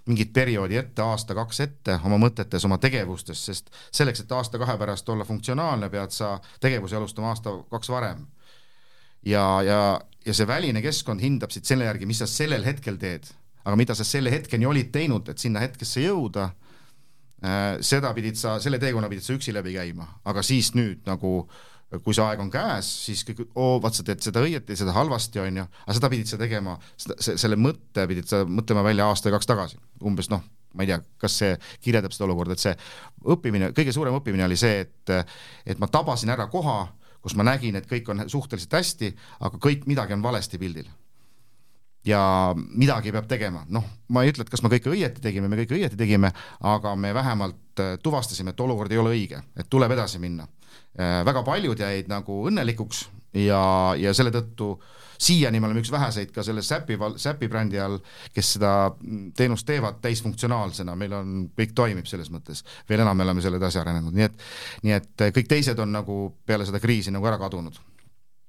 mingit 0.06 0.32
perioodi 0.32 0.76
ette, 0.78 1.02
aasta-kaks 1.02 1.60
ette 1.64 1.98
oma 2.04 2.18
mõtetes, 2.22 2.64
oma 2.68 2.78
tegevustes, 2.82 3.44
sest 3.48 3.72
selleks, 3.90 4.22
et 4.22 4.32
aasta-kahe 4.32 4.76
pärast 4.78 5.08
olla 5.08 5.24
funktsionaalne, 5.24 5.90
pead 5.90 6.14
sa 6.14 6.36
tegevusi 6.60 6.96
alustama 6.96 7.32
aasta-kaks 7.34 7.90
varem. 7.90 8.26
ja, 9.26 9.62
ja, 9.62 9.80
ja 10.26 10.34
see 10.34 10.46
väline 10.46 10.82
keskkond 10.82 11.20
hindab 11.20 11.50
sind 11.50 11.66
selle 11.66 11.88
järgi, 11.88 12.06
mis 12.06 12.22
sa 12.22 12.30
sellel 12.30 12.64
hetkel 12.64 12.96
teed, 13.02 13.26
aga 13.64 13.76
mida 13.76 13.94
sa 13.94 14.04
selle 14.04 14.30
hetkeni 14.30 14.66
olid 14.66 14.92
teinud, 14.94 15.28
et 15.28 15.42
sinna 15.42 15.60
hetkesse 15.60 16.04
jõuda 16.06 16.50
Äh, 17.44 17.76
seda 17.84 18.14
pidid 18.16 18.38
sa, 18.40 18.54
selle 18.64 18.78
teekonna 18.80 19.10
pidid 19.12 19.26
sa 19.26 19.34
üksi 19.36 19.52
läbi 19.52 19.74
käima, 19.74 20.06
aga 20.24 20.40
siis 20.46 20.70
nüüd 20.72 21.02
nagu 21.04 21.42
kui 22.02 22.16
see 22.16 22.24
aeg 22.24 22.40
on 22.42 22.50
käes, 22.50 22.88
siis 23.06 23.22
kõik, 23.28 23.44
oo, 23.54 23.76
vaat 23.82 23.94
sa 23.94 24.04
teed 24.06 24.24
seda 24.24 24.42
õieti, 24.42 24.76
seda 24.78 24.94
halvasti, 24.96 25.40
on 25.42 25.62
ju, 25.62 25.66
aga 25.84 25.96
seda 25.98 26.10
pidid 26.10 26.30
sa 26.30 26.38
tegema, 26.40 26.74
selle 26.98 27.58
mõtte 27.60 28.06
pidid 28.10 28.26
sa 28.30 28.42
mõtlema 28.48 28.82
välja 28.86 29.06
aasta 29.06 29.30
ja 29.30 29.36
kaks 29.36 29.48
tagasi, 29.48 29.78
umbes 30.02 30.30
noh, 30.32 30.42
ma 30.76 30.84
ei 30.84 30.90
tea, 30.90 30.98
kas 31.22 31.38
see 31.40 31.54
kirjeldab 31.84 32.14
seda 32.14 32.26
olukorda, 32.28 32.56
et 32.56 32.64
see 32.64 32.74
õppimine, 33.32 33.70
kõige 33.76 33.94
suurem 33.94 34.18
õppimine 34.18 34.44
oli 34.48 34.58
see, 34.60 34.84
et 34.84 35.14
et 35.66 35.80
ma 35.82 35.88
tabasin 35.90 36.34
ära 36.34 36.48
koha, 36.52 36.80
kus 37.24 37.34
ma 37.38 37.46
nägin, 37.46 37.78
et 37.78 37.88
kõik 37.90 38.10
on 38.12 38.26
suhteliselt 38.30 38.76
hästi, 38.76 39.10
aga 39.46 39.58
kõik, 39.62 39.86
midagi 39.90 40.14
on 40.14 40.22
valesti 40.22 40.60
pildil. 40.62 40.86
Ja 42.06 42.20
midagi 42.54 43.10
peab 43.10 43.26
tegema, 43.26 43.64
noh, 43.74 43.82
ma 44.14 44.22
ei 44.22 44.30
ütle, 44.30 44.44
et 44.46 44.50
kas 44.52 44.62
me 44.62 44.70
kõike 44.70 44.92
õieti 44.92 45.22
tegime, 45.24 45.48
me 45.50 45.58
kõike 45.58 45.74
õieti 45.74 45.98
tegime, 45.98 46.30
aga 46.62 46.92
me 46.94 47.10
vähemalt 47.16 47.82
äh, 47.82 47.96
tuvastasime, 48.02 48.54
et 48.54 48.62
olukord 48.62 48.94
ei 48.94 49.00
ole 49.02 49.16
õige, 49.16 49.40
et 49.58 49.66
tuleb 49.70 49.96
edasi 49.96 50.20
minna. 50.22 50.46
Äh, 50.96 51.22
väga 51.28 51.42
paljud 51.44 51.80
jäid 51.80 52.06
nagu 52.08 52.42
õnnelikuks 52.48 53.02
ja, 53.36 53.62
ja 54.00 54.14
selle 54.16 54.30
tõttu 54.32 54.76
siiani 55.20 55.60
me 55.60 55.68
oleme 55.68 55.82
üks 55.82 55.90
väheseid 55.92 56.30
ka 56.32 56.44
selle 56.44 56.62
Säpi, 56.64 56.96
Säpi 57.20 57.48
brändi 57.52 57.80
all, 57.80 57.98
kes 58.34 58.54
seda 58.56 58.70
teenust 59.36 59.66
teevad 59.68 60.00
täisfunktsionaalsena, 60.04 60.94
meil 60.96 61.12
on, 61.16 61.34
kõik 61.56 61.74
toimib 61.76 62.08
selles 62.08 62.30
mõttes, 62.32 62.62
veel 62.88 63.04
enam 63.04 63.16
me 63.16 63.26
oleme 63.26 63.44
selle 63.44 63.60
edasi 63.60 63.80
arenenud, 63.80 64.16
nii 64.16 64.28
et 64.28 64.46
nii 64.86 64.96
et 64.96 65.26
kõik 65.36 65.50
teised 65.52 65.80
on 65.84 65.92
nagu 65.96 66.18
peale 66.46 66.68
seda 66.68 66.80
kriisi 66.80 67.12
nagu 67.14 67.28
ära 67.28 67.40
kadunud. 67.40 67.76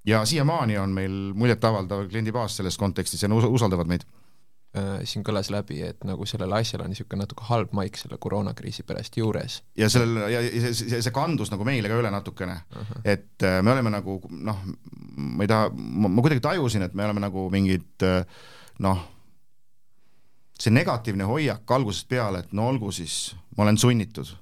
Ja 0.08 0.24
siiamaani 0.26 0.78
on 0.80 0.96
meil 0.96 1.16
muljetavaldav 1.36 2.06
kliendibaas 2.08 2.56
selles 2.62 2.80
kontekstis 2.80 3.24
ja 3.24 3.28
nad 3.32 3.44
usaldavad 3.44 3.92
meid. 3.92 4.08
äh, 4.08 4.27
siin 5.08 5.24
kõlas 5.28 5.50
läbi, 5.54 5.80
et 5.86 6.06
nagu 6.08 6.26
sellel 6.30 6.54
asjal 6.58 6.84
on 6.84 6.92
niisugune 6.94 7.24
natuke 7.24 7.46
halb 7.50 7.74
maik 7.78 8.00
selle 8.00 8.20
koroonakriisi 8.22 8.86
pärast 8.88 9.18
juures. 9.18 9.62
ja 9.78 9.90
sellel 9.90 10.32
ja 10.32 10.42
see, 10.46 10.74
see, 10.74 11.02
see 11.06 11.16
kandus 11.16 11.52
nagu 11.54 11.68
meile 11.68 11.92
ka 11.92 12.00
üle 12.00 12.12
natukene 12.14 12.56
uh, 12.58 12.80
-huh. 12.82 13.02
et 13.04 13.44
äh, 13.44 13.60
me 13.64 13.72
oleme 13.74 13.94
nagu 13.94 14.20
noh, 14.30 14.64
ma 15.18 15.44
ei 15.44 15.52
taha, 15.52 15.70
ma 15.74 16.22
kuidagi 16.22 16.44
tajusin, 16.44 16.88
et 16.88 16.94
me 16.94 17.06
oleme 17.06 17.24
nagu 17.24 17.50
mingid 17.54 18.08
äh, 18.08 18.26
noh, 18.80 19.06
see 20.60 20.74
negatiivne 20.74 21.28
hoiak 21.30 21.72
algusest 21.72 22.10
peale, 22.10 22.40
et 22.40 22.54
no 22.54 22.68
olgu 22.68 22.92
siis, 22.92 23.36
ma 23.58 23.64
olen 23.64 23.78
sunnitud. 23.78 24.36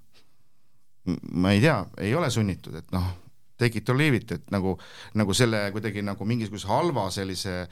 ma 1.31 1.51
ei 1.51 1.61
tea, 1.61 1.85
ei 2.01 2.15
ole 2.15 2.29
sunnitud, 2.29 2.75
et 2.75 2.91
noh 2.91 3.13
take 3.57 3.77
it 3.77 3.89
or 3.89 3.97
leave 3.97 4.17
it, 4.17 4.31
et 4.31 4.51
nagu, 4.51 4.75
nagu 5.15 5.33
selle 5.33 5.69
kuidagi 5.71 6.03
nagu 6.03 6.27
mingisuguse 6.27 6.67
halva 6.67 7.07
sellise 7.13 7.65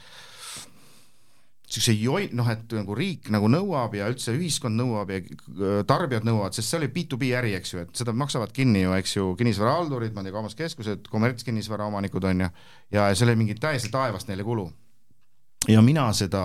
niisuguse 1.64 1.94
joi-, 1.96 2.28
noh, 2.36 2.48
et 2.52 2.72
nagu 2.76 2.94
riik 2.96 3.30
nagu 3.32 3.48
nõuab 3.48 3.96
ja 3.96 4.08
üldse 4.12 4.34
ühiskond 4.36 4.76
nõuab 4.78 5.10
ja 5.10 5.20
tarbijad 5.88 6.26
nõuavad, 6.28 6.54
sest 6.54 6.70
see 6.70 6.78
oli 6.80 6.90
B2B 6.92 7.32
äri, 7.38 7.54
eks 7.58 7.74
ju, 7.74 7.82
et 7.86 7.96
seda 7.96 8.12
maksavad 8.12 8.52
kinni 8.54 8.84
ju, 8.84 8.92
eks 8.98 9.16
ju, 9.16 9.32
kinnisvarahaldurid, 9.40 10.14
ma 10.14 10.22
ei 10.22 10.28
tea, 10.28 10.36
kaubanduskeskused, 10.36 11.10
kommertskinnisvara 11.10 11.88
omanikud 11.88 12.28
on 12.30 12.46
ju, 12.46 12.50
ja 12.94 13.08
see 13.14 13.26
oli 13.26 13.36
mingi 13.40 13.58
täiesti 13.60 13.92
taevast 13.92 14.28
neile 14.28 14.44
kulu. 14.44 14.70
ja 15.68 15.80
mina 15.80 16.10
seda 16.12 16.40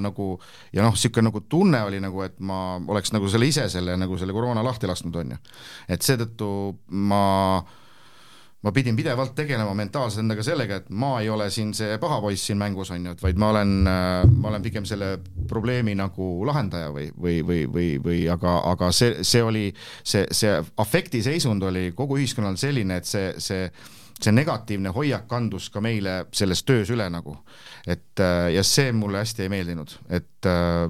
nagu 0.00 0.38
ja 0.72 0.82
noh, 0.82 0.94
niisugune 0.96 1.28
nagu 1.28 1.40
tunne 1.44 1.82
oli 1.84 2.00
nagu, 2.00 2.22
et 2.24 2.38
ma 2.40 2.78
oleks 2.88 3.12
nagu 3.12 3.28
selle 3.28 3.50
ise 3.52 3.68
selle 3.68 3.98
nagu 4.00 4.16
selle 4.16 4.32
koroona 4.32 4.64
lahti 4.64 4.88
lasknud, 4.88 5.16
on 5.20 5.36
ju. 5.36 5.42
et 5.88 6.02
seetõttu 6.02 6.48
ma 6.88 7.26
äh, 7.58 7.74
ma 8.64 8.72
pidin 8.72 8.96
pidevalt 8.96 9.34
tegelema 9.36 9.74
mentaalselt 9.76 10.24
endaga 10.24 10.44
sellega, 10.46 10.80
et 10.80 10.88
ma 10.90 11.16
ei 11.20 11.28
ole 11.30 11.48
siin 11.52 11.74
see 11.76 11.98
paha 12.02 12.20
poiss 12.24 12.48
siin 12.48 12.58
mängus, 12.58 12.90
on 12.94 13.04
ju, 13.06 13.12
et 13.16 13.22
vaid 13.22 13.38
ma 13.40 13.50
olen, 13.52 13.74
äh, 13.90 14.22
ma 14.32 14.50
olen 14.50 14.64
pigem 14.64 14.86
selle 14.88 15.16
probleemi 15.48 15.94
nagu 15.98 16.30
lahendaja 16.48 16.90
või, 16.94 17.10
või, 17.14 17.42
või, 17.46 17.60
või, 17.72 17.90
või 18.02 18.22
aga, 18.32 18.58
aga 18.72 18.90
see, 18.96 19.22
see 19.26 19.44
oli, 19.44 19.68
see, 20.02 20.24
see 20.34 20.56
afektiseisund 20.82 21.62
oli 21.68 21.90
kogu 21.96 22.18
ühiskonnal 22.20 22.58
selline, 22.60 23.00
et 23.02 23.08
see, 23.08 23.28
see 23.42 23.68
see 24.16 24.32
negatiivne 24.32 24.92
hoiak 24.96 25.26
kandus 25.28 25.68
ka 25.72 25.82
meile 25.84 26.22
selles 26.34 26.62
töös 26.66 26.90
üle 26.92 27.06
nagu. 27.12 27.36
et 27.86 28.18
äh, 28.18 28.48
ja 28.56 28.62
see 28.66 28.90
mulle 28.96 29.20
hästi 29.22 29.44
ei 29.44 29.50
meeldinud, 29.52 29.92
et 30.10 30.48
äh, 30.48 30.86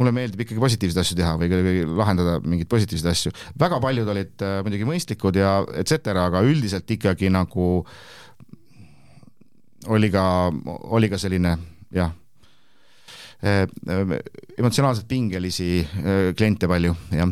mulle 0.00 0.12
meeldib 0.16 0.40
ikkagi 0.42 0.62
positiivseid 0.62 1.02
asju 1.02 1.18
teha 1.20 1.34
või 1.38 1.50
kuidagi 1.52 1.84
lahendada 1.86 2.38
mingeid 2.42 2.70
positiivseid 2.72 3.10
asju. 3.12 3.34
väga 3.60 3.80
paljud 3.84 4.08
olid 4.14 4.46
äh, 4.46 4.56
muidugi 4.66 4.88
mõistlikud 4.88 5.38
ja 5.38 5.60
et 5.76 5.92
cetera, 5.92 6.26
aga 6.30 6.42
üldiselt 6.46 6.90
ikkagi 6.90 7.30
nagu 7.30 7.68
oli 9.90 10.10
ka, 10.12 10.24
oli 10.96 11.08
ka 11.08 11.20
selline 11.20 11.54
jah, 11.94 12.10
emotsionaalselt 13.40 15.06
pingelisi 15.08 15.70
kliente 16.36 16.68
palju, 16.68 16.92
jah 17.16 17.30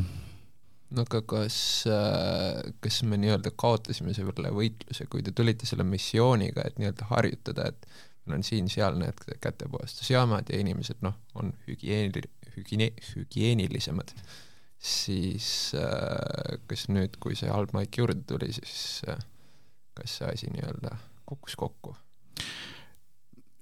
no 0.95 1.05
aga 1.05 1.21
kas, 1.29 1.59
äh, 1.91 2.73
kas 2.85 3.03
me 3.09 3.19
nii-öelda 3.21 3.53
kaotasime 3.61 4.15
selle 4.17 4.53
võitluse, 4.55 5.09
kui 5.13 5.25
te 5.25 5.35
tulite 5.37 5.69
selle 5.69 5.87
missiooniga, 5.89 6.65
et 6.65 6.81
nii-öelda 6.81 7.09
harjutada, 7.11 7.69
et 7.73 7.89
meil 8.25 8.39
on 8.39 8.47
siin-seal 8.47 8.99
need 9.01 9.21
kätepuhastusjaamad 9.45 10.53
ja 10.53 10.61
inimesed 10.63 11.03
noh, 11.05 11.17
on 11.39 11.53
hügieeni, 11.67 12.25
hügiene-, 12.57 12.93
hügieenilisemad, 13.13 14.15
siis 14.79 15.75
äh, 15.77 16.59
kas 16.71 16.89
nüüd, 16.93 17.21
kui 17.23 17.37
see 17.39 17.51
halb 17.53 17.75
maik 17.77 18.01
juurde 18.01 18.25
tuli, 18.29 18.53
siis 18.57 19.03
äh, 19.09 19.21
kas 19.99 20.21
see 20.21 20.33
asi 20.33 20.53
nii-öelda 20.55 20.97
kukkus 21.29 21.59
kokku? 21.59 21.97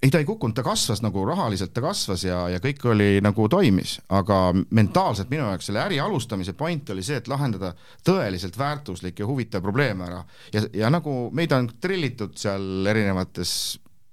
Ei, 0.06 0.10
ta 0.10 0.20
ei 0.22 0.26
kukkunud, 0.28 0.54
ta 0.54 0.62
kasvas 0.62 1.00
nagu 1.02 1.24
rahaliselt, 1.26 1.72
ta 1.74 1.82
kasvas 1.82 2.22
ja, 2.26 2.44
ja 2.52 2.60
kõik 2.62 2.84
oli 2.92 3.08
nagu 3.24 3.48
toimis, 3.50 3.96
aga 4.14 4.52
mentaalselt 4.54 5.32
minu 5.32 5.48
jaoks 5.48 5.70
selle 5.70 5.82
äri 5.82 5.98
alustamise 6.02 6.54
point 6.58 6.94
oli 6.94 7.02
see, 7.02 7.18
et 7.18 7.30
lahendada 7.30 7.72
tõeliselt 8.06 8.58
väärtuslik 8.58 9.18
ja 9.18 9.26
huvitav 9.26 9.64
probleem 9.66 10.04
ära. 10.06 10.22
Ja, 10.54 10.62
ja 10.84 10.92
nagu 10.94 11.26
meid 11.34 11.54
on 11.56 11.68
trillitud 11.82 12.36
seal 12.38 12.86
erinevates 12.86 13.52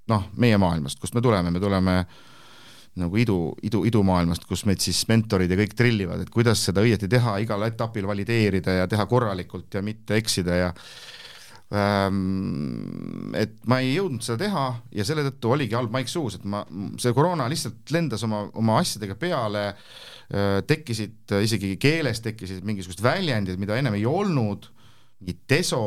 noh, 0.10 0.30
meie 0.42 0.58
maailmast, 0.58 1.00
kust 1.00 1.14
me 1.16 1.22
tuleme, 1.22 1.54
me 1.54 1.62
tuleme 1.62 1.98
nagu 3.04 3.18
idu, 3.18 3.38
idu, 3.66 3.84
idumaailmast, 3.90 4.46
kus 4.50 4.66
meid 4.70 4.82
siis 4.82 5.00
mentorid 5.10 5.52
ja 5.52 5.58
kõik 5.58 5.78
trillivad, 5.78 6.26
et 6.26 6.34
kuidas 6.34 6.62
seda 6.68 6.82
õieti 6.86 7.10
teha, 7.10 7.38
igal 7.42 7.66
etapil 7.66 8.06
valideerida 8.10 8.82
ja 8.82 8.90
teha 8.90 9.06
korralikult 9.10 9.74
ja 9.74 9.82
mitte 9.86 10.18
eksida 10.18 10.60
ja 10.60 10.74
et 11.74 13.54
ma 13.70 13.80
ei 13.82 13.96
jõudnud 13.96 14.22
seda 14.22 14.38
teha 14.46 14.66
ja 14.94 15.06
selle 15.08 15.24
tõttu 15.26 15.54
oligi 15.56 15.78
halb 15.78 15.94
maik 15.94 16.12
suus, 16.12 16.38
et 16.38 16.46
ma, 16.46 16.62
see 17.02 17.14
koroona 17.16 17.48
lihtsalt 17.50 17.94
lendas 17.96 18.26
oma, 18.28 18.44
oma 18.62 18.78
asjadega 18.82 19.18
peale, 19.20 19.64
tekkisid 20.70 21.34
isegi 21.44 21.76
keeles 21.82 22.22
tekkisid 22.26 22.66
mingisugused 22.68 23.02
väljendid, 23.04 23.58
mida 23.62 23.78
ennem 23.80 23.98
ei 23.98 24.06
olnud, 24.10 24.70
mingi 25.24 25.40
deso 25.50 25.82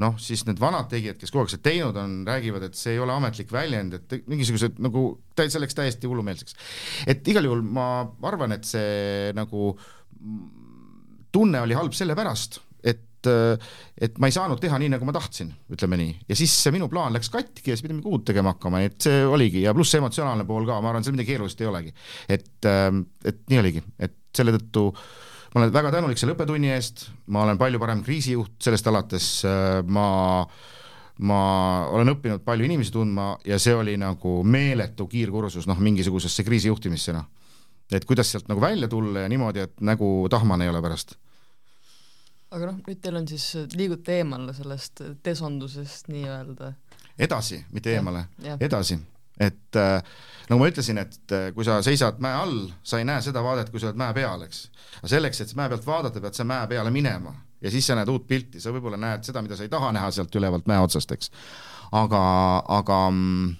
noh, 0.00 0.16
siis 0.18 0.42
need 0.48 0.58
vanad 0.62 0.88
tegijad, 0.90 1.18
kes 1.20 1.30
kogu 1.30 1.44
aeg 1.44 1.52
seda 1.52 1.66
teinud 1.68 1.98
on, 2.00 2.14
räägivad, 2.26 2.66
et 2.66 2.78
see 2.78 2.96
ei 2.96 3.02
ole 3.02 3.14
ametlik 3.14 3.52
väljend, 3.54 3.98
et 3.98 4.14
mingisugused 4.30 4.80
nagu 4.82 5.06
tä-, 5.38 5.46
see 5.50 5.62
läks 5.62 5.78
täiesti 5.78 6.10
hullumeelseks. 6.10 6.56
et 7.10 7.26
igal 7.30 7.46
juhul 7.46 7.62
ma 7.62 7.88
arvan, 8.26 8.56
et 8.56 8.66
see 8.66 9.30
nagu 9.36 9.74
tunne 11.34 11.62
oli 11.62 11.78
halb 11.78 11.94
sellepärast, 11.94 12.60
et 12.82 13.02
et 13.28 14.18
ma 14.18 14.30
ei 14.30 14.34
saanud 14.34 14.60
teha 14.62 14.78
nii, 14.80 14.92
nagu 14.94 15.08
ma 15.08 15.14
tahtsin, 15.16 15.52
ütleme 15.74 15.98
nii, 16.00 16.14
ja 16.28 16.38
siis 16.38 16.54
see 16.64 16.74
minu 16.74 16.88
plaan 16.92 17.14
läks 17.16 17.30
katki 17.32 17.72
ja 17.72 17.76
siis 17.76 17.86
pidime 17.86 18.04
uut 18.04 18.24
tegema 18.28 18.54
hakkama, 18.54 18.84
et 18.86 18.98
see 19.06 19.22
oligi 19.26 19.64
ja 19.64 19.74
pluss 19.76 19.94
see 19.94 20.02
emotsionaalne 20.02 20.46
pool 20.48 20.66
ka, 20.68 20.80
ma 20.84 20.92
arvan, 20.92 21.06
seal 21.06 21.16
midagi 21.16 21.34
keerulist 21.34 21.62
ei 21.62 21.70
olegi. 21.70 21.94
et, 22.28 22.50
et 22.68 23.46
nii 23.52 23.62
oligi, 23.62 23.84
et 24.02 24.18
selle 24.34 24.56
tõttu 24.56 24.88
äh, 24.90 25.06
ma 25.54 25.62
olen 25.62 25.72
väga 25.72 25.90
tänulik 25.94 26.18
selle 26.18 26.34
õppetunni 26.34 26.72
eest, 26.74 27.08
ma 27.30 27.44
olen 27.46 27.58
palju 27.58 27.78
parem 27.78 28.02
kriisijuht 28.04 28.56
sellest 28.66 28.88
alates, 28.90 29.28
ma 29.86 30.06
ma 31.14 31.40
olen 31.94 32.10
õppinud 32.10 32.42
palju 32.42 32.66
inimesi 32.66 32.90
tundma 32.90 33.28
ja 33.46 33.54
see 33.62 33.74
oli 33.78 33.92
nagu 34.00 34.40
meeletu 34.42 35.06
kiirkursus 35.06 35.68
noh, 35.70 35.78
mingisugusesse 35.78 36.42
kriisijuhtimisse 36.42 37.14
noh. 37.14 37.28
et 37.86 38.02
kuidas 38.04 38.32
sealt 38.32 38.50
nagu 38.50 38.58
välja 38.60 38.88
tulla 38.90 39.22
ja 39.22 39.30
niimoodi, 39.30 39.62
et 39.62 39.78
nägu 39.78 40.26
tahmane 40.30 40.66
ei 40.66 40.72
ole 40.72 40.82
pärast. 40.82 41.14
Aga 42.54 42.70
noh, 42.70 42.78
nüüd 42.86 43.00
teil 43.02 43.18
on 43.18 43.26
siis, 43.30 43.48
liigute 43.74 44.20
eemale 44.20 44.54
sellest 44.56 45.02
desondusest 45.24 46.10
nii-öelda. 46.12 46.72
edasi, 47.18 47.60
mitte 47.74 47.94
eemale, 47.94 48.26
edasi, 48.60 48.98
et 49.40 49.78
äh, 49.80 50.20
nagu 50.48 50.60
ma 50.60 50.68
ütlesin, 50.70 51.00
et 51.02 51.34
äh, 51.34 51.48
kui 51.54 51.66
sa 51.66 51.80
seisad 51.86 52.20
mäe 52.22 52.36
all, 52.38 52.60
sa 52.86 53.00
ei 53.00 53.08
näe 53.08 53.22
seda 53.24 53.42
vaadet, 53.44 53.72
kui 53.72 53.82
sa 53.82 53.90
oled 53.90 53.98
mäe 54.00 54.14
peal, 54.16 54.46
eks. 54.46 54.68
aga 55.00 55.10
selleks, 55.16 55.42
et 55.42 55.56
mäe 55.58 55.72
pealt 55.72 55.86
vaadata, 55.86 56.22
pead 56.22 56.38
sa 56.38 56.46
mäe 56.48 56.68
peale 56.70 56.94
minema 56.94 57.34
ja 57.64 57.72
siis 57.72 57.86
sa 57.88 57.96
näed 57.98 58.10
uut 58.12 58.26
pilti, 58.28 58.60
sa 58.60 58.72
võib-olla 58.74 58.98
näed 59.00 59.24
seda, 59.26 59.42
mida 59.42 59.56
sa 59.56 59.64
ei 59.66 59.72
taha 59.72 59.92
näha 59.96 60.10
sealt 60.14 60.34
ülevalt 60.36 60.68
mäe 60.70 60.82
otsast, 60.84 61.14
eks. 61.16 61.30
aga, 61.96 62.24
aga 62.78 62.98
mm, 63.10 63.54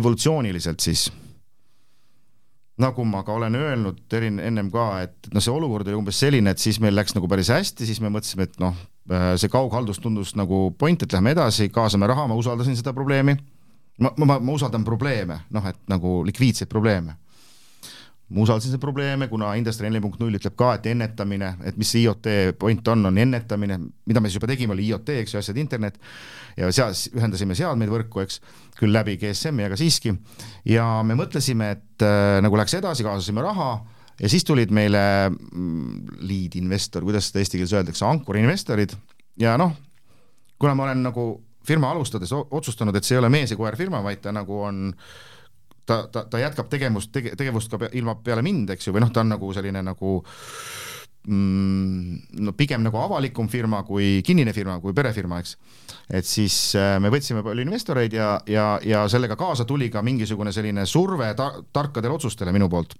evolutsiooniliselt 0.00 0.80
siis, 0.80 1.10
nagu 2.80 3.04
ma 3.04 3.20
ka 3.26 3.34
olen 3.36 3.56
öelnud 3.58 4.14
erin-, 4.16 4.40
ennem 4.40 4.70
ka, 4.72 4.86
et 5.04 5.28
noh, 5.32 5.42
see 5.44 5.52
olukord 5.52 5.88
oli 5.88 5.98
umbes 5.98 6.20
selline, 6.22 6.54
et 6.54 6.62
siis 6.62 6.80
meil 6.80 6.96
läks 6.96 7.16
nagu 7.16 7.28
päris 7.28 7.52
hästi, 7.52 7.86
siis 7.88 8.00
me 8.00 8.10
mõtlesime, 8.12 8.48
et 8.48 8.56
noh, 8.62 8.76
äh, 9.12 9.32
see 9.40 9.52
kaughaldus 9.52 10.00
tundus 10.00 10.32
nagu 10.38 10.70
point, 10.78 11.02
et 11.02 11.12
lähme 11.12 11.34
edasi, 11.36 11.68
kaasame 11.74 12.08
raha, 12.08 12.28
ma 12.30 12.38
usaldasin 12.38 12.78
seda 12.78 12.94
probleemi 12.96 13.36
ma, 13.98 14.12
ma, 14.16 14.38
ma 14.38 14.52
usaldan 14.52 14.84
probleeme, 14.84 15.42
noh 15.52 15.66
et 15.68 15.78
nagu 15.90 16.20
likviidseid 16.26 16.70
probleeme. 16.70 17.16
Ma 18.32 18.44
usaldasin 18.44 18.72
seda 18.72 18.80
probleeme, 18.82 19.28
kuna 19.30 19.52
Industry 19.58 19.88
neli 19.88 20.00
punkt 20.02 20.20
null 20.22 20.36
ütleb 20.38 20.56
ka, 20.58 20.72
et 20.78 20.88
ennetamine, 20.90 21.52
et 21.68 21.78
mis 21.80 21.90
see 21.92 22.04
IoT 22.06 22.28
point 22.60 22.92
on, 22.92 23.06
on 23.10 23.20
ennetamine, 23.20 23.78
mida 24.08 24.22
me 24.22 24.30
siis 24.30 24.40
juba 24.40 24.50
tegime, 24.50 24.76
oli 24.76 24.88
IoT, 24.88 25.14
eks 25.22 25.36
ju, 25.36 25.42
asjade 25.42 25.62
internet, 25.62 25.98
ja 26.56 26.70
seal 26.74 26.96
ühendasime 27.18 27.56
seadmeid 27.58 27.92
võrku, 27.92 28.24
eks, 28.24 28.40
küll 28.78 28.94
läbi 28.94 29.18
GSM-i, 29.20 29.68
aga 29.68 29.78
siiski, 29.78 30.14
ja 30.72 30.86
me 31.06 31.16
mõtlesime, 31.18 31.72
et 31.76 32.06
äh, 32.06 32.38
nagu 32.44 32.58
läks 32.60 32.78
edasi, 32.80 33.06
kaasasime 33.06 33.44
raha 33.44 33.72
ja 34.20 34.30
siis 34.30 34.44
tulid 34.46 34.72
meile 34.74 35.02
mm, 35.30 36.18
lead 36.26 36.56
investor, 36.60 37.04
kuidas 37.06 37.30
seda 37.30 37.42
eesti 37.42 37.60
keeles 37.60 37.74
öeldakse, 37.76 38.04
ankurinvestorid. 38.06 38.94
Ja 39.40 39.56
noh, 39.60 39.74
kuna 40.60 40.76
ma 40.78 40.86
olen 40.86 41.02
nagu 41.08 41.26
firma 41.66 41.92
alustades 41.94 42.32
otsustanud, 42.34 42.96
et 42.96 43.06
see 43.06 43.16
ei 43.16 43.22
ole 43.22 43.30
mees 43.32 43.52
ja 43.52 43.58
koer 43.58 43.76
firma, 43.78 44.02
vaid 44.04 44.22
ta 44.22 44.32
nagu 44.34 44.62
on 44.66 44.88
ta, 45.86 46.06
ta, 46.12 46.24
ta 46.30 46.40
jätkab 46.40 46.70
tegevust 46.72 47.12
tege,, 47.12 47.34
tegevust 47.38 47.72
ka 47.72 47.90
ilma 47.92 48.16
peale 48.24 48.44
mind, 48.44 48.70
eks 48.74 48.88
ju, 48.88 48.94
või 48.94 49.04
noh, 49.04 49.12
ta 49.12 49.24
on 49.24 49.32
nagu 49.34 49.52
selline 49.54 49.82
nagu 49.84 50.14
mm, 51.26 52.18
no 52.46 52.54
pigem 52.58 52.82
nagu 52.84 52.98
avalikum 53.02 53.48
firma 53.52 53.82
kui 53.88 54.20
kinnine 54.26 54.54
firma, 54.56 54.78
kui 54.82 54.94
perefirma, 54.96 55.40
eks. 55.42 55.56
et 56.10 56.28
siis 56.28 56.58
äh, 56.78 56.96
me 57.02 57.12
võtsime 57.12 57.44
palju 57.46 57.66
investoreid 57.66 58.16
ja, 58.16 58.34
ja, 58.46 58.66
ja 58.86 59.04
sellega 59.10 59.36
kaasa 59.40 59.66
tuli 59.68 59.90
ka 59.90 60.02
mingisugune 60.02 60.52
selline 60.54 60.86
surve 60.86 61.32
ta, 61.38 61.52
tarkadele 61.72 62.18
otsustele 62.18 62.54
minu 62.54 62.70
poolt. 62.72 62.96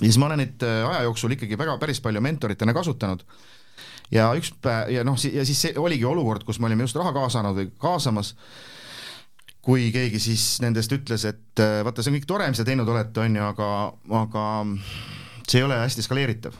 ja 0.00 0.06
siis 0.06 0.18
ma 0.18 0.30
olen 0.30 0.44
neid 0.44 0.62
äh, 0.66 0.84
aja 0.90 1.08
jooksul 1.08 1.38
ikkagi 1.38 1.58
väga 1.58 1.78
päris 1.82 2.00
palju 2.04 2.22
mentoritena 2.24 2.74
kasutanud 2.74 3.26
ja 4.12 4.28
üks 4.36 4.52
päev 4.62 4.92
ja 4.92 5.04
noh, 5.06 5.16
ja 5.16 5.44
siis 5.48 5.64
see 5.66 5.74
oligi 5.80 6.04
olukord, 6.08 6.44
kus 6.46 6.60
me 6.60 6.68
olime 6.68 6.86
just 6.86 6.98
raha 6.98 7.14
kaasanud 7.16 7.58
või 7.58 7.70
kaasamas, 7.80 8.34
kui 9.62 9.90
keegi 9.94 10.18
siis 10.22 10.44
nendest 10.64 10.92
ütles, 10.94 11.24
et 11.28 11.62
äh, 11.62 11.80
vaata, 11.86 12.02
see 12.02 12.12
on 12.12 12.18
kõik 12.18 12.28
tore, 12.30 12.50
mis 12.50 12.58
te 12.58 12.66
teinud 12.66 12.88
olete, 12.88 13.22
on 13.22 13.38
ju, 13.38 13.46
aga, 13.46 13.70
aga 14.22 14.44
see 15.46 15.60
ei 15.60 15.66
ole 15.68 15.78
hästi 15.84 16.04
skaleeritav. 16.06 16.58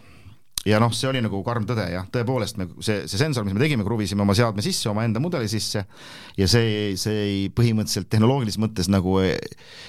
Ja 0.62 0.78
noh, 0.78 0.92
see 0.94 1.08
oli 1.10 1.18
nagu 1.18 1.40
karm 1.42 1.64
tõde 1.66 1.88
jah, 1.90 2.06
tõepoolest 2.14 2.60
me, 2.60 2.68
see, 2.86 3.00
see 3.10 3.18
sensor, 3.18 3.42
mis 3.42 3.56
me 3.56 3.64
tegime, 3.64 3.82
kruvisime 3.82 4.22
oma 4.22 4.36
seadme 4.38 4.62
sisse, 4.62 4.86
omaenda 4.92 5.18
mudeli 5.18 5.50
sisse 5.50 5.82
ja 6.38 6.46
see, 6.46 6.92
see 7.00 7.48
põhimõtteliselt 7.56 8.06
tehnoloogilises 8.12 8.62
mõttes 8.62 8.86
nagu 8.92 9.16
ei, 9.24 9.34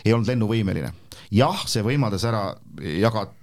ei 0.02 0.16
olnud 0.18 0.32
lennuvõimeline 0.32 0.90
jah, 1.34 1.64
see 1.70 1.84
võimaldas 1.86 2.24
ära 2.30 2.44
jagada, 2.84 3.34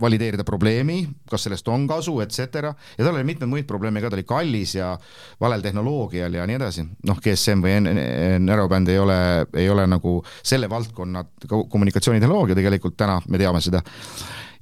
valideerida 0.00 0.44
probleemi, 0.46 1.02
kas 1.30 1.46
sellest 1.46 1.68
on 1.72 1.86
kasu, 1.88 2.16
et 2.24 2.34
cetera, 2.34 2.72
ja 2.96 3.04
tal 3.04 3.14
oli 3.14 3.26
mitmeid 3.28 3.50
muid 3.50 3.68
probleeme 3.68 4.02
ka, 4.02 4.10
ta 4.12 4.18
oli 4.18 4.26
kallis 4.28 4.76
ja 4.78 4.92
valel 5.40 5.64
tehnoloogial 5.64 6.38
ja 6.38 6.46
nii 6.48 6.58
edasi, 6.58 6.86
noh, 7.08 7.20
GSM 7.24 7.64
või 7.64 7.76
Narrowband 8.44 8.92
ei 8.92 9.00
ole, 9.00 9.18
ei 9.60 9.68
ole 9.72 9.86
nagu 9.90 10.18
selle 10.42 10.70
valdkonna 10.70 11.24
kommunikatsioonitehnoloogia 11.48 12.58
tegelikult 12.58 12.96
täna, 13.00 13.20
me 13.28 13.40
teame 13.40 13.62
seda 13.64 13.84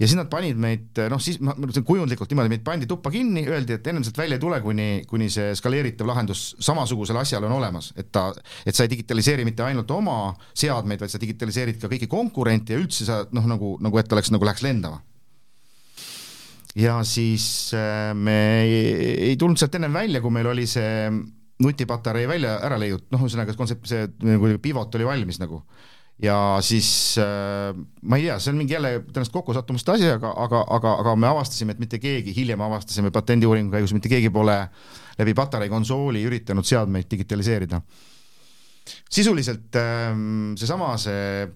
ja 0.02 0.08
siis 0.08 0.18
nad 0.18 0.26
panid 0.30 0.58
meid, 0.58 0.98
noh 1.12 1.20
siis 1.22 1.38
ma 1.44 1.54
mõtlen 1.54 1.84
kujundlikult 1.86 2.32
niimoodi, 2.32 2.50
meid 2.50 2.64
pandi 2.66 2.88
tuppa 2.90 3.12
kinni, 3.14 3.44
öeldi, 3.46 3.76
et 3.76 3.86
ennem 3.86 4.02
sealt 4.02 4.18
välja 4.18 4.38
ei 4.38 4.42
tule, 4.42 4.58
kuni, 4.64 4.86
kuni 5.06 5.28
see 5.30 5.52
skaleeritav 5.58 6.08
lahendus 6.10 6.42
samasugusele 6.62 7.22
asjale 7.22 7.46
on 7.46 7.54
olemas, 7.60 7.92
et 7.94 8.10
ta, 8.14 8.26
et 8.66 8.74
sa 8.74 8.82
ei 8.82 8.90
digitaliseeri 8.90 9.46
mitte 9.46 9.62
ainult 9.62 9.90
oma 9.94 10.16
seadmeid, 10.58 11.04
vaid 11.04 11.12
sa 11.12 11.22
digitaliseerid 11.22 11.78
ka 11.78 11.90
kõiki 11.92 12.10
konkurente 12.10 12.74
ja 12.74 12.82
üldse 12.82 13.06
sa 13.06 13.20
noh, 13.30 13.46
nagu, 13.46 13.76
nagu 13.84 14.02
et 14.02 14.16
oleks, 14.16 14.32
nagu 14.34 14.48
läheks 14.48 14.66
lendama. 14.66 14.98
Ja 16.74 16.96
siis 17.04 17.44
äh, 17.76 18.10
me 18.16 18.36
ei, 18.64 18.82
ei 19.28 19.38
tulnud 19.38 19.60
sealt 19.60 19.76
ennem 19.78 19.94
välja, 19.94 20.22
kui 20.24 20.34
meil 20.34 20.50
oli 20.50 20.66
see 20.66 21.06
nutipatarei 21.62 22.26
välja 22.26 22.56
ära 22.64 22.80
leiutud, 22.80 23.06
noh, 23.14 23.22
ühesõnaga 23.22 23.54
kontsept, 23.54 23.86
see 23.86 24.08
nagu 24.26 24.50
pivot 24.64 24.98
oli 24.98 25.06
valmis 25.06 25.38
nagu 25.38 25.62
ja 26.22 26.58
siis 26.60 27.18
äh, 27.18 27.74
ma 28.02 28.18
ei 28.18 28.28
tea, 28.28 28.38
see 28.38 28.52
on 28.52 28.60
mingi 28.60 28.76
jälle 28.76 28.92
tõenäoliselt 29.00 29.34
kokkusattumuste 29.34 29.96
asi, 29.96 30.10
aga, 30.14 30.30
aga, 30.44 30.62
aga, 30.76 30.94
aga 31.02 31.14
me 31.18 31.28
avastasime, 31.32 31.74
et 31.74 31.82
mitte 31.82 31.98
keegi, 32.02 32.34
hiljem 32.36 32.62
avastasime 32.62 33.10
patendiuuringu 33.14 33.74
käigus, 33.74 33.94
mitte 33.96 34.10
keegi 34.12 34.30
pole 34.30 34.56
läbi 35.18 35.34
patarei 35.34 35.70
konsooli 35.72 36.22
üritanud 36.28 36.66
seadmeid 36.66 37.10
digitaliseerida. 37.10 37.82
sisuliselt 39.10 39.76
äh, 39.76 40.14
seesama, 40.58 40.94
see 40.98 41.48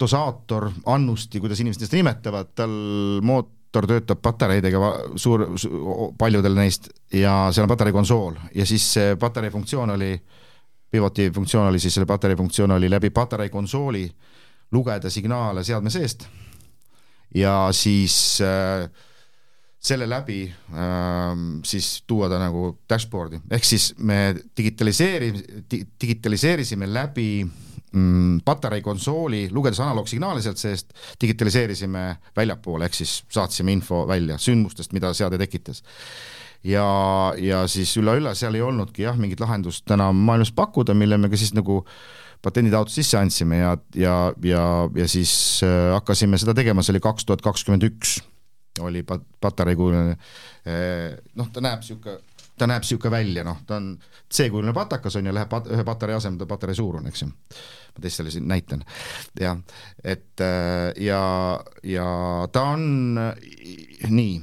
dosaator, 0.00 0.70
annusti, 0.86 1.40
kuidas 1.40 1.60
inimesed 1.60 1.84
seda 1.84 2.00
nimetavad, 2.00 2.54
tal 2.56 2.72
mootor 3.22 3.86
töötab 3.86 4.22
patareidega 4.24 4.80
suur, 5.20 5.50
suur, 5.60 6.14
paljudel 6.18 6.56
neist 6.56 6.88
ja 7.12 7.52
seal 7.52 7.68
on 7.68 7.74
patarei 7.76 7.92
konsool 7.92 8.40
ja 8.54 8.66
siis 8.66 8.88
see 8.96 9.14
patarei 9.20 9.52
funktsioon 9.52 9.94
oli 9.94 10.14
äh, 10.16 10.41
Pivoti 10.92 11.30
funktsioon 11.32 11.70
oli 11.70 11.80
siis, 11.80 11.94
selle 11.96 12.06
patarei 12.06 12.36
funktsioon 12.36 12.74
oli 12.76 12.90
läbi 12.90 13.10
patarei 13.10 13.48
konsooli 13.50 14.04
lugeda 14.72 15.10
signaale 15.10 15.64
seadme 15.64 15.90
seest. 15.90 16.26
Ja 17.34 17.68
siis 17.72 18.14
äh, 18.44 18.90
selle 19.80 20.08
läbi 20.08 20.44
äh, 20.52 21.32
siis 21.64 22.04
tuua 22.06 22.28
ta 22.28 22.38
nagu 22.42 22.74
dashboard'i, 22.88 23.40
ehk 23.50 23.64
siis 23.64 23.94
me 23.98 24.34
digitaliseeri- 24.60 25.64
di,, 25.70 25.80
digitaliseerisime 26.00 26.86
läbi 26.92 27.30
mm, 27.42 28.42
patarei 28.44 28.82
konsooli, 28.84 29.46
lugedes 29.50 29.80
analoogsignaale 29.80 30.44
sealt 30.44 30.60
seest, 30.60 30.92
digitaliseerisime 31.20 32.04
väljapoole, 32.36 32.84
ehk 32.84 33.00
siis 33.00 33.22
saatsime 33.32 33.72
info 33.72 34.04
välja 34.08 34.38
sündmustest, 34.38 34.92
mida 34.92 35.14
seade 35.16 35.40
tekitas 35.40 35.82
ja, 36.64 36.86
ja 37.38 37.62
siis 37.70 37.94
ülla-ülla 38.00 38.34
seal 38.38 38.56
ei 38.58 38.64
olnudki 38.64 39.06
jah, 39.06 39.18
mingit 39.18 39.40
lahendust 39.42 39.90
enam 39.94 40.18
maailmas 40.26 40.52
pakkuda, 40.56 40.94
mille 40.94 41.18
me 41.18 41.30
ka 41.32 41.40
siis 41.40 41.54
nagu 41.56 41.82
patenditaotluse 42.42 43.02
sisse 43.02 43.18
andsime 43.18 43.60
ja, 43.60 43.76
ja, 43.94 44.16
ja, 44.44 44.66
ja 44.98 45.08
siis 45.08 45.32
äh, 45.66 45.92
hakkasime 45.94 46.40
seda 46.40 46.54
tegema, 46.58 46.82
see 46.82 46.96
oli 46.96 47.04
kaks 47.04 47.26
tuhat 47.28 47.44
kakskümmend 47.44 47.86
üks 47.86 48.18
oli 48.80 49.02
pat-, 49.06 49.26
patarei 49.40 49.76
kujuline 49.78 50.16
äh, 50.16 51.12
noh, 51.38 51.50
ta 51.52 51.62
näeb 51.64 51.82
niisugune 51.82 52.20
ta 52.58 52.68
näeb 52.68 52.84
niisugune 52.84 53.12
välja, 53.14 53.44
noh, 53.46 53.62
ta 53.66 53.78
on 53.80 53.92
C-kujuline 54.32 54.74
patakas 54.76 55.16
on 55.18 55.28
ju, 55.28 55.34
läheb 55.34 55.50
pat, 55.50 55.68
ühe 55.72 55.84
patarei 55.86 56.16
asemel, 56.16 56.40
ta 56.42 56.48
patarei 56.50 56.76
suurune, 56.78 57.10
eks 57.10 57.24
ju. 57.24 57.28
ma 57.92 58.04
teistele 58.04 58.30
siin 58.32 58.46
näitan, 58.48 58.84
jah, 59.40 59.58
et 60.04 60.40
äh, 60.40 60.92
ja, 61.02 61.22
ja 61.84 62.06
ta 62.52 62.64
on 62.74 63.18
nii, 64.08 64.40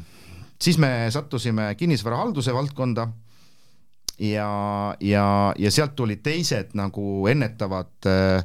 siis 0.62 0.78
me 0.78 1.08
sattusime 1.12 1.76
kinnisvarahalduse 1.78 2.54
valdkonda 2.54 3.08
ja, 4.20 4.50
ja, 5.00 5.54
ja 5.58 5.72
sealt 5.72 5.96
tulid 5.96 6.24
teised 6.24 6.76
nagu 6.78 7.28
ennetavad 7.32 8.10
äh, 8.10 8.44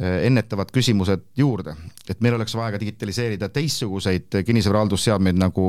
ennetavad 0.00 0.70
küsimused 0.72 1.24
juurde, 1.36 1.74
et 2.08 2.20
meil 2.22 2.36
oleks 2.36 2.54
vaja 2.56 2.72
ka 2.72 2.78
digitaliseerida 2.80 3.50
teistsuguseid 3.52 4.38
kinnisvarahaldusseadmeid 4.46 5.36
nagu 5.36 5.64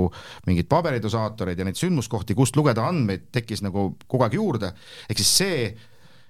mingid 0.47 0.69
paberidosaatoreid 0.71 1.59
ja 1.59 1.65
neid 1.67 1.79
sündmuskohti, 1.79 2.37
kust 2.37 2.55
lugeda 2.55 2.85
andmeid, 2.87 3.25
tekkis 3.33 3.63
nagu 3.65 3.89
kogu 4.05 4.27
aeg 4.27 4.37
juurde, 4.37 4.69
ehk 5.09 5.19
siis 5.19 5.33
see, 5.41 5.65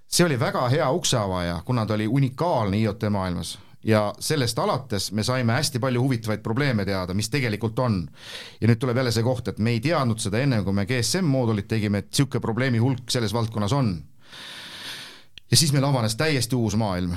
see 0.07 0.25
oli 0.25 0.39
väga 0.39 0.63
hea 0.71 0.87
ukseavaja, 0.95 1.59
kuna 1.67 1.85
ta 1.85 1.99
oli 1.99 2.07
unikaalne 2.07 2.79
IoT 2.79 3.05
maailmas 3.11 3.57
ja 3.83 4.13
sellest 4.19 4.59
alates 4.59 5.11
me 5.11 5.23
saime 5.23 5.53
hästi 5.53 5.79
palju 5.79 6.01
huvitavaid 6.01 6.43
probleeme 6.45 6.85
teada, 6.85 7.13
mis 7.13 7.29
tegelikult 7.29 7.79
on. 7.79 8.07
ja 8.61 8.69
nüüd 8.69 8.79
tuleb 8.79 8.97
jälle 8.97 9.11
see 9.11 9.23
koht, 9.23 9.47
et 9.47 9.59
me 9.59 9.75
ei 9.75 9.79
teadnud 9.81 10.21
seda 10.21 10.41
enne, 10.41 10.61
kui 10.63 10.73
me 10.73 10.85
GSM 10.85 11.25
moodulit 11.25 11.67
tegime, 11.67 12.03
et 12.03 12.11
niisugune 12.11 12.41
probleemi 12.41 12.81
hulk 12.81 13.09
selles 13.09 13.33
valdkonnas 13.33 13.73
on. 13.73 13.95
ja 15.51 15.57
siis 15.57 15.73
meil 15.73 15.85
avanes 15.85 16.15
täiesti 16.15 16.55
uus 16.55 16.77
maailm 16.77 17.15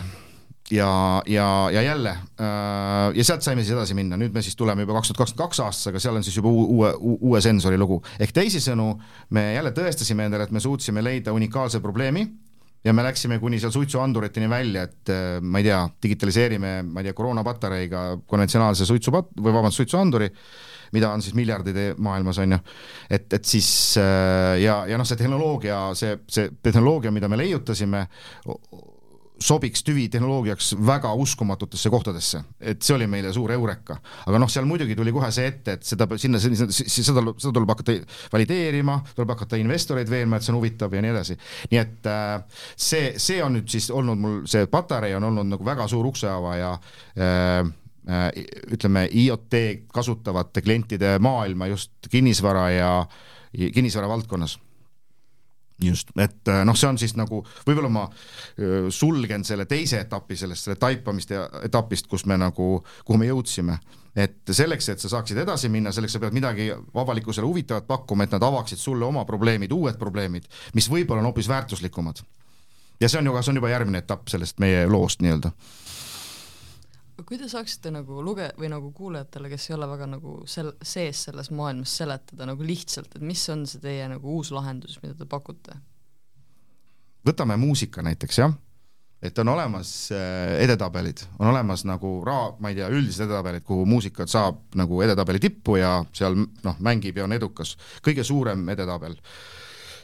ja, 0.70 1.22
ja, 1.26 1.68
ja 1.72 1.82
jälle 1.82 2.10
äh, 2.10 3.12
ja 3.14 3.24
sealt 3.24 3.42
saime 3.42 3.62
siis 3.62 3.76
edasi 3.76 3.94
minna, 3.94 4.16
nüüd 4.16 4.32
me 4.32 4.42
siis 4.42 4.56
tuleme 4.56 4.86
juba 4.86 4.96
kaks 4.96 5.12
tuhat 5.12 5.20
kakskümmend 5.24 5.44
kaks 5.44 5.60
aastasse, 5.60 5.92
aga 5.92 6.00
seal 6.00 6.16
on 6.16 6.24
siis 6.24 6.36
juba 6.40 6.48
uue, 6.48 6.94
uue 7.00 7.40
sensori 7.44 7.78
lugu. 7.78 8.00
ehk 8.18 8.32
teisisõnu, 8.32 8.88
me 9.30 9.52
jälle 9.54 9.74
tõestasime 9.76 10.30
endale, 10.30 10.48
et 10.48 10.56
me 10.56 10.60
suutsime 10.60 11.04
leida 11.04 11.32
unikaalse 11.32 11.80
probleemi 11.84 12.24
ja 12.84 12.92
me 12.92 13.04
läksime 13.06 13.38
kuni 13.40 13.58
seal 13.60 13.72
suitsuanduriteni 13.72 14.48
välja, 14.50 14.84
et 14.88 15.12
äh, 15.12 15.40
ma 15.40 15.60
ei 15.60 15.68
tea, 15.68 15.80
digitaliseerime, 16.02 16.76
ma 16.86 17.00
ei 17.00 17.08
tea, 17.08 17.16
koroonapatareiga 17.16 18.04
konventsionaalse 18.26 18.86
suitsupat- 18.88 19.32
või 19.40 19.54
vabandust, 19.54 19.80
suitsuanduri, 19.82 20.28
mida 20.94 21.10
on 21.10 21.22
siis 21.24 21.34
miljardide 21.34 21.92
maailmas, 21.98 22.38
on 22.44 22.56
ju, 22.56 22.58
et, 23.10 23.26
et 23.32 23.44
siis 23.48 23.68
äh, 24.00 24.60
ja, 24.62 24.82
ja 24.90 25.00
noh, 25.00 25.08
see 25.08 25.20
tehnoloogia, 25.20 25.78
see, 25.98 26.18
see 26.28 26.52
tehnoloogia, 26.62 27.14
mida 27.14 27.30
me 27.32 27.40
leiutasime, 27.40 28.06
sobiks 29.44 29.84
tüvitehnoloogiaks 29.84 30.72
väga 30.86 31.12
uskumatutesse 31.20 31.90
kohtadesse, 31.92 32.40
et 32.60 32.82
see 32.84 32.94
oli 32.96 33.08
meile 33.10 33.32
suur 33.32 33.52
eureka. 33.52 33.98
aga 34.26 34.40
noh, 34.40 34.50
seal 34.50 34.64
muidugi 34.68 34.96
tuli 34.96 35.12
kohe 35.12 35.30
see 35.34 35.46
ette, 35.50 35.76
et 35.76 35.84
seda, 35.84 36.08
sinna, 36.20 36.40
seda, 36.40 36.68
seda, 36.72 37.04
seda 37.12 37.52
tuleb 37.52 37.74
hakata 37.74 37.96
valideerima, 38.32 38.98
tuleb 39.14 39.34
hakata 39.34 39.60
investoreid 39.60 40.10
veenma, 40.10 40.38
et 40.38 40.46
see 40.46 40.54
on 40.54 40.60
huvitav 40.60 40.96
ja 40.96 41.04
nii 41.04 41.12
edasi. 41.12 41.38
nii 41.72 41.82
et 41.82 42.10
äh, 42.10 42.64
see, 42.76 43.14
see 43.20 43.42
on 43.44 43.58
nüüd 43.58 43.68
siis 43.72 43.90
olnud 43.92 44.20
mul, 44.20 44.42
see 44.50 44.68
patarei 44.70 45.14
on 45.18 45.28
olnud 45.30 45.52
nagu 45.52 45.66
väga 45.66 45.88
suur 45.92 46.08
ukseavaja 46.08 46.72
äh, 46.74 47.58
äh, 48.08 48.28
ütleme, 48.72 49.08
IoT 49.12 49.60
kasutavate 49.92 50.64
klientide 50.64 51.18
maailma 51.20 51.68
just 51.72 52.08
kinnisvara 52.10 52.68
ja 52.72 52.92
kinnisvara 53.52 54.08
valdkonnas 54.08 54.58
just, 55.82 56.10
et 56.20 56.48
äh, 56.48 56.62
noh, 56.66 56.76
see 56.78 56.88
on 56.88 56.98
siis 57.00 57.16
nagu, 57.18 57.40
võib-olla 57.66 57.90
ma 57.92 58.04
äh, 58.06 58.88
sulgen 58.94 59.44
selle 59.46 59.66
teise 59.70 60.00
etapi 60.04 60.36
sellest, 60.38 60.68
selle 60.68 60.78
taipamist 60.80 61.34
ja 61.34 61.44
etapist, 61.66 62.08
kus 62.10 62.26
me 62.30 62.38
nagu, 62.40 62.68
kuhu 63.04 63.20
me 63.20 63.28
jõudsime. 63.30 63.78
et 64.14 64.46
selleks, 64.46 64.88
et 64.88 65.02
sa 65.02 65.08
saaksid 65.10 65.40
edasi 65.42 65.68
minna, 65.68 65.90
selleks 65.92 66.14
sa 66.14 66.20
pead 66.22 66.36
midagi 66.36 66.68
avalikkusele 66.70 67.46
huvitavat 67.46 67.86
pakkuma, 67.86 68.24
et 68.24 68.36
nad 68.36 68.42
avaksid 68.46 68.78
sulle 68.78 69.04
oma 69.04 69.24
probleemid, 69.26 69.72
uued 69.74 69.98
probleemid, 69.98 70.46
mis 70.74 70.86
võib-olla 70.90 71.24
on 71.24 71.32
hoopis 71.32 71.48
väärtuslikumad. 71.50 72.22
ja 73.00 73.08
see 73.08 73.18
on 73.18 73.26
ju, 73.26 73.42
see 73.42 73.50
on 73.50 73.58
juba 73.62 73.74
järgmine 73.74 73.98
etapp 73.98 74.28
sellest 74.30 74.62
meie 74.62 74.86
loost 74.86 75.22
nii-öelda 75.22 75.50
kui 77.22 77.38
te 77.38 77.48
saaksite 77.48 77.92
nagu 77.94 78.22
luge- 78.26 78.50
või 78.58 78.68
nagu 78.72 78.90
kuulajatele, 78.92 79.48
kes 79.52 79.70
ei 79.70 79.76
ole 79.76 79.88
väga 79.88 80.08
nagu 80.16 80.40
sel-, 80.50 80.74
sees 80.82 81.24
selles 81.28 81.50
maailmas, 81.54 81.94
seletada 82.00 82.48
nagu 82.50 82.66
lihtsalt, 82.66 83.14
et 83.14 83.22
mis 83.22 83.42
on 83.54 83.66
see 83.70 83.82
teie 83.82 84.08
nagu 84.10 84.34
uus 84.38 84.50
lahendus, 84.54 84.98
mida 85.02 85.14
te 85.18 85.28
pakute? 85.28 85.78
võtame 87.24 87.56
muusika 87.56 88.02
näiteks, 88.04 88.38
jah, 88.42 88.52
et 89.24 89.38
on 89.40 89.48
olemas 89.48 90.10
äh, 90.12 90.58
edetabelid, 90.60 91.22
on 91.38 91.48
olemas 91.54 91.86
nagu 91.88 92.18
raa-, 92.26 92.52
ma 92.60 92.72
ei 92.72 92.76
tea, 92.76 92.90
üldised 92.92 93.24
edetabelid, 93.24 93.64
kuhu 93.64 93.86
muusikat 93.88 94.28
saab 94.28 94.76
nagu 94.76 95.00
edetabeli 95.06 95.40
tippu 95.40 95.78
ja 95.80 95.96
seal 96.12 96.36
noh, 96.36 96.80
mängib 96.84 97.16
ja 97.16 97.24
on 97.24 97.32
edukas. 97.32 97.78
kõige 98.04 98.26
suurem 98.26 98.68
edetabel 98.74 99.16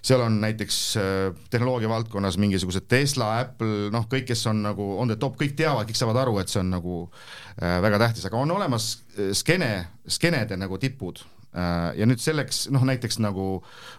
seal 0.03 0.21
on 0.21 0.41
näiteks 0.41 0.79
äh, 0.97 1.03
tehnoloogia 1.51 1.89
valdkonnas 1.89 2.39
mingisugused 2.39 2.87
Tesla, 2.89 3.33
Apple, 3.41 3.91
noh, 3.93 4.07
kõik, 4.11 4.27
kes 4.31 4.47
on 4.51 4.63
nagu 4.65 4.87
on 5.01 5.11
the 5.13 5.19
top, 5.21 5.37
kõik 5.41 5.57
teavad, 5.59 5.89
kõik 5.89 5.99
saavad 5.99 6.23
aru, 6.23 6.39
et 6.41 6.53
see 6.53 6.63
on 6.63 6.73
nagu 6.73 7.01
äh, 7.05 7.79
väga 7.85 8.01
tähtis, 8.07 8.25
aga 8.29 8.41
on 8.41 8.55
olemas 8.57 8.93
äh, 9.19 9.35
skeene, 9.37 9.73
skeenede 10.09 10.59
nagu 10.61 10.81
tipud. 10.81 11.23
Ja 11.51 12.07
nüüd 12.07 12.21
selleks 12.23 12.69
noh, 12.71 12.85
näiteks 12.87 13.17
nagu 13.19 13.45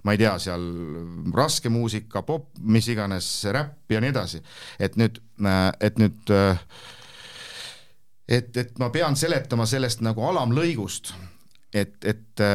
ma 0.07 0.13
ei 0.15 0.19
tea, 0.21 0.37
seal 0.39 0.61
raske 1.35 1.67
muusika, 1.67 2.21
pop, 2.23 2.45
mis 2.63 2.87
iganes, 2.87 3.27
räpp 3.51 3.91
ja 3.91 3.99
nii 3.99 4.13
edasi, 4.13 4.39
et 4.79 4.95
nüüd, 4.95 5.19
et 5.83 5.99
nüüd 5.99 6.31
et, 8.31 8.55
et 8.55 8.79
ma 8.79 8.87
pean 8.95 9.19
seletama 9.19 9.67
sellest 9.67 9.99
nagu 9.99 10.23
alamlõigust, 10.29 11.11
et, 11.75 11.97
et 12.07 12.45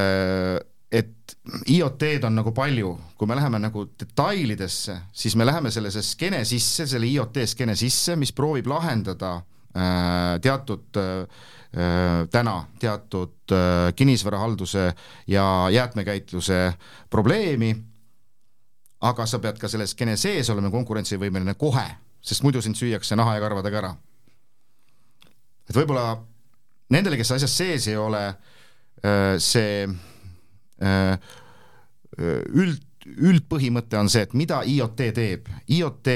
et 0.96 1.12
IoT-d 1.46 2.24
on 2.26 2.34
nagu 2.40 2.50
palju, 2.54 2.90
kui 3.18 3.28
me 3.30 3.36
läheme 3.38 3.60
nagu 3.62 3.84
detailidesse, 3.98 4.96
siis 5.14 5.36
me 5.38 5.46
läheme 5.46 5.70
sellesse 5.70 6.02
skeene 6.02 6.42
sisse, 6.48 6.86
selle 6.90 7.06
IoT 7.06 7.44
skeene 7.46 7.76
sisse, 7.78 8.16
mis 8.18 8.32
proovib 8.34 8.66
lahendada 8.70 9.36
äh, 9.38 10.38
teatud 10.42 10.98
äh, 10.98 11.44
täna 12.32 12.56
teatud 12.80 13.52
äh, 13.52 13.92
kinnisvarahalduse 13.96 14.88
ja 15.30 15.44
jäätmekäitluse 15.70 16.72
probleemi, 17.10 17.70
aga 19.06 19.26
sa 19.26 19.38
pead 19.38 19.60
ka 19.60 19.70
selle 19.70 19.86
skeene 19.86 20.16
sees 20.18 20.50
olema 20.50 20.72
konkurentsivõimeline 20.74 21.54
kohe, 21.60 21.86
sest 22.24 22.42
muidu 22.42 22.62
sind 22.64 22.78
süüakse 22.78 23.18
naha 23.18 23.36
ja 23.36 23.44
karvadega 23.44 23.82
ära. 23.84 23.94
et 25.68 25.76
võib-olla 25.76 26.16
nendele, 26.90 27.18
kes 27.20 27.36
asjas 27.38 27.56
sees 27.58 27.88
ei 27.90 27.96
ole, 27.96 28.26
äh, 29.04 29.38
see 29.38 29.86
Äh, 29.86 29.92
äh, 29.92 30.15
üld, 30.82 32.82
üldpõhimõte 33.06 33.98
on 34.00 34.10
see, 34.10 34.24
et 34.26 34.34
mida 34.34 34.64
IoT 34.66 35.02
teeb. 35.14 35.46
IoT 35.70 36.10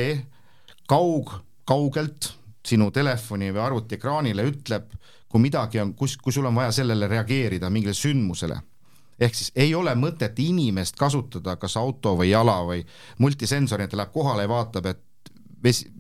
kaug, 0.91 1.31
kaugelt 1.69 2.33
sinu 2.67 2.91
telefoni 2.95 3.51
või 3.55 3.63
arvuti 3.65 3.97
ekraanile 3.97 4.45
ütleb, 4.49 4.91
kui 5.31 5.43
midagi 5.43 5.81
on, 5.81 5.95
kus, 5.95 6.17
kui 6.21 6.35
sul 6.35 6.49
on 6.51 6.59
vaja 6.59 6.75
sellele 6.81 7.09
reageerida, 7.09 7.71
mingile 7.71 7.95
sündmusele. 7.95 8.61
ehk 9.21 9.35
siis 9.37 9.53
ei 9.55 9.75
ole 9.75 9.93
mõtet 9.95 10.39
inimest 10.41 10.97
kasutada 10.97 11.57
kas 11.61 11.77
auto 11.77 12.15
või 12.17 12.31
jala 12.31 12.63
või 12.65 12.87
multisensori, 13.19 13.85
et 13.85 13.91
ta 13.91 13.99
läheb 14.01 14.13
kohale 14.13 14.47
ja 14.47 14.49
vaatab, 14.49 14.87
et 14.87 15.33
vesi, 15.63 15.91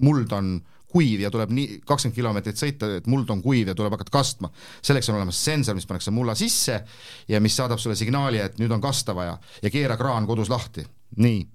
muld 0.00 0.32
on 0.32 0.62
kuiv 0.90 1.20
ja 1.24 1.30
tuleb 1.30 1.52
nii 1.54 1.80
kakskümmend 1.86 2.16
kilomeetrit 2.16 2.58
sõita, 2.58 2.88
et 2.98 3.08
muld 3.10 3.30
on 3.30 3.42
kuiv 3.42 3.70
ja 3.70 3.74
tuleb 3.78 3.94
hakata 3.94 4.12
kastma. 4.14 4.50
selleks 4.82 5.08
on 5.10 5.16
olemas 5.16 5.44
sensor, 5.44 5.74
mis 5.74 5.86
pannakse 5.86 6.10
mulla 6.10 6.34
sisse 6.34 6.80
ja 7.28 7.40
mis 7.40 7.56
saadab 7.56 7.78
sulle 7.78 7.96
signaali, 7.96 8.38
et 8.38 8.58
nüüd 8.58 8.72
on 8.74 8.80
kasta 8.80 9.14
vaja 9.14 9.38
ja 9.62 9.70
keera 9.70 9.96
kraan 9.96 10.26
kodus 10.26 10.50
lahti. 10.50 10.86
nii. 11.16 11.46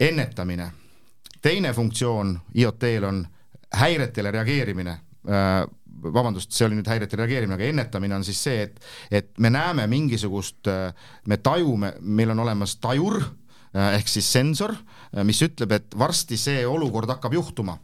ennetamine. 0.00 0.72
teine 1.42 1.72
funktsioon 1.72 2.40
IoT-l 2.54 3.04
on 3.04 3.26
häiretele 3.72 4.30
reageerimine 4.30 4.90
äh, 4.90 5.66
vabandust, 6.02 6.52
see 6.52 6.66
oli 6.66 6.78
nüüd 6.78 6.88
häiretele 6.88 7.26
reageerimine, 7.26 7.54
aga 7.54 7.68
ennetamine 7.68 8.16
on 8.16 8.24
siis 8.24 8.40
see, 8.42 8.62
et, 8.62 8.80
et 9.10 9.38
me 9.38 9.50
näeme 9.50 9.86
mingisugust, 9.86 10.66
äh, 10.68 10.94
me 11.26 11.36
tajume, 11.36 11.94
meil 12.00 12.30
on 12.30 12.40
olemas 12.46 12.78
tajur 12.80 13.20
äh, 13.20 13.94
ehk 13.98 14.08
siis 14.08 14.32
sensor, 14.32 14.74
mis 15.24 15.42
ütleb, 15.42 15.72
et 15.74 15.94
varsti 15.98 16.36
see 16.38 16.66
olukord 16.66 17.10
hakkab 17.10 17.34
juhtuma 17.34 17.76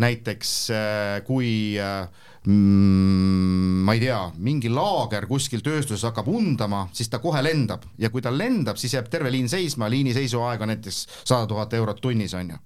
näiteks 0.00 0.52
äh, 0.70 1.24
kui 1.26 1.76
äh, 1.80 2.08
mm, 2.46 3.82
ma 3.84 3.94
ei 3.96 4.00
tea, 4.00 4.20
mingi 4.40 4.70
laager 4.72 5.26
kuskil 5.28 5.62
tööstuses 5.64 6.04
hakkab 6.08 6.30
undama, 6.32 6.86
siis 6.96 7.10
ta 7.12 7.20
kohe 7.22 7.42
lendab. 7.44 7.84
Ja 8.00 8.10
kui 8.10 8.24
ta 8.24 8.32
lendab, 8.32 8.80
siis 8.80 8.96
jääb 8.96 9.10
terve 9.12 9.32
liin 9.32 9.50
seisma, 9.52 9.90
liini 9.92 10.14
seisuaeg 10.16 10.64
on 10.64 10.72
näiteks 10.72 11.02
sada 11.22 11.46
tuhat 11.50 11.74
eurot 11.76 12.00
tunnis, 12.02 12.34
on 12.38 12.54
ju. 12.54 12.60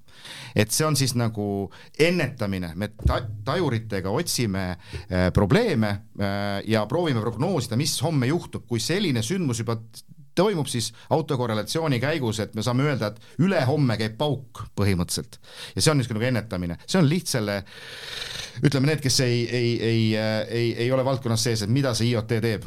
et 0.57 0.73
see 0.73 0.87
on 0.87 0.97
siis 0.97 1.12
nagu 1.15 1.69
ennetamine, 2.01 2.71
me 2.75 2.89
ta 2.97 3.21
tajuritega 3.45 4.11
otsime 4.11 4.65
äh, 4.71 5.29
probleeme 5.35 5.91
äh, 5.91 6.62
ja 6.67 6.87
proovime 6.87 7.21
prognoosida, 7.21 7.77
mis 7.77 7.99
homme 8.03 8.31
juhtub, 8.31 8.65
kui 8.67 8.81
selline 8.81 9.23
sündmus 9.23 9.61
juba 9.61 9.77
toimub 10.37 10.68
siis 10.70 10.92
autokorrelatsiooni 11.11 12.01
käigus, 12.03 12.40
et 12.44 12.55
me 12.55 12.64
saame 12.64 12.87
öelda, 12.87 13.12
et 13.12 13.42
ülehomme 13.42 13.96
käib 14.01 14.16
pauk 14.20 14.66
põhimõtteliselt. 14.79 15.40
ja 15.75 15.83
see 15.83 15.92
on 15.92 16.01
niisugune 16.01 16.20
nagu 16.20 16.31
ennetamine, 16.33 16.79
see 16.87 17.01
on 17.01 17.11
lihtsale, 17.11 17.59
ütleme 18.62 18.92
need, 18.92 19.03
kes 19.05 19.20
ei, 19.27 19.42
ei, 19.49 19.75
ei, 19.83 20.07
ei, 20.16 20.70
ei 20.87 20.92
ole 20.92 21.05
valdkonnas 21.05 21.49
sees, 21.49 21.66
et 21.66 21.72
mida 21.72 21.94
see 21.96 22.12
IoT 22.12 22.40
teeb 22.40 22.66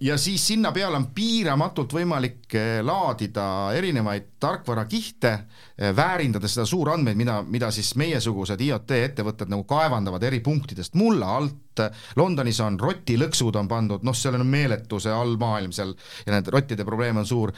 ja 0.00 0.18
siis 0.18 0.46
sinna 0.46 0.70
peale 0.72 0.96
on 0.96 1.08
piiramatult 1.14 1.94
võimalik 1.96 2.54
eh, 2.54 2.80
laadida 2.84 3.46
erinevaid 3.74 4.28
tarkvarakihte, 4.42 5.32
eh, 5.78 5.90
väärindades 5.96 6.54
seda 6.56 6.66
suurandmeid, 6.68 7.18
mida, 7.18 7.40
mida 7.42 7.70
siis 7.74 7.94
meiesugused 7.98 8.60
IoT 8.60 8.94
ettevõtted 8.98 9.50
nagu 9.50 9.64
kaevandavad 9.68 10.22
eri 10.28 10.40
punktidest 10.40 10.94
mulla 11.00 11.36
alt. 11.38 11.82
Londonis 12.20 12.60
on 12.60 12.76
rotilõksud 12.80 13.56
on 13.56 13.68
pandud, 13.68 14.04
noh, 14.04 14.14
seal 14.14 14.36
on 14.36 14.46
meeletu 14.46 15.00
see 15.00 15.12
allmaailm 15.12 15.72
seal 15.72 15.94
ja 16.26 16.34
need 16.34 16.50
rottide 16.52 16.84
probleem 16.84 17.22
on 17.22 17.26
suur 17.26 17.54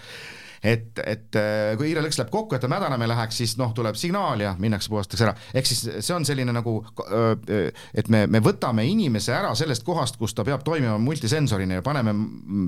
et, 0.65 0.99
et 1.05 1.37
äh, 1.37 1.75
kui 1.79 1.91
hiirelõks 1.91 2.19
läheb 2.19 2.33
kokku, 2.33 2.57
et 2.57 2.65
ta 2.65 2.71
mädanema 2.73 3.05
ei 3.05 3.13
läheks, 3.13 3.43
siis 3.43 3.55
noh, 3.61 3.75
tuleb 3.77 3.99
signaal 4.01 4.41
ja 4.41 4.55
minnakse 4.61 4.89
puhastatakse 4.93 5.27
ära. 5.29 5.35
ehk 5.53 5.69
siis 5.69 5.85
see 5.99 6.17
on 6.17 6.25
selline 6.25 6.55
nagu, 6.57 6.79
äh, 7.05 7.69
et 7.95 8.09
me, 8.13 8.25
me 8.31 8.41
võtame 8.45 8.87
inimese 8.89 9.35
ära 9.37 9.53
sellest 9.59 9.85
kohast, 9.85 10.19
kus 10.21 10.35
ta 10.35 10.47
peab 10.47 10.65
toimima 10.65 10.97
multisensorina 11.03 11.81
ja 11.81 11.85
paneme 11.85 12.17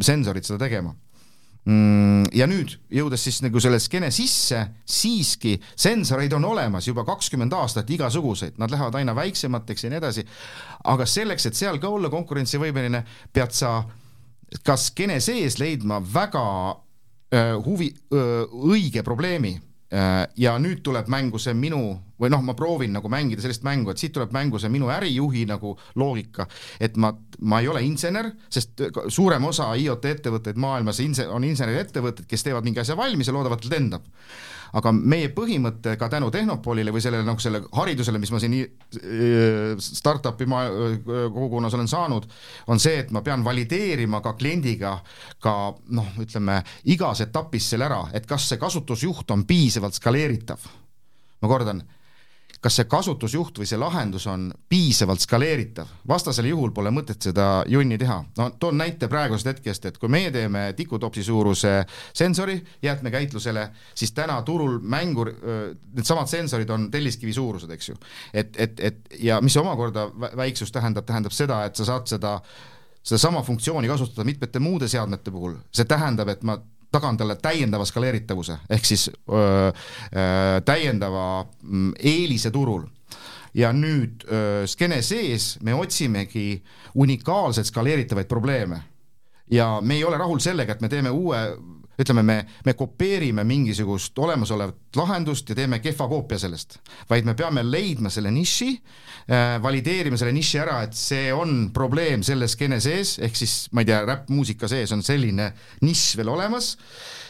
sensorid 0.05 0.45
seda 0.45 0.61
tegema 0.67 0.93
mm, 1.65 2.29
ja 2.37 2.49
nüüd 2.51 2.77
jõudes 2.93 3.27
siis 3.29 3.41
nagu 3.47 3.61
selle 3.65 3.81
skeene 3.81 4.13
sisse, 4.15 4.61
siiski 4.85 5.57
sensoreid 5.73 6.37
on 6.37 6.45
olemas 6.53 6.89
juba 6.91 7.07
kakskümmend 7.09 7.57
aastat 7.57 7.91
igasuguseid, 7.97 8.61
nad 8.61 8.73
lähevad 8.73 9.01
aina 9.01 9.17
väiksemateks 9.17 9.89
ja 9.89 9.95
nii 9.95 10.05
edasi. 10.05 10.27
aga 10.85 11.09
selleks, 11.09 11.49
et 11.49 11.57
seal 11.57 11.81
ka 11.81 11.89
olla 11.89 12.13
konkurentsivõimeline, 12.13 13.07
pead 13.33 13.57
sa 13.57 13.79
ka 14.63 14.77
skeene 14.79 15.17
sees 15.25 15.57
leidma 15.59 16.05
väga 16.05 16.45
Äh, 16.47 16.86
huvi, 17.64 17.90
õige 18.12 19.03
probleemi 19.07 19.55
äh, 19.57 20.27
ja 20.40 20.57
nüüd 20.62 20.83
tuleb 20.87 21.09
mängu 21.12 21.40
see 21.42 21.55
minu 21.57 21.83
või 22.20 22.31
noh, 22.33 22.42
ma 22.44 22.55
proovin 22.57 22.94
nagu 22.96 23.11
mängida 23.12 23.44
sellist 23.44 23.64
mängu, 23.66 23.92
et 23.92 24.01
siit 24.01 24.14
tuleb 24.16 24.33
mängu 24.33 24.61
see 24.62 24.72
minu 24.72 24.88
ärijuhi 24.92 25.44
nagu 25.49 25.75
loogika, 26.01 26.46
et 26.81 26.96
ma, 26.96 27.12
ma 27.40 27.61
ei 27.61 27.68
ole 27.68 27.85
insener, 27.85 28.31
sest 28.49 28.83
suurem 29.12 29.44
osa 29.44 29.68
IoT 29.77 30.11
ettevõtteid 30.14 30.61
maailmas 30.61 31.01
inse-, 31.05 31.29
on 31.29 31.44
inseneriettevõtted, 31.49 32.29
kes 32.31 32.46
teevad 32.46 32.64
mingi 32.64 32.81
asja 32.83 32.96
valmis 32.96 33.29
ja 33.29 33.37
loodavad, 33.37 33.64
et 33.64 33.72
lendab 33.77 34.09
aga 34.79 34.92
meie 34.92 35.31
põhimõte 35.35 35.96
ka 35.98 36.09
tänu 36.12 36.31
Tehnopolile 36.35 36.92
või 36.94 37.02
sellele 37.05 37.26
noh, 37.26 37.38
selle 37.40 37.62
haridusele, 37.76 38.20
mis 38.22 38.33
ma 38.35 38.40
siin 38.42 38.57
äh, 38.61 39.74
startup'i 39.83 40.48
ma 40.50 40.64
äh, 40.66 40.96
kogukonnas 41.05 41.74
olen 41.79 41.90
saanud, 41.90 42.29
on 42.72 42.83
see, 42.83 43.00
et 43.05 43.12
ma 43.14 43.22
pean 43.26 43.44
valideerima 43.44 44.22
ka 44.24 44.35
kliendiga 44.38 44.96
ka 45.42 45.57
noh, 45.96 46.14
ütleme 46.22 46.62
igas 46.92 47.22
etapis 47.26 47.70
selle 47.72 47.88
ära, 47.88 48.02
et 48.16 48.26
kas 48.26 48.48
see 48.50 48.61
kasutusjuht 48.61 49.31
on 49.31 49.46
piisavalt 49.46 49.94
skaleeritav. 49.98 50.66
ma 51.42 51.48
kordan 51.48 51.83
kas 52.62 52.79
see 52.79 52.88
kasutusjuht 52.90 53.59
või 53.61 53.69
see 53.69 53.79
lahendus 53.81 54.27
on 54.31 54.49
piisavalt 54.69 55.23
skaleeritav, 55.23 55.90
vastasel 56.09 56.49
juhul 56.51 56.73
pole 56.77 56.90
mõtet 56.95 57.29
seda 57.29 57.64
junni 57.69 57.99
teha. 57.99 58.19
no 58.38 58.49
toon 58.61 58.79
näite 58.79 59.09
praegusest 59.09 59.51
hetkest, 59.53 59.87
et 59.90 59.99
kui 59.99 60.11
meie 60.12 60.31
teeme 60.35 60.73
tikutopsi 60.77 61.25
suuruse 61.25 61.75
sensori 62.12 62.59
jäätmekäitlusele, 62.83 63.69
siis 63.95 64.12
täna 64.12 64.40
turul 64.42 64.79
mängur, 64.83 65.33
needsamad 65.95 66.31
sensorid 66.31 66.71
on 66.71 66.90
telliskivi 66.90 67.33
suurused, 67.33 67.71
eks 67.71 67.88
ju. 67.88 67.99
et, 68.33 68.57
et, 68.57 68.81
et 68.81 69.21
ja 69.21 69.40
mis 69.40 69.57
omakorda 69.57 70.09
väiksus 70.37 70.73
tähendab, 70.73 71.07
tähendab 71.07 71.33
seda, 71.33 71.64
et 71.64 71.77
sa 71.77 71.85
saad 71.85 72.09
seda 72.11 72.38
sedasama 73.07 73.42
funktsiooni 73.47 73.88
kasutada 73.88 74.25
mitmete 74.27 74.59
muude 74.59 74.88
seadmete 74.90 75.31
puhul, 75.31 75.55
see 75.71 75.87
tähendab, 75.87 76.33
et 76.33 76.42
ma 76.42 76.57
tagan 76.92 77.16
talle 77.16 77.37
täiendava 77.42 77.85
skaleeritavuse 77.85 78.59
ehk 78.70 78.85
siis 78.85 79.09
öö, 79.11 79.38
öö, 79.38 80.61
täiendava 80.64 81.46
mm, 81.62 81.92
eelise 81.99 82.51
turul 82.51 82.87
ja 83.55 83.72
nüüd 83.72 84.27
öö, 84.29 84.66
skeene 84.66 85.01
sees 85.03 85.57
me 85.62 85.75
otsimegi 85.75 86.62
unikaalselt 86.94 87.66
skaleeritavaid 87.66 88.29
probleeme. 88.29 88.83
ja 89.51 89.79
me 89.81 89.94
ei 89.94 90.05
ole 90.05 90.18
rahul 90.18 90.38
sellega, 90.42 90.72
et 90.72 90.81
me 90.81 90.88
teeme 90.88 91.11
uue 91.11 91.38
ütleme, 92.01 92.23
me, 92.23 92.37
me 92.65 92.75
kopeerime 92.77 93.45
mingisugust 93.45 94.19
olemasolevat 94.19 94.97
lahendust 94.97 95.49
ja 95.49 95.57
teeme 95.57 95.79
kehva 95.85 96.09
koopia 96.09 96.39
sellest, 96.41 96.79
vaid 97.11 97.29
me 97.29 97.35
peame 97.39 97.65
leidma 97.65 98.11
selle 98.13 98.31
niši 98.35 98.69
äh,, 98.73 99.57
valideerima 99.63 100.19
selle 100.21 100.35
niši 100.37 100.61
ära, 100.63 100.81
et 100.87 100.97
see 100.97 101.31
on 101.35 101.71
probleem 101.75 102.25
selle 102.27 102.49
skeene 102.49 102.81
sees, 102.85 103.17
ehk 103.25 103.39
siis 103.39 103.57
ma 103.73 103.85
ei 103.85 103.91
tea, 103.91 104.03
räppmuusika 104.09 104.69
sees 104.71 104.93
on 104.97 105.05
selline 105.07 105.51
nišš 105.85 106.21
veel 106.21 106.33
olemas 106.37 106.75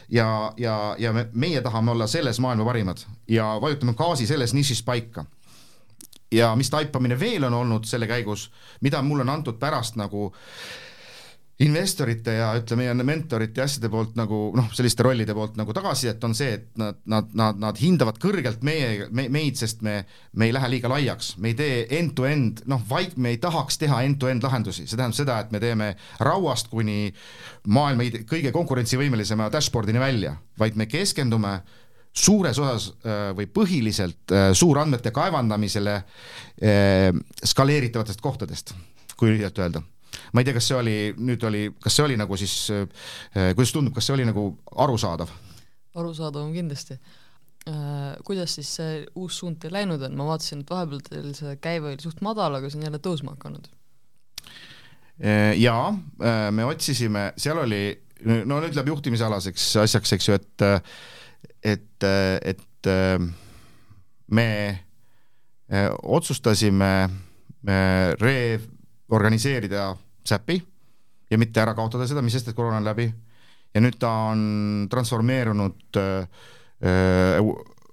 ja, 0.08 0.28
ja, 0.60 0.76
ja 0.98 1.14
me, 1.14 1.28
meie 1.32 1.62
tahame 1.62 1.94
olla 1.94 2.10
selles 2.10 2.40
maailma 2.42 2.66
parimad 2.66 3.06
ja 3.30 3.54
vajutame 3.62 3.96
gaasi 3.98 4.26
selles 4.26 4.54
nišis 4.54 4.82
paika. 4.86 5.26
Ja 6.34 6.50
mis 6.58 6.66
taipamine 6.70 7.14
veel 7.14 7.44
on 7.46 7.54
olnud 7.54 7.84
selle 7.86 8.08
käigus, 8.10 8.48
mida 8.82 8.98
mulle 9.02 9.22
on 9.22 9.30
antud 9.30 9.60
pärast 9.62 9.94
nagu 9.94 10.24
äh, 10.26 10.85
investorite 11.64 12.34
ja 12.36 12.50
ütleme, 12.58 12.90
meie 12.92 13.04
mentorite 13.06 13.62
ja 13.62 13.64
asjade 13.64 13.88
poolt 13.88 14.16
nagu 14.18 14.50
noh, 14.56 14.66
selliste 14.76 15.04
rollide 15.06 15.32
poolt 15.36 15.54
nagu 15.56 15.72
tagasisidet 15.76 16.24
on 16.28 16.34
see, 16.36 16.58
et 16.58 16.66
nad, 16.80 16.98
nad, 17.08 17.30
nad, 17.38 17.56
nad 17.62 17.80
hindavad 17.80 18.18
kõrgelt 18.20 18.64
meie 18.66 19.06
me,, 19.08 19.24
meid, 19.32 19.56
sest 19.56 19.80
me, 19.86 20.02
me 20.36 20.50
ei 20.50 20.52
lähe 20.56 20.68
liiga 20.74 20.90
laiaks, 20.92 21.32
me 21.40 21.54
ei 21.54 21.56
tee 21.56 21.78
end-to-end, 21.96 22.66
noh, 22.68 22.84
vaik-, 22.90 23.16
me 23.16 23.32
ei 23.32 23.40
tahaks 23.40 23.80
teha 23.80 24.02
end-to-end 24.04 24.44
lahendusi, 24.44 24.84
see 24.84 24.98
tähendab 24.98 25.16
seda, 25.16 25.38
et 25.40 25.56
me 25.56 25.62
teeme 25.64 25.90
rauast 26.28 26.68
kuni 26.72 27.08
maailma 27.72 28.10
kõige 28.28 28.52
konkurentsivõimelisema 28.52 29.48
dashboard'ini 29.52 30.04
välja, 30.04 30.36
vaid 30.60 30.76
me 30.76 30.90
keskendume 30.92 31.56
suures 32.16 32.60
osas 32.60 32.92
äh, 33.00 33.32
või 33.36 33.48
põhiliselt 33.48 34.32
äh, 34.32 34.50
suurandmete 34.56 35.08
kaevandamisele 35.08 35.98
äh, 36.04 37.10
skaleeritavatest 37.44 38.20
kohtadest, 38.24 38.76
kui 39.16 39.32
lühidalt 39.32 39.64
öelda 39.64 39.88
ma 40.32 40.42
ei 40.42 40.48
tea, 40.48 40.56
kas 40.56 40.70
see 40.70 40.78
oli, 40.78 40.96
nüüd 41.18 41.44
oli, 41.48 41.66
kas 41.82 41.98
see 41.98 42.06
oli 42.06 42.16
nagu 42.20 42.38
siis, 42.40 42.56
äh, 42.74 43.52
kuidas 43.56 43.74
tundub, 43.74 43.94
kas 43.96 44.08
see 44.08 44.16
oli 44.16 44.26
nagu 44.28 44.48
arusaadav? 44.86 45.32
arusaadav 45.96 46.44
on 46.44 46.52
kindlasti 46.56 46.98
äh,. 47.68 48.16
kuidas 48.24 48.56
siis 48.58 48.74
see 48.78 49.00
uus 49.16 49.40
suund 49.40 49.60
teil 49.62 49.74
läinud 49.76 50.02
on, 50.06 50.16
ma 50.18 50.28
vaatasin, 50.32 50.64
et 50.64 50.70
vahepeal 50.70 51.02
teil 51.08 51.32
see 51.38 51.56
käive 51.62 51.92
oli 51.92 52.02
suht 52.04 52.22
madal, 52.26 52.58
aga 52.58 52.70
see 52.70 52.80
on 52.80 52.88
jälle 52.88 53.02
tõusma 53.02 53.36
hakanud. 53.36 53.68
Äh, 55.16 55.54
jaa, 55.56 55.94
me 56.52 56.66
otsisime, 56.68 57.30
seal 57.40 57.62
oli, 57.62 57.84
no 58.26 58.60
nüüd 58.60 58.76
läheb 58.76 58.92
juhtimisalaseks 58.92 59.70
asjaks, 59.86 60.16
eks 60.18 60.28
ju, 60.28 60.40
et 60.40 60.66
et, 61.66 62.04
et 62.06 62.88
me 64.36 64.48
otsustasime 66.02 66.90
reorganiseerida 68.20 69.96
SAP-i 70.28 70.58
ja 71.30 71.38
mitte 71.40 71.62
ära 71.62 71.74
kaotada 71.76 72.06
seda, 72.08 72.22
mis 72.24 72.36
sest, 72.36 72.50
et 72.50 72.58
koroona 72.58 72.80
on 72.80 72.86
läbi. 72.86 73.08
ja 73.74 73.82
nüüd 73.82 73.98
ta 74.00 74.10
on 74.30 74.86
transformeerunud 74.88 75.98
äh, 76.00 76.44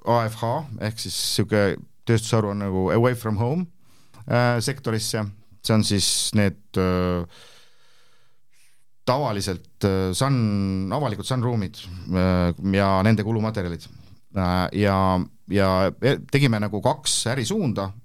AFH 0.04 0.52
ehk 0.86 1.02
siis 1.02 1.16
niisugune 1.16 1.82
tööstusharu 2.08 2.52
on 2.52 2.62
nagu 2.64 2.84
away 2.92 3.16
from 3.16 3.40
home 3.40 3.66
äh, 4.28 4.60
sektorisse, 4.64 5.26
see 5.64 5.76
on 5.76 5.84
siis 5.88 6.08
need 6.36 6.80
äh, 6.80 7.24
tavaliselt 9.08 9.88
äh, 9.88 10.12
sun, 10.16 10.92
avalikud 10.96 11.28
sunroom'id 11.28 11.80
äh, 11.80 12.54
ja 12.76 12.90
nende 13.08 13.24
kulumaterjalid 13.28 13.88
äh, 13.88 14.68
ja, 14.84 14.98
ja 15.52 15.70
tegime 16.32 16.60
nagu 16.64 16.84
kaks 16.84 17.22
ärisuunda 17.34 17.92
Äh, 17.92 18.03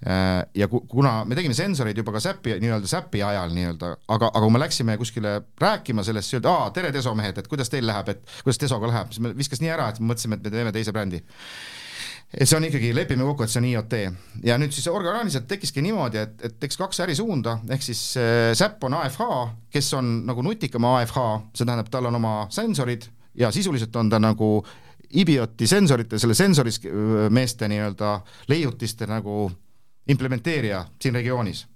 ja 0.00 0.68
kuna 0.68 1.24
me 1.28 1.36
tegime 1.36 1.52
sensoreid 1.52 1.98
juba 2.00 2.14
ka 2.14 2.22
SAP-i, 2.24 2.54
nii-öelda 2.62 2.88
SAP-i 2.88 3.20
ajal 3.26 3.50
nii-öelda, 3.52 3.90
aga, 4.08 4.30
aga 4.30 4.40
kui 4.46 4.54
me 4.54 4.62
läksime 4.62 4.96
kuskile 4.96 5.34
rääkima 5.60 6.04
sellest, 6.06 6.30
siis 6.30 6.38
öeldi, 6.38 6.48
aa, 6.48 6.70
tere, 6.72 6.92
Deso 6.94 7.12
mehed, 7.18 7.36
et 7.42 7.50
kuidas 7.50 7.68
teil 7.68 7.84
läheb, 7.84 8.08
et 8.14 8.22
kuidas 8.40 8.62
Desoga 8.62 8.88
läheb, 8.88 9.12
siis 9.12 9.20
me 9.26 9.34
viskas 9.36 9.60
nii 9.60 9.74
ära, 9.74 9.90
et 9.92 10.00
me 10.00 10.08
mõtlesime, 10.12 10.40
et 10.40 10.48
me 10.48 10.54
teeme 10.54 10.72
teise 10.72 10.96
brändi. 10.96 11.20
Et 12.30 12.46
see 12.46 12.56
on 12.56 12.64
ikkagi, 12.64 12.92
lepime 12.94 13.26
kokku, 13.26 13.42
et 13.42 13.50
see 13.50 13.58
on 13.58 13.68
IoT 13.72 13.94
ja 14.46 14.56
nüüd 14.62 14.72
siis 14.72 14.86
orgaaniliselt 14.88 15.48
tekkiski 15.50 15.82
niimoodi, 15.82 16.20
et, 16.22 16.36
et 16.46 16.66
eks 16.68 16.78
kaks 16.78 17.02
ärisuunda, 17.04 17.58
ehk 17.74 17.82
siis 17.82 18.04
äh, 18.22 18.52
SAP 18.56 18.86
on 18.86 18.94
AFH, 19.00 19.40
kes 19.74 19.88
on 19.98 20.20
nagu 20.28 20.44
nutikam 20.46 20.86
AFH, 20.94 21.24
see 21.58 21.66
tähendab, 21.66 21.90
tal 21.90 22.06
on 22.06 22.20
oma 22.20 22.36
sensorid 22.54 23.08
ja 23.34 23.50
sisuliselt 23.52 23.96
on 23.96 24.12
ta 24.12 24.22
nagu 24.22 24.60
Ibioti 25.10 25.66
sensorite, 25.66 26.20
selle 26.22 26.36
sensoris 26.38 26.78
äh, 26.86 27.26
meeste 27.34 27.66
nii-öelda 27.68 28.20
leiutiste 28.48 29.10
nagu 29.10 29.48
implementeerija 30.10 30.84
siin 31.00 31.14
regioonis. 31.14 31.66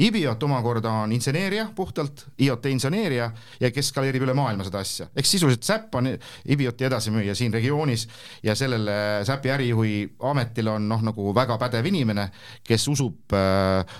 IBIOT 0.00 0.42
omakorda 0.42 0.90
on 1.02 1.12
inseneeria 1.12 1.66
puhtalt, 1.76 2.22
IoT 2.40 2.70
inseneeria 2.72 3.26
ja 3.60 3.70
kes 3.70 3.90
skaleerib 3.92 4.24
üle 4.24 4.32
maailma 4.36 4.64
seda 4.64 4.80
asja, 4.80 5.10
ehk 5.12 5.28
sisuliselt 5.28 5.66
SAP 5.66 5.98
on 6.00 6.08
IBIOT-i 6.54 6.86
edasimüüja 6.88 7.34
siin 7.36 7.52
regioonis 7.52 8.06
ja 8.42 8.54
sellele 8.56 8.94
SAP-i 9.28 9.52
ärijuhi 9.58 9.96
ametil 10.30 10.72
on 10.72 10.88
noh, 10.88 11.04
nagu 11.04 11.34
väga 11.36 11.58
pädev 11.60 11.90
inimene, 11.92 12.30
kes 12.64 12.88
usub 12.88 13.36
äh, 13.36 13.98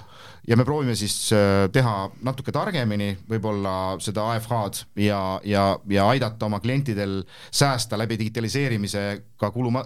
ja 0.49 0.57
me 0.57 0.65
proovime 0.65 0.95
siis 0.99 1.33
äh, 1.33 1.69
teha 1.73 2.11
natuke 2.27 2.53
targemini 2.53 3.13
võib-olla 3.29 3.75
seda 4.03 4.27
AFH-d 4.35 5.03
ja, 5.05 5.41
ja, 5.45 5.65
ja 5.89 6.09
aidata 6.09 6.47
oma 6.47 6.61
klientidel 6.61 7.21
säästa 7.51 7.99
läbi 7.99 8.19
digitaliseerimise 8.19 9.05
ka 9.41 9.51
kulu 9.51 9.73
äh,, 9.81 9.85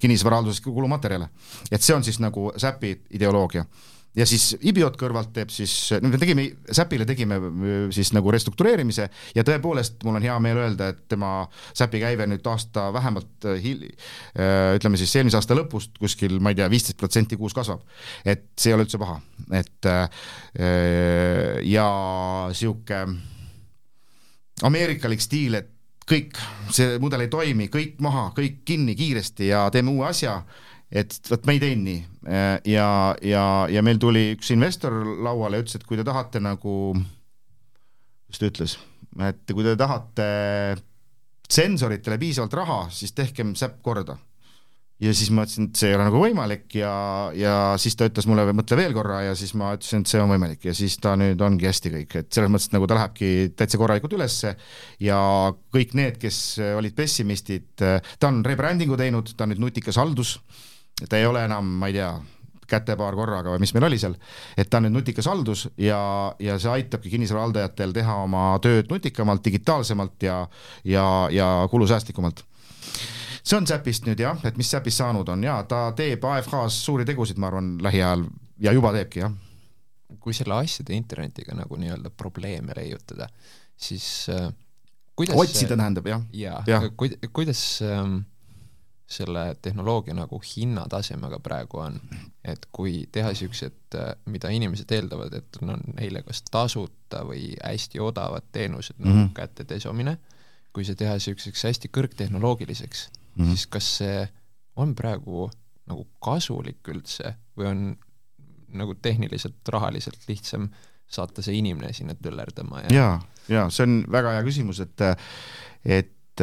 kinnisvarahalduses 0.00 0.60
kulumaterjale. 0.64 1.28
et 1.70 1.82
see 1.82 1.96
on 1.96 2.04
siis 2.04 2.20
nagu 2.22 2.52
SAP-i 2.56 2.96
ideoloogia 3.10 3.66
ja 4.16 4.26
siis 4.28 4.52
Ibiot 4.68 4.96
kõrvalt 5.00 5.32
teeb 5.34 5.52
siis, 5.52 5.72
no 6.02 6.10
me 6.12 6.20
tegime, 6.20 6.44
Säpile 6.74 7.06
tegime 7.08 7.38
äh, 7.38 7.72
siis 7.94 8.12
nagu 8.16 8.32
restruktureerimise 8.34 9.08
ja 9.36 9.44
tõepoolest 9.46 10.04
mul 10.06 10.18
on 10.20 10.26
hea 10.26 10.36
meel 10.44 10.60
öelda, 10.64 10.90
et 10.92 11.02
tema 11.12 11.32
Säpi 11.72 12.02
käive 12.02 12.26
nüüd 12.28 12.46
aasta 12.52 12.90
vähemalt 12.94 13.48
äh, 13.48 13.58
hil-, 13.64 13.88
äh, 14.36 14.74
ütleme 14.76 15.00
siis 15.00 15.14
eelmise 15.16 15.40
aasta 15.40 15.56
lõpust 15.56 15.96
kuskil, 16.00 16.38
ma 16.44 16.52
ei 16.52 16.60
tea, 16.60 16.68
viisteist 16.72 17.00
protsenti 17.00 17.38
kuus 17.40 17.56
kasvab. 17.56 17.84
et 18.24 18.50
see 18.58 18.72
ei 18.72 18.76
ole 18.76 18.86
üldse 18.86 19.00
paha, 19.00 19.18
et 19.56 19.88
ja 21.66 21.86
sihuke 22.54 22.98
ameerikalik 24.66 25.22
stiil, 25.24 25.56
et 25.58 25.70
kõik, 26.08 26.38
see 26.74 26.98
mudel 27.02 27.24
ei 27.24 27.30
toimi, 27.32 27.68
kõik 27.72 28.00
maha, 28.04 28.28
kõik 28.36 28.62
kinni 28.68 28.94
kiiresti 28.98 29.48
ja 29.50 29.64
teeme 29.72 29.92
uue 29.94 30.08
asja, 30.08 30.40
et 30.92 31.16
vot 31.30 31.46
me 31.48 31.56
ei 31.56 31.62
teinud 31.62 31.88
nii. 31.88 32.00
ja, 32.68 32.88
ja, 33.24 33.44
ja 33.72 33.82
meil 33.84 34.00
tuli 34.02 34.32
üks 34.36 34.52
investor 34.54 34.94
lauale 35.24 35.58
ja 35.58 35.64
ütles, 35.64 35.78
et 35.80 35.86
kui 35.88 35.98
te 35.98 36.06
tahate 36.06 36.42
nagu, 36.44 36.74
kuidas 38.28 38.42
ta 38.42 38.50
ütles, 38.50 38.76
et 39.28 39.54
kui 39.54 39.64
te 39.66 39.76
tahate 39.80 40.28
sensoritele 41.52 42.20
piisavalt 42.20 42.60
raha, 42.60 42.82
siis 42.92 43.16
tehkem 43.16 43.56
säpp 43.58 43.80
korda. 43.84 44.18
Ja 45.02 45.10
siis 45.18 45.32
ma 45.34 45.42
ütlesin, 45.42 45.66
et 45.66 45.78
see 45.80 45.88
ei 45.90 45.96
ole 45.96 46.04
nagu 46.06 46.20
võimalik 46.22 46.76
ja, 46.78 46.92
ja 47.34 47.54
siis 47.82 47.96
ta 47.98 48.06
ütles 48.06 48.28
mulle, 48.30 48.44
mõtle 48.54 48.76
veel 48.78 48.92
korra 48.94 49.18
ja 49.24 49.32
siis 49.34 49.50
ma 49.58 49.72
ütlesin, 49.74 50.04
et 50.04 50.12
see 50.12 50.20
on 50.22 50.30
võimalik. 50.30 50.60
Ja 50.68 50.74
siis 50.78 50.94
ta 51.02 51.16
nüüd 51.18 51.42
ongi 51.42 51.66
hästi 51.66 51.90
kõik, 51.96 52.14
et 52.20 52.28
selles 52.30 52.52
mõttes, 52.52 52.68
et 52.70 52.76
nagu 52.76 52.86
ta 52.86 53.00
lähebki 53.00 53.30
täitsa 53.58 53.80
korralikult 53.82 54.14
ülesse 54.14 54.54
ja 55.02 55.18
kõik 55.74 55.96
need, 55.98 56.20
kes 56.22 56.38
olid 56.76 56.94
pessimistid, 56.94 57.72
ta 57.82 58.30
on 58.30 58.44
rebranding'u 58.46 59.00
teinud, 59.00 59.34
ta 59.34 59.48
on 59.48 59.56
nüüd 59.56 59.64
nutikas 59.64 59.98
haldus, 59.98 60.36
ta 61.08 61.18
ei 61.18 61.26
ole 61.26 61.44
enam, 61.48 61.66
ma 61.80 61.90
ei 61.90 61.98
tea, 61.98 62.12
kätepaar 62.72 63.16
korraga 63.18 63.52
või 63.52 63.60
mis 63.64 63.74
meil 63.76 63.88
oli 63.88 63.98
seal, 64.00 64.14
et 64.56 64.70
ta 64.70 64.78
on 64.78 64.86
nüüd 64.86 64.96
nutikas 64.96 65.28
haldus 65.28 65.66
ja, 65.80 65.98
ja 66.40 66.56
see 66.62 66.70
aitabki 66.72 67.10
kinnisvarahaldajatel 67.12 67.92
teha 67.96 68.14
oma 68.24 68.44
tööd 68.64 68.88
nutikamalt, 68.92 69.44
digitaalsemalt 69.44 70.24
ja, 70.24 70.38
ja, 70.88 71.04
ja 71.34 71.50
kulusäästlikumalt 71.70 72.44
see 73.42 73.58
on 73.58 73.66
Säpist 73.66 74.06
nüüd 74.06 74.22
jah, 74.22 74.38
et 74.46 74.58
mis 74.60 74.70
Säpist 74.70 75.02
saanud 75.02 75.28
on 75.32 75.44
ja 75.44 75.58
ta 75.68 75.84
teeb 75.98 76.24
AFH-s 76.24 76.84
suuri 76.86 77.06
tegusid, 77.08 77.40
ma 77.42 77.50
arvan, 77.50 77.74
lähiajal 77.82 78.24
ja 78.62 78.74
juba 78.74 78.92
teebki 78.94 79.24
jah. 79.24 79.32
kui 80.22 80.34
selle 80.36 80.54
asjade 80.54 80.94
internetiga 80.94 81.56
nagu 81.56 81.76
nii-öelda 81.80 82.12
probleeme 82.14 82.76
leiutada, 82.76 83.26
siis 83.76 84.28
äh, 84.30 84.52
kuidas 85.18 85.36
otsida 85.36 85.76
tähendab 85.76 86.06
jah? 86.06 86.22
jaa 86.32 86.60
ja. 86.66 86.78
ja., 86.78 86.92
kuid-, 86.96 87.18
kuidas 87.32 87.62
ähm, 87.86 88.20
selle 89.12 89.44
tehnoloogia 89.62 90.14
nagu 90.16 90.40
hinnatasemega 90.40 91.38
praegu 91.44 91.82
on, 91.84 91.98
et 92.44 92.66
kui 92.72 93.06
teha 93.12 93.32
äh, 93.98 94.12
mida 94.26 94.50
inimesed 94.52 94.92
eeldavad, 94.96 95.34
et 95.36 95.58
on 95.60 95.72
no, 95.72 95.78
neile 95.96 96.22
kas 96.26 96.42
tasuta 96.50 97.24
või 97.28 97.52
hästi 97.58 98.00
odavad 98.00 98.48
teenused 98.52 98.96
mm, 98.98 99.04
-hmm. 99.04 99.08
nagu 99.08 99.24
mhm. 99.26 99.34
kätte 99.36 99.68
desomine, 99.68 100.18
kui 100.72 100.84
see 100.88 100.96
teha 100.96 101.18
niisuguseks 101.18 101.64
hästi 101.68 101.90
kõrgtehnoloogiliseks 101.92 103.08
mm, 103.10 103.44
-hmm. 103.44 103.50
siis 103.50 103.66
kas 103.66 103.96
see 103.98 104.28
on 104.76 104.94
praegu 104.94 105.50
nagu 105.86 106.06
kasulik 106.24 106.88
üldse 106.88 107.34
või 107.58 107.68
on 107.68 107.84
nagu 108.72 108.94
tehniliselt, 108.94 109.68
rahaliselt 109.68 110.24
lihtsam 110.28 110.70
saata 111.12 111.42
see 111.42 111.58
inimene 111.60 111.92
sinna 111.92 112.14
töllerdama 112.14 112.80
ja 112.80 112.94
ja, 112.96 113.08
ja 113.48 113.70
see 113.70 113.84
on 113.84 114.04
väga 114.12 114.38
hea 114.38 114.42
küsimus, 114.46 114.80
et 114.80 115.04
et 115.84 116.40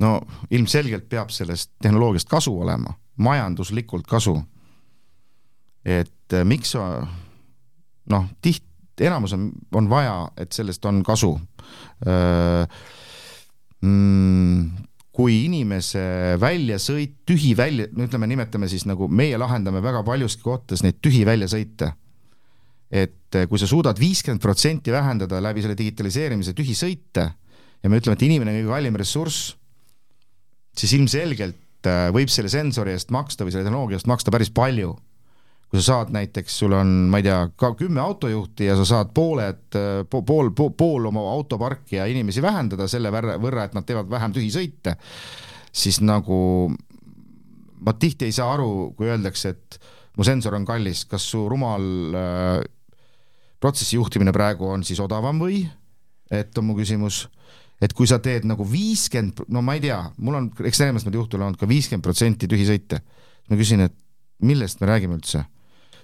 no 0.00 0.20
ilmselgelt 0.50 1.08
peab 1.08 1.30
sellest 1.30 1.72
tehnoloogiast 1.82 2.28
kasu 2.28 2.54
olema, 2.60 2.94
majanduslikult 3.16 4.06
kasu. 4.10 4.36
et 5.84 6.34
miks 6.44 6.74
noh, 6.74 8.24
tiht-, 8.42 8.64
enamus 9.00 9.34
on, 9.36 9.50
on 9.74 9.90
vaja, 9.90 10.16
et 10.40 10.52
sellest 10.52 10.84
on 10.88 11.02
kasu 11.04 11.34
mm, 13.84 14.70
kui 15.14 15.44
inimese 15.44 16.02
väljasõit, 16.42 17.20
tühi 17.28 17.52
välja, 17.56 17.86
ütleme, 17.86 18.26
nimetame 18.30 18.68
siis 18.70 18.86
nagu 18.88 19.06
meie 19.06 19.38
lahendame 19.38 19.82
väga 19.84 20.02
paljuski 20.06 20.42
kohtades 20.42 20.82
neid 20.82 20.98
tühi 21.04 21.22
väljasõite. 21.26 21.92
et 22.94 23.36
kui 23.50 23.58
sa 23.58 23.66
suudad 23.66 23.98
viiskümmend 23.98 24.40
protsenti 24.42 24.92
vähendada 24.92 25.40
läbi 25.42 25.62
selle 25.64 25.74
digitaliseerimise 25.74 26.52
tühisõite 26.54 27.24
ja 27.82 27.90
me 27.90 27.98
ütleme, 27.98 28.14
et 28.14 28.22
inimene 28.22 28.52
on 28.52 28.58
kõige 28.60 28.70
kallim 28.70 28.98
ressurss, 29.00 29.56
siis 30.78 30.94
ilmselgelt 30.98 31.88
äh, 31.88 32.08
võib 32.14 32.32
selle 32.32 32.52
sensori 32.52 32.94
eest 32.94 33.12
maksta 33.14 33.46
või 33.46 33.54
selle 33.54 33.66
tehnoloogia 33.68 34.00
eest 34.00 34.10
maksta 34.10 34.34
päris 34.34 34.52
palju. 34.54 34.94
Kui 35.70 35.80
sa 35.80 35.86
saad 35.88 36.12
näiteks, 36.14 36.54
sul 36.60 36.74
on, 36.76 36.90
ma 37.10 37.18
ei 37.18 37.24
tea, 37.26 37.38
ka 37.58 37.72
kümme 37.74 37.98
autojuhti 37.98 38.68
ja 38.68 38.76
sa 38.78 38.84
saad 38.86 39.10
pooled 39.16 39.74
po,, 40.10 40.20
pool, 40.22 40.52
pool, 40.54 40.70
pool 40.78 41.08
oma 41.10 41.24
autoparki 41.32 41.96
ja 41.98 42.06
inimesi 42.06 42.42
vähendada 42.44 42.86
selle 42.90 43.10
võrra, 43.10 43.64
et 43.64 43.74
nad 43.74 43.86
teevad 43.88 44.06
vähem 44.12 44.36
tühisõite, 44.36 44.94
siis 45.74 45.98
nagu 46.04 46.36
ma 47.84 47.94
tihti 47.98 48.28
ei 48.28 48.36
saa 48.36 48.52
aru, 48.54 48.92
kui 48.96 49.10
öeldakse, 49.10 49.54
et 49.54 49.78
mu 50.16 50.26
sensor 50.26 50.56
on 50.56 50.66
kallis, 50.68 51.04
kas 51.10 51.26
su 51.32 51.42
rumal 51.50 51.84
äh, 52.14 52.60
protsessi 53.60 53.98
juhtimine 53.98 54.32
praegu 54.34 54.68
on 54.70 54.84
siis 54.86 55.00
odavam 55.00 55.40
või, 55.42 55.64
et 56.32 56.56
on 56.58 56.68
mu 56.68 56.76
küsimus, 56.78 57.24
et 57.82 57.92
kui 57.96 58.06
sa 58.10 58.20
teed 58.22 58.46
nagu 58.48 58.66
viiskümmend, 58.68 59.46
no 59.52 59.62
ma 59.64 59.74
ei 59.78 59.82
tea, 59.84 59.98
mul 60.18 60.38
on 60.38 60.52
ekstreemsematel 60.66 61.20
juhtudel 61.20 61.48
olnud 61.48 61.60
ka 61.60 61.68
viiskümmend 61.70 62.04
protsenti 62.04 62.50
tühisõite, 62.50 63.00
ma 63.50 63.58
küsin, 63.60 63.84
et 63.88 63.96
millest 64.44 64.80
me 64.80 64.90
räägime 64.90 65.18
üldse 65.18 65.44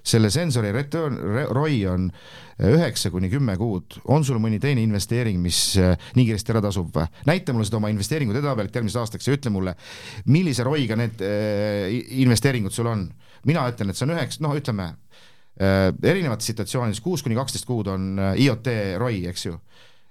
selle 0.07 0.31
sensori 0.33 0.71
return, 0.73 1.17
ROI 1.51 1.81
on 1.91 2.07
üheksa 2.71 3.11
kuni 3.13 3.31
kümme 3.33 3.57
kuud, 3.61 3.99
on 4.13 4.25
sul 4.27 4.41
mõni 4.43 4.61
teine 4.61 4.83
investeering, 4.85 5.41
mis 5.43 5.61
äh, 5.81 5.95
nii 6.17 6.27
kiiresti 6.29 6.55
ära 6.55 6.63
tasub 6.65 6.91
või? 6.95 7.07
näita 7.29 7.55
mulle 7.55 7.69
seda 7.69 7.81
oma 7.81 7.91
investeeringute 7.93 8.41
edetabelt 8.41 8.77
järgmiseks 8.77 9.01
aastaks 9.01 9.29
ja 9.29 9.37
ütle 9.37 9.53
mulle, 9.55 9.77
millise 10.33 10.65
ROI-ga 10.67 10.99
need 11.01 11.25
äh, 11.25 11.87
investeeringud 12.25 12.75
sul 12.75 12.91
on. 12.91 13.09
mina 13.49 13.65
ütlen, 13.71 13.91
et 13.91 13.97
see 13.97 14.09
on 14.09 14.17
üheks, 14.17 14.41
noh, 14.45 14.57
ütleme 14.57 14.91
äh, 14.91 15.89
erinevates 16.03 16.53
situatsioonides 16.53 17.01
kuus 17.05 17.25
kuni 17.25 17.39
kaksteist 17.39 17.69
kuud 17.69 17.93
on 17.93 18.17
IoT 18.37 18.73
ROI, 19.01 19.25
eks 19.33 19.47
ju 19.49 19.57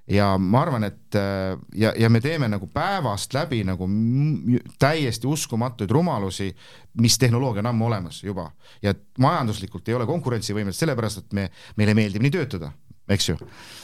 ja 0.10 0.30
ma 0.42 0.64
arvan, 0.64 0.84
et 0.88 1.16
äh, 1.16 1.56
ja, 1.78 1.94
ja 1.98 2.10
me 2.10 2.22
teeme 2.22 2.50
nagu 2.50 2.68
päevast 2.74 3.34
läbi 3.34 3.62
nagu 3.68 3.88
täiesti 4.82 5.28
uskumatuid 5.30 5.92
rumalusi, 5.92 6.50
mis 7.02 7.18
tehnoloogia 7.22 7.64
on 7.64 7.72
ammu 7.72 7.88
olemas 7.88 8.24
juba. 8.24 8.50
Ja 8.82 8.94
majanduslikult 9.20 9.88
ei 9.90 9.98
ole 9.98 10.08
konkurentsivõimelised, 10.10 10.82
sellepärast 10.82 11.24
et 11.24 11.38
me, 11.38 11.48
meile 11.78 11.96
meeldib 11.98 12.26
nii 12.26 12.34
töötada, 12.34 12.72
eks 13.10 13.30
ju. 13.30 13.38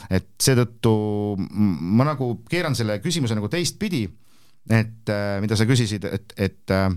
et 0.09 0.29
seetõttu 0.41 0.95
ma 1.37 2.07
nagu 2.09 2.31
keeran 2.49 2.77
selle 2.77 2.99
küsimuse 3.03 3.37
nagu 3.37 3.49
teistpidi, 3.51 4.05
et 4.69 5.13
äh, 5.13 5.37
mida 5.45 5.57
sa 5.57 5.69
küsisid, 5.69 6.09
et, 6.09 6.33
et 6.37 6.73
äh, 6.73 6.89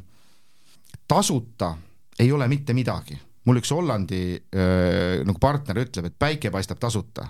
tasuta 1.08 1.74
ei 2.18 2.32
ole 2.32 2.48
mitte 2.48 2.74
midagi. 2.74 3.18
Mul 3.48 3.60
üks 3.60 3.70
Hollandi 3.72 4.22
äh, 4.36 5.20
nagu 5.24 5.40
partner 5.40 5.84
ütleb, 5.84 6.08
et 6.08 6.16
päike 6.20 6.52
paistab 6.52 6.80
tasuta 6.80 7.28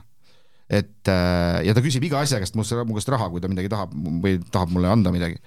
et 0.68 1.08
äh, 1.08 1.62
ja 1.64 1.72
ta 1.74 1.82
küsib 1.84 2.04
iga 2.04 2.20
asja 2.20 2.40
käest 2.42 2.56
mu 2.58 2.64
käest 2.64 3.08
raha, 3.08 3.30
kui 3.32 3.40
ta 3.40 3.48
midagi 3.48 3.70
tahab 3.72 3.94
või 4.22 4.36
tahab 4.52 4.74
mulle 4.74 4.90
anda 4.92 5.12
midagi. 5.14 5.40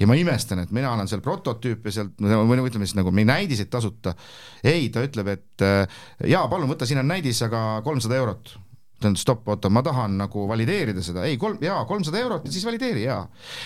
ja 0.00 0.08
ma 0.10 0.18
imestan, 0.18 0.64
et 0.64 0.74
mina 0.74 0.90
annan 0.92 1.10
seal 1.10 1.22
prototüüpe 1.22 1.94
sealt, 1.94 2.18
või 2.18 2.58
ütleme 2.66 2.88
siis 2.88 2.98
nagu 2.98 3.14
näidiseid 3.14 3.70
tasuta. 3.70 4.16
ei, 4.62 4.90
ta 4.90 5.04
ütleb, 5.06 5.30
et 5.36 5.64
äh, 5.64 6.02
jaa, 6.26 6.48
palun 6.50 6.70
võta, 6.70 6.88
siin 6.90 7.02
on 7.02 7.10
näidis, 7.10 7.42
aga 7.46 7.80
kolmsada 7.86 8.18
eurot 8.18 8.56
ütlen 9.04 9.16
stopp, 9.18 9.48
oota, 9.50 9.70
ma 9.70 9.82
tahan 9.84 10.18
nagu 10.18 10.46
valideerida 10.48 11.02
seda, 11.04 11.24
ei 11.28 11.36
kolm, 11.38 11.58
jaa, 11.62 11.82
kolmsada 11.86 12.18
eurot 12.22 12.46
ja 12.46 12.52
siis 12.54 12.64
valideeri, 12.66 13.06
jaa. 13.06 13.24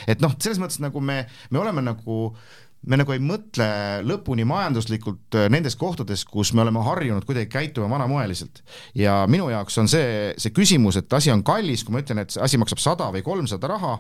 et 0.09 0.21
noh, 0.25 0.35
selles 0.41 0.61
mõttes 0.61 0.81
nagu 0.83 1.01
me, 1.05 1.23
me 1.51 1.61
oleme 1.63 1.85
nagu 1.85 2.21
äh, 2.33 2.68
me 2.87 2.99
nagu 3.01 3.13
ei 3.15 3.21
mõtle 3.23 3.67
lõpuni 4.07 4.47
majanduslikult 4.49 5.37
äh, 5.39 5.49
nendes 5.51 5.77
kohtades, 5.79 6.23
kus 6.29 6.53
me 6.55 6.63
oleme 6.63 6.83
harjunud 6.87 7.27
kuidagi 7.27 7.51
käituma 7.51 7.91
vanamoeliselt. 7.91 8.63
ja 8.95 9.25
minu 9.31 9.51
jaoks 9.51 9.79
on 9.83 9.91
see, 9.91 10.33
see 10.39 10.55
küsimus, 10.55 11.01
et 11.01 11.13
asi 11.13 11.33
on 11.35 11.43
kallis, 11.47 11.85
kui 11.85 11.97
ma 11.97 12.05
ütlen, 12.05 12.23
et 12.23 12.35
see 12.35 12.45
asi 12.45 12.61
maksab 12.61 12.83
sada 12.83 13.11
või 13.15 13.25
kolmsada 13.27 13.71
raha, 13.75 13.99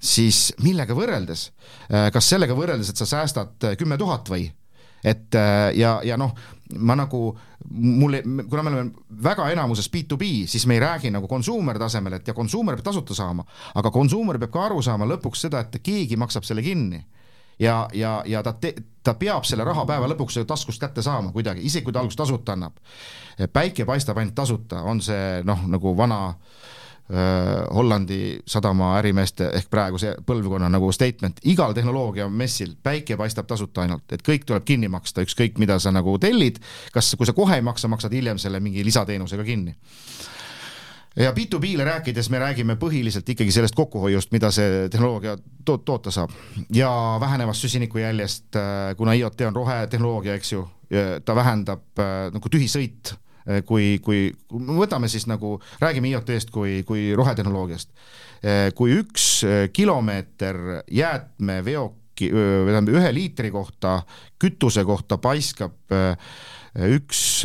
siis 0.00 0.52
millega 0.62 0.96
võrreldes? 0.96 1.50
Äh, 1.88 2.10
kas 2.14 2.28
sellega 2.28 2.56
võrreldes, 2.58 2.92
et 2.92 3.00
sa 3.00 3.08
säästad 3.08 3.70
äh, 3.70 3.76
kümme 3.80 4.00
tuhat 4.00 4.28
või? 4.32 4.50
et 5.06 5.30
ja, 5.78 5.92
ja 6.02 6.16
noh, 6.18 6.32
ma 6.82 6.96
nagu, 6.98 7.20
mul, 7.70 8.16
kuna 8.50 8.64
me 8.66 8.70
oleme 8.72 9.12
väga 9.22 9.44
enamuses 9.52 9.86
B2B, 9.94 10.48
siis 10.50 10.64
me 10.66 10.74
ei 10.74 10.80
räägi 10.82 11.12
nagu 11.14 11.28
consumer 11.30 11.78
tasemel, 11.78 12.16
et 12.16 12.26
ja 12.26 12.34
consumer 12.34 12.74
peab 12.74 12.88
tasuta 12.88 13.14
saama, 13.14 13.44
aga 13.78 13.92
consumer 13.94 14.40
peab 14.42 14.50
ka 14.56 14.64
aru 14.64 14.82
saama 14.82 15.06
lõpuks 15.06 15.46
seda, 15.46 15.62
et 15.62 15.78
keegi 15.86 16.18
maksab 16.18 16.42
selle 16.50 16.66
kinni 16.66 16.98
ja, 17.58 17.88
ja, 17.92 18.22
ja 18.26 18.42
ta 18.42 18.52
te-, 18.52 18.74
ta 19.02 19.14
peab 19.18 19.46
selle 19.48 19.64
raha 19.64 19.86
päeva 19.88 20.08
lõpuks 20.10 20.40
taskust 20.46 20.80
kätte 20.82 21.02
saama 21.02 21.32
kuidagi, 21.32 21.64
isegi 21.66 21.86
kui 21.86 21.92
ta 21.92 22.02
alguses 22.02 22.18
tasuta 22.18 22.54
annab. 22.56 22.78
päike 23.52 23.84
paistab 23.84 24.18
ainult 24.18 24.34
tasuta, 24.34 24.82
on 24.82 25.00
see 25.00 25.42
noh, 25.44 25.66
nagu 25.66 25.96
vana 25.96 26.34
Hollandi 27.72 28.42
sadama 28.44 28.90
ärimeeste 28.98 29.46
ehk 29.56 29.70
praeguse 29.72 30.10
põlvkonna 30.28 30.68
nagu 30.68 30.90
statement, 30.92 31.38
igal 31.48 31.72
tehnoloogiamessil 31.72 32.74
päike 32.84 33.16
paistab 33.16 33.46
tasuta 33.48 33.86
ainult, 33.86 34.04
et 34.12 34.20
kõik 34.26 34.44
tuleb 34.44 34.66
kinni 34.68 34.90
maksta, 34.92 35.24
ükskõik 35.24 35.56
mida 35.58 35.78
sa 35.80 35.88
nagu 35.94 36.18
tellid, 36.20 36.60
kas, 36.92 37.14
kui 37.16 37.24
sa 37.24 37.32
kohe 37.32 37.56
ei 37.56 37.64
maksa, 37.64 37.88
maksad 37.88 38.12
hiljem 38.12 38.36
selle 38.38 38.60
mingi 38.60 38.84
lisateenusega 38.84 39.46
kinni 39.48 39.72
ja 41.16 41.32
B2B-le 41.32 41.84
rääkides 41.84 42.30
me 42.30 42.38
räägime 42.38 42.76
põhiliselt 42.76 43.28
ikkagi 43.28 43.52
sellest 43.52 43.76
kokkuhoiust, 43.76 44.32
mida 44.32 44.50
see 44.54 44.88
tehnoloogia 44.92 45.36
to 45.64 45.78
toota 45.78 46.12
saab 46.14 46.34
ja 46.74 46.90
vähenevast 47.20 47.64
süsinikujäljest, 47.66 48.56
äh, 48.56 48.96
kuna 48.96 49.14
IoT 49.18 49.46
on 49.48 49.56
rohetehnoloogia, 49.56 50.34
eks 50.38 50.52
ju, 50.52 50.66
ta 51.24 51.34
vähendab 51.34 52.00
äh, 52.00 52.28
nagu 52.34 52.52
tühisõit, 52.52 53.14
äh, 53.48 53.62
kui, 53.66 53.98
kui, 54.04 54.28
kui 54.48 54.62
me 54.62 54.78
võtame 54.78 55.10
siis 55.10 55.26
nagu, 55.30 55.56
räägime 55.80 56.12
IoT-st 56.12 56.52
kui, 56.54 56.82
kui 56.86 57.12
rohetehnoloogiast. 57.16 57.90
kui 58.78 58.92
üks 58.94 59.24
kilomeeter 59.74 60.84
jäätmeveoki, 60.94 62.28
tähendab 62.30 62.94
ühe 62.94 63.08
liitri 63.10 63.50
kohta, 63.50 63.96
kütuse 64.38 64.84
kohta 64.86 65.18
paiskab 65.18 65.74
üks 66.94 67.42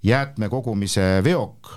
jäätmekogumise 0.00 1.04
veok 1.24 1.74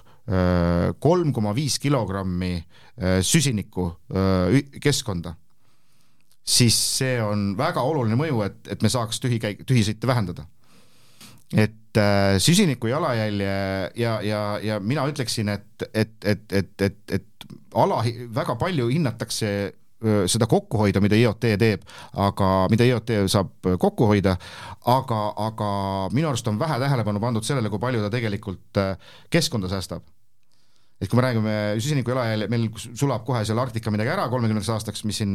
kolm 1.04 1.34
koma 1.36 1.52
viis 1.56 1.80
kilogrammi 1.84 2.54
äh, 2.56 3.20
süsinikku 3.22 3.90
äh, 4.16 4.62
keskkonda, 4.82 5.36
siis 6.44 6.78
see 6.98 7.18
on 7.24 7.52
väga 7.60 7.84
oluline 7.84 8.16
mõju, 8.20 8.40
et, 8.46 8.62
et 8.72 8.84
me 8.84 8.92
saaks 8.92 9.20
tühikäik, 9.24 9.66
tühisõite 9.68 10.08
vähendada. 10.08 10.48
et 11.54 11.98
äh, 11.98 12.40
süsiniku 12.40 12.88
jalajälje 12.88 13.92
ja, 13.96 14.22
ja, 14.22 14.60
ja 14.64 14.80
mina 14.80 15.06
ütleksin, 15.08 15.50
et, 15.50 15.88
et, 15.94 16.16
et, 16.26 16.54
et, 16.54 16.82
et, 16.82 16.98
et 17.12 17.48
ala, 17.76 18.04
väga 18.36 18.56
palju 18.56 18.88
hinnatakse 18.88 19.74
seda 20.28 20.48
kokku 20.52 20.82
hoida, 20.82 21.00
mida 21.00 21.16
IoT 21.16 21.46
teeb, 21.56 21.86
aga 22.20 22.48
mida 22.68 22.84
IoT 22.84 23.14
saab 23.32 23.70
kokku 23.80 24.10
hoida, 24.10 24.34
aga, 24.92 25.20
aga 25.46 25.70
minu 26.12 26.28
arust 26.28 26.48
on 26.52 26.60
vähe 26.60 26.76
tähelepanu 26.82 27.22
pandud 27.24 27.48
sellele, 27.48 27.72
kui 27.72 27.80
palju 27.80 28.02
ta 28.04 28.10
tegelikult 28.12 28.82
keskkonda 29.32 29.72
säästab 29.72 30.04
et 31.02 31.10
kui 31.10 31.20
me 31.20 31.26
räägime 31.26 31.56
süsiniku 31.82 32.14
jalajälje, 32.14 32.48
meil 32.52 32.70
sulab 32.84 33.26
kohe 33.28 33.42
seal 33.48 33.60
Arktika 33.60 33.92
midagi 33.94 34.14
ära 34.14 34.30
kolmekümneks 34.32 34.70
aastaks, 34.76 35.04
mis 35.10 35.20
siin 35.22 35.34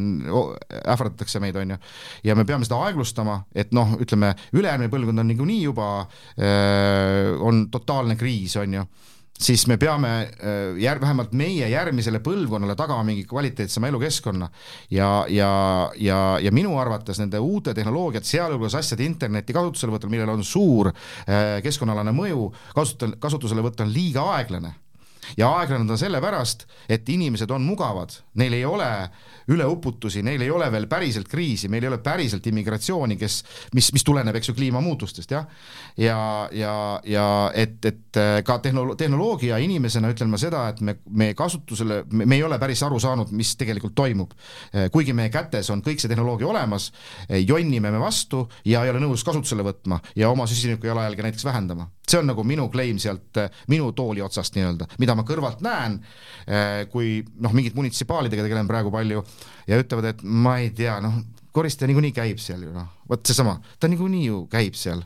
ähvardatakse 0.79 1.41
meid, 1.43 1.59
on 1.59 1.75
ju, 1.75 1.77
ja 2.25 2.37
me 2.37 2.47
peame 2.47 2.67
seda 2.67 2.79
aeglustama, 2.87 3.43
et 3.53 3.75
noh, 3.75 3.93
ütleme, 4.01 4.33
ülejärgmine 4.55 4.91
põlvkond 4.93 5.23
on 5.23 5.31
niikuinii 5.33 5.61
juba 5.67 5.91
äh,, 6.01 7.35
on 7.45 7.67
totaalne 7.73 8.17
kriis, 8.19 8.57
on 8.61 8.81
ju. 8.81 8.89
Siis 9.39 9.61
me 9.71 9.77
peame 9.79 10.09
jär-, 10.83 10.99
vähemalt 10.99 11.31
meie 11.37 11.69
järgmisele 11.71 12.19
põlvkonnale 12.19 12.73
tagama 12.75 13.05
mingi 13.07 13.23
kvaliteetsema 13.23 13.87
elukeskkonna. 13.87 14.49
ja, 14.91 15.07
ja, 15.31 15.51
ja, 15.95 16.17
ja 16.43 16.51
minu 16.51 16.73
arvates 16.81 17.21
nende 17.21 17.39
uute 17.39 17.71
tehnoloogiate, 17.73 18.27
sealhulgas 18.27 18.75
asjade 18.81 19.07
interneti 19.07 19.55
kasutuselevõtul, 19.55 20.11
millel 20.11 20.33
on 20.33 20.43
suur 20.43 20.91
keskkonnaalane 21.63 22.11
mõju, 22.11 22.49
kasutusel, 22.75 23.15
kasutuselevõtt 23.23 23.85
on 23.85 23.95
liiga 23.95 24.27
aeglane 24.35 24.75
ja 25.37 25.49
aeglane 25.59 25.87
ta 25.87 25.97
sellepärast, 25.97 26.65
et 26.89 27.09
inimesed 27.09 27.51
on 27.51 27.65
mugavad, 27.65 28.13
neil 28.39 28.53
ei 28.53 28.65
ole 28.65 28.89
üleuputusi, 29.49 30.23
neil 30.25 30.41
ei 30.45 30.51
ole 30.51 30.69
veel 30.71 30.87
päriselt 30.89 31.27
kriisi, 31.29 31.69
meil 31.71 31.83
ei 31.85 31.91
ole 31.91 31.99
päriselt 32.03 32.45
immigratsiooni, 32.49 33.17
kes, 33.19 33.39
mis, 33.77 33.91
mis 33.95 34.05
tuleneb, 34.05 34.37
eks 34.39 34.51
ju, 34.51 34.55
kliimamuutustest, 34.57 35.33
jah. 35.33 35.47
ja, 35.97 36.19
ja, 36.55 36.73
ja 37.07 37.27
et, 37.57 37.79
et 37.85 38.19
äh, 38.19 38.39
ka 38.45 38.59
tehnolo-, 38.63 38.95
tehnoloogia 38.99 39.57
inimesena 39.63 40.11
ütlen 40.13 40.31
ma 40.31 40.39
seda, 40.41 40.67
et 40.73 40.81
me, 40.85 40.99
me 41.09 41.31
kasutusele, 41.37 42.03
me 42.11 42.37
ei 42.37 42.43
ole 42.45 42.59
päris 42.61 42.83
aru 42.85 42.99
saanud, 43.01 43.33
mis 43.35 43.55
tegelikult 43.59 43.95
toimub. 43.97 44.35
Äh, 44.73 44.89
kuigi 44.93 45.15
meie 45.17 45.33
kätes 45.33 45.69
on 45.73 45.83
kõik 45.85 46.01
see 46.01 46.11
tehnoloogia 46.11 46.49
olemas, 46.49 46.91
äh, 47.27 47.39
jonnime 47.41 47.93
me 47.93 48.01
vastu 48.01 48.45
ja 48.65 48.83
ei 48.85 48.93
ole 48.93 49.01
nõus 49.03 49.25
kasutusele 49.27 49.65
võtma 49.65 50.01
ja 50.15 50.29
oma 50.29 50.47
süsiniku 50.49 50.89
jalajälge 50.89 51.25
näiteks 51.25 51.47
vähendama 51.47 51.89
see 52.09 52.17
on 52.17 52.25
nagu 52.25 52.41
minu 52.41 52.63
claim 52.73 52.97
sealt 52.97 53.37
minu 53.69 53.91
tooli 53.93 54.23
otsast 54.25 54.55
nii-öelda, 54.57 54.87
mida 54.97 55.13
ma 55.13 55.21
kõrvalt 55.27 55.59
näen, 55.61 55.99
kui 56.89 57.19
noh, 57.37 57.53
mingid 57.53 57.77
munitsipaalidega 57.77 58.47
tegelen 58.47 58.69
praegu 58.69 58.89
palju 58.93 59.21
ja 59.67 59.79
ütlevad, 59.81 60.11
et 60.13 60.23
ma 60.23 60.57
ei 60.63 60.73
tea, 60.75 60.99
noh, 61.03 61.21
koristaja 61.55 61.89
niikuinii 61.89 62.13
käib 62.15 62.41
seal 62.43 62.67
ju 62.67 62.75
noh, 62.75 62.91
vot 63.09 63.25
seesama, 63.25 63.57
ta 63.79 63.89
niikuinii 63.91 64.27
ju 64.27 64.43
käib 64.51 64.77
seal 64.79 65.03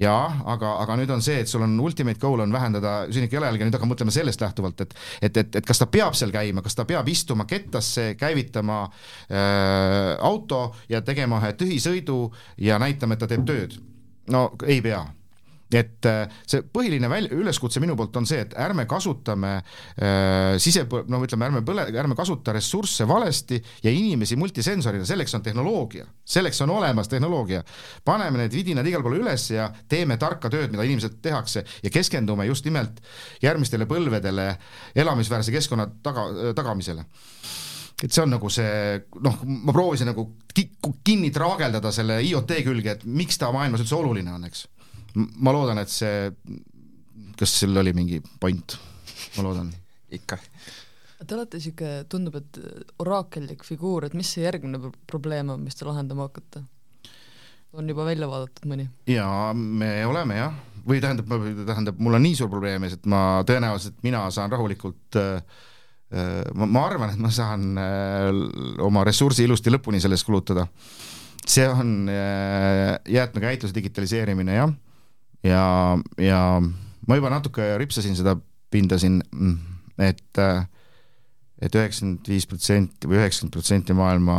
jaa, 0.00 0.26
aga, 0.50 0.72
aga 0.82 0.96
nüüd 0.98 1.10
on 1.14 1.22
see, 1.22 1.38
et 1.44 1.50
sul 1.50 1.62
on 1.62 1.74
ultimate 1.80 2.18
goal 2.22 2.42
on 2.42 2.54
vähendada 2.54 2.94
sünnike 3.14 3.38
jalajälge, 3.38 3.68
nüüd 3.68 3.76
hakkame 3.76 3.94
mõtlema 3.94 4.14
sellest 4.14 4.42
lähtuvalt, 4.42 4.80
et 4.82 4.94
et, 5.20 5.36
et, 5.36 5.58
et 5.60 5.66
kas 5.66 5.80
ta 5.80 5.86
peab 5.90 6.16
seal 6.18 6.34
käima, 6.34 6.64
kas 6.66 6.74
ta 6.74 6.86
peab 6.88 7.08
istuma 7.10 7.46
kettasse, 7.50 8.14
käivitama 8.18 8.80
äh, 8.84 10.14
auto 10.18 10.66
ja 10.90 11.02
tegema 11.06 11.38
ühe 11.42 11.52
tühisõidu 11.60 12.18
ja 12.66 12.80
näitama, 12.82 13.14
et 13.14 13.22
ta 13.22 13.30
teeb 13.30 13.46
tööd. 13.46 13.78
no 14.34 14.48
ei 14.66 14.80
pea 14.82 15.04
et 15.74 16.06
äh, 16.06 16.30
see 16.46 16.62
põhiline 16.70 17.08
väl-, 17.10 17.30
üleskutse 17.34 17.82
minu 17.82 17.96
poolt 17.98 18.14
on 18.20 18.28
see, 18.28 18.44
et 18.44 18.54
ärme 18.62 18.86
kasutame 18.90 19.54
äh, 19.58 20.54
sise, 20.62 20.84
no 21.10 21.20
ütleme, 21.24 21.48
ärme 21.48 21.62
põle, 21.66 21.86
ärme 21.90 22.16
kasuta 22.18 22.54
ressursse 22.54 23.06
valesti 23.10 23.58
ja 23.82 23.92
inimesi 23.92 24.38
multisensorina, 24.40 25.06
selleks 25.08 25.34
on 25.34 25.44
tehnoloogia, 25.46 26.06
selleks 26.36 26.62
on 26.64 26.74
olemas 26.76 27.10
tehnoloogia. 27.10 27.64
paneme 28.04 28.44
need 28.44 28.54
vidinad 28.54 28.86
igal 28.86 29.02
pool 29.02 29.18
üles 29.18 29.48
ja 29.50 29.68
teeme 29.88 30.16
tarka 30.20 30.50
tööd, 30.52 30.70
mida 30.72 30.86
inimesed 30.86 31.18
tehakse 31.22 31.64
ja 31.82 31.90
keskendume 31.90 32.46
just 32.46 32.64
nimelt 32.64 33.02
järgmistele 33.42 33.88
põlvedele 33.90 34.54
elamisväärse 34.94 35.52
keskkonna 35.52 35.88
taga, 36.02 36.28
tagamisele. 36.54 37.04
Et 38.02 38.12
see 38.12 38.24
on 38.24 38.32
nagu 38.34 38.48
see 38.50 38.70
noh, 39.22 39.36
ma 39.46 39.72
proovisin 39.72 40.10
nagu 40.10 40.26
kinni 41.06 41.30
traageldada 41.32 41.92
selle 41.94 42.18
IoT 42.26 42.56
külge, 42.66 42.96
et 42.98 43.04
miks 43.06 43.38
ta 43.40 43.52
maailmas 43.54 43.84
üldse 43.84 43.96
oluline 43.96 44.34
on, 44.34 44.46
eks 44.48 44.66
ma 45.14 45.54
loodan, 45.54 45.80
et 45.82 45.92
see, 45.92 46.28
kas 47.38 47.58
seal 47.60 47.76
oli 47.82 47.94
mingi 47.96 48.20
point, 48.40 48.76
ma 49.38 49.46
loodan. 49.46 49.72
ikka. 50.18 50.38
Te 51.24 51.36
olete 51.36 51.58
niisugune, 51.58 52.04
tundub, 52.10 52.36
et 52.36 52.58
oraakellik 53.00 53.64
figuur, 53.64 54.04
et 54.06 54.14
mis 54.18 54.28
see 54.28 54.44
järgmine 54.44 54.92
probleem 55.08 55.54
on, 55.54 55.62
mis 55.64 55.78
te 55.78 55.86
lahendama 55.88 56.28
hakkate? 56.28 56.64
on 57.74 57.88
juba 57.90 58.04
välja 58.06 58.28
vaadatud 58.30 58.68
mõni? 58.70 58.86
jaa, 59.10 59.50
me 59.54 59.88
oleme 60.06 60.36
jah, 60.38 60.54
või 60.86 61.00
tähendab, 61.02 61.30
tähendab, 61.66 61.98
mul 61.98 62.18
on 62.18 62.22
nii 62.22 62.36
suur 62.38 62.50
probleem 62.52 62.86
ees, 62.86 62.98
et 62.98 63.08
ma 63.10 63.42
tõenäoliselt, 63.46 63.96
mina 64.06 64.24
saan 64.34 64.52
rahulikult 64.54 65.18
äh, 65.18 65.58
äh, 66.14 66.44
ma, 66.54 66.68
ma 66.76 66.84
arvan, 66.86 67.14
et 67.14 67.22
ma 67.22 67.32
saan 67.34 67.72
äh, 67.80 68.30
oma 68.84 69.02
ressursi 69.06 69.48
ilusti 69.48 69.72
lõpuni 69.74 70.02
selles 70.02 70.22
kulutada. 70.26 70.68
see 71.44 71.66
on 71.68 72.08
jäätmekäitluse 72.08 73.74
digitaliseerimine, 73.74 74.54
jah 74.54 74.70
ja, 75.44 75.64
ja 76.20 76.40
ma 77.08 77.18
juba 77.18 77.32
natuke 77.32 77.74
ripsasin 77.80 78.16
seda 78.18 78.36
pinda 78.70 78.98
siin, 79.00 79.20
et 80.02 80.42
et 81.64 81.76
üheksakümmend 81.78 82.28
viis 82.28 82.44
protsenti 82.50 83.08
või 83.08 83.20
üheksakümmend 83.20 83.54
protsenti 83.54 83.94
maailma 83.96 84.38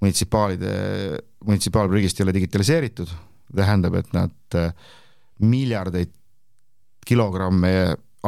munitsipaalide, 0.00 0.70
munitsipaalprügist 1.44 2.20
ei 2.20 2.24
ole 2.24 2.34
digitaliseeritud, 2.36 3.10
tähendab, 3.58 3.98
et 3.98 4.12
nad 4.14 4.58
miljardeid 5.42 6.12
kilogramme 7.08 7.72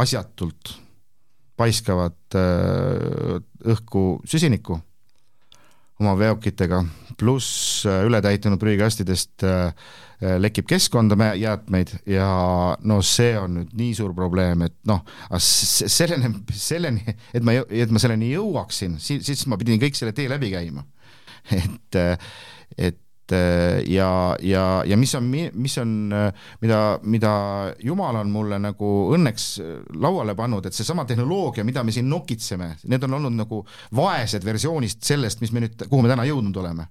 asjatult 0.00 0.74
paiskavad 1.60 2.36
õhku 3.70 4.04
süsinikku 4.28 4.78
oma 6.00 6.14
veokitega, 6.18 6.80
pluss 7.20 7.84
ületäitunud 7.86 8.60
prügikastidest 8.60 9.44
äh, 9.46 9.74
Äh, 10.20 10.36
lekib 10.36 10.66
keskkonda 10.68 11.16
jäätmeid 11.40 11.94
ja 12.12 12.26
no 12.84 12.98
see 13.00 13.30
on 13.40 13.54
nüüd 13.56 13.70
nii 13.72 13.94
suur 13.96 14.12
probleem, 14.12 14.66
et 14.66 14.74
noh, 14.84 15.00
selleni, 15.40 16.28
selleni, 16.52 17.14
et 17.32 17.46
ma, 17.46 17.54
et 17.56 17.88
ma 17.88 18.02
selleni 18.02 18.28
jõuaksin, 18.34 18.98
siis, 19.00 19.24
siis 19.24 19.46
ma 19.48 19.56
pidin 19.56 19.80
kõik 19.80 19.96
selle 19.96 20.12
tee 20.12 20.28
läbi 20.28 20.52
käima. 20.52 20.84
et, 21.56 22.00
et 22.76 23.00
ja, 23.88 24.10
ja, 24.44 24.66
ja 24.84 25.00
mis 25.00 25.16
on, 25.16 25.32
mis 25.32 25.78
on, 25.80 25.96
mida, 26.60 26.84
mida 27.00 27.34
Jumal 27.80 28.20
on 28.20 28.34
mulle 28.34 28.60
nagu 28.60 28.92
õnneks 29.16 29.48
lauale 30.04 30.36
pannud, 30.36 30.68
et 30.68 30.76
seesama 30.76 31.08
tehnoloogia, 31.08 31.64
mida 31.64 31.80
me 31.80 31.96
siin 31.96 32.12
nokitseme, 32.12 32.74
need 32.92 33.08
on 33.08 33.22
olnud 33.22 33.40
nagu 33.40 33.64
vaesed 33.96 34.44
versioonist 34.44 35.00
sellest, 35.14 35.40
mis 35.40 35.56
me 35.56 35.64
nüüd, 35.64 35.86
kuhu 35.86 36.04
me 36.04 36.12
täna 36.12 36.28
jõudnud 36.28 36.60
oleme 36.60 36.90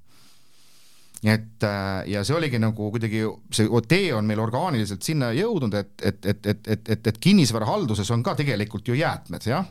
et 1.24 1.64
äh, 1.68 2.06
ja 2.14 2.22
see 2.24 2.36
oligi 2.38 2.60
nagu 2.62 2.90
kuidagi, 2.94 3.26
see 3.52 3.82
tee 3.92 4.14
on 4.16 4.28
meil 4.28 4.40
orgaaniliselt 4.40 5.04
sinna 5.04 5.34
jõudnud, 5.36 5.76
et, 5.76 5.92
et, 6.00 6.22
et, 6.24 6.48
et, 6.48 6.62
et, 6.76 6.92
et, 6.96 7.12
et 7.12 7.20
kinnisvarahalduses 7.20 8.08
on 8.16 8.24
ka 8.24 8.38
tegelikult 8.40 8.88
ju 8.88 8.96
jäätmed, 8.96 9.44
jah. 9.52 9.68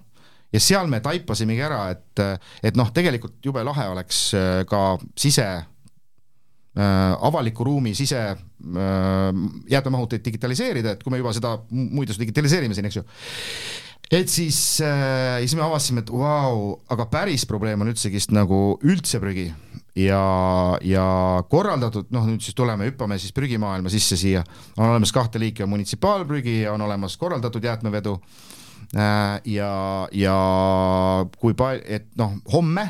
ja 0.52 0.60
seal 0.60 0.90
me 0.92 1.00
taipasimegi 1.04 1.64
ära, 1.64 1.80
et, 1.94 2.22
et 2.68 2.76
noh, 2.76 2.92
tegelikult 2.92 3.40
jube 3.44 3.64
lahe 3.64 3.88
oleks 3.94 4.22
äh, 4.36 4.60
ka 4.68 4.98
sise 5.16 5.46
äh, 5.48 6.84
avaliku 7.16 7.64
ruumi 7.64 7.94
sise 7.96 8.22
jäätmemahuteid 8.58 10.24
digitaliseerida, 10.24 10.96
et 10.96 11.02
kui 11.04 11.14
me 11.14 11.20
juba 11.20 11.30
seda 11.32 11.54
muidust 11.70 12.18
digitaliseerime 12.20 12.74
siin, 12.74 12.88
eks 12.90 12.98
ju, 12.98 13.04
et 14.18 14.28
siis 14.28 14.58
siis 14.82 15.54
me 15.54 15.62
avastasime, 15.62 16.02
et 16.02 16.10
vau 16.10 16.24
wow,, 16.26 16.64
aga 16.90 17.06
päris 17.12 17.46
probleem 17.46 17.86
on 17.86 17.92
üldsegist 17.92 18.34
nagu 18.34 18.58
üldse 18.82 19.22
prügi 19.22 19.46
ja, 19.98 20.22
ja 20.84 21.06
korraldatud, 21.50 22.10
noh 22.14 22.28
nüüd 22.28 22.44
siis 22.44 22.56
tuleme, 22.56 22.88
hüppame 22.90 23.18
siis 23.20 23.34
prügimaailma 23.36 23.90
sisse 23.92 24.18
siia, 24.20 24.44
on 24.76 24.88
olemas 24.92 25.12
kahte 25.14 25.40
liiki, 25.42 25.64
on 25.64 25.72
munitsipaalprügi 25.74 26.62
ja 26.62 26.76
on 26.76 26.86
olemas 26.86 27.16
korraldatud 27.20 27.64
jäätmevedu 27.64 28.16
äh,. 28.94 29.40
ja, 29.44 29.72
ja 30.12 30.38
kui 31.38 31.56
palju, 31.58 31.84
et 31.86 32.08
noh, 32.20 32.38
homme 32.52 32.86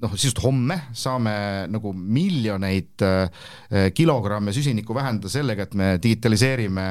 noh, 0.00 0.12
sisuliselt 0.16 0.42
homme 0.44 0.76
saame 0.96 1.32
nagu 1.70 1.92
miljoneid 1.94 3.04
äh, 3.04 3.48
kilogramme 3.94 4.52
süsinikku 4.56 4.94
vähendada 4.96 5.32
sellega, 5.32 5.66
et 5.66 5.74
me 5.74 5.96
digitaliseerime 6.02 6.86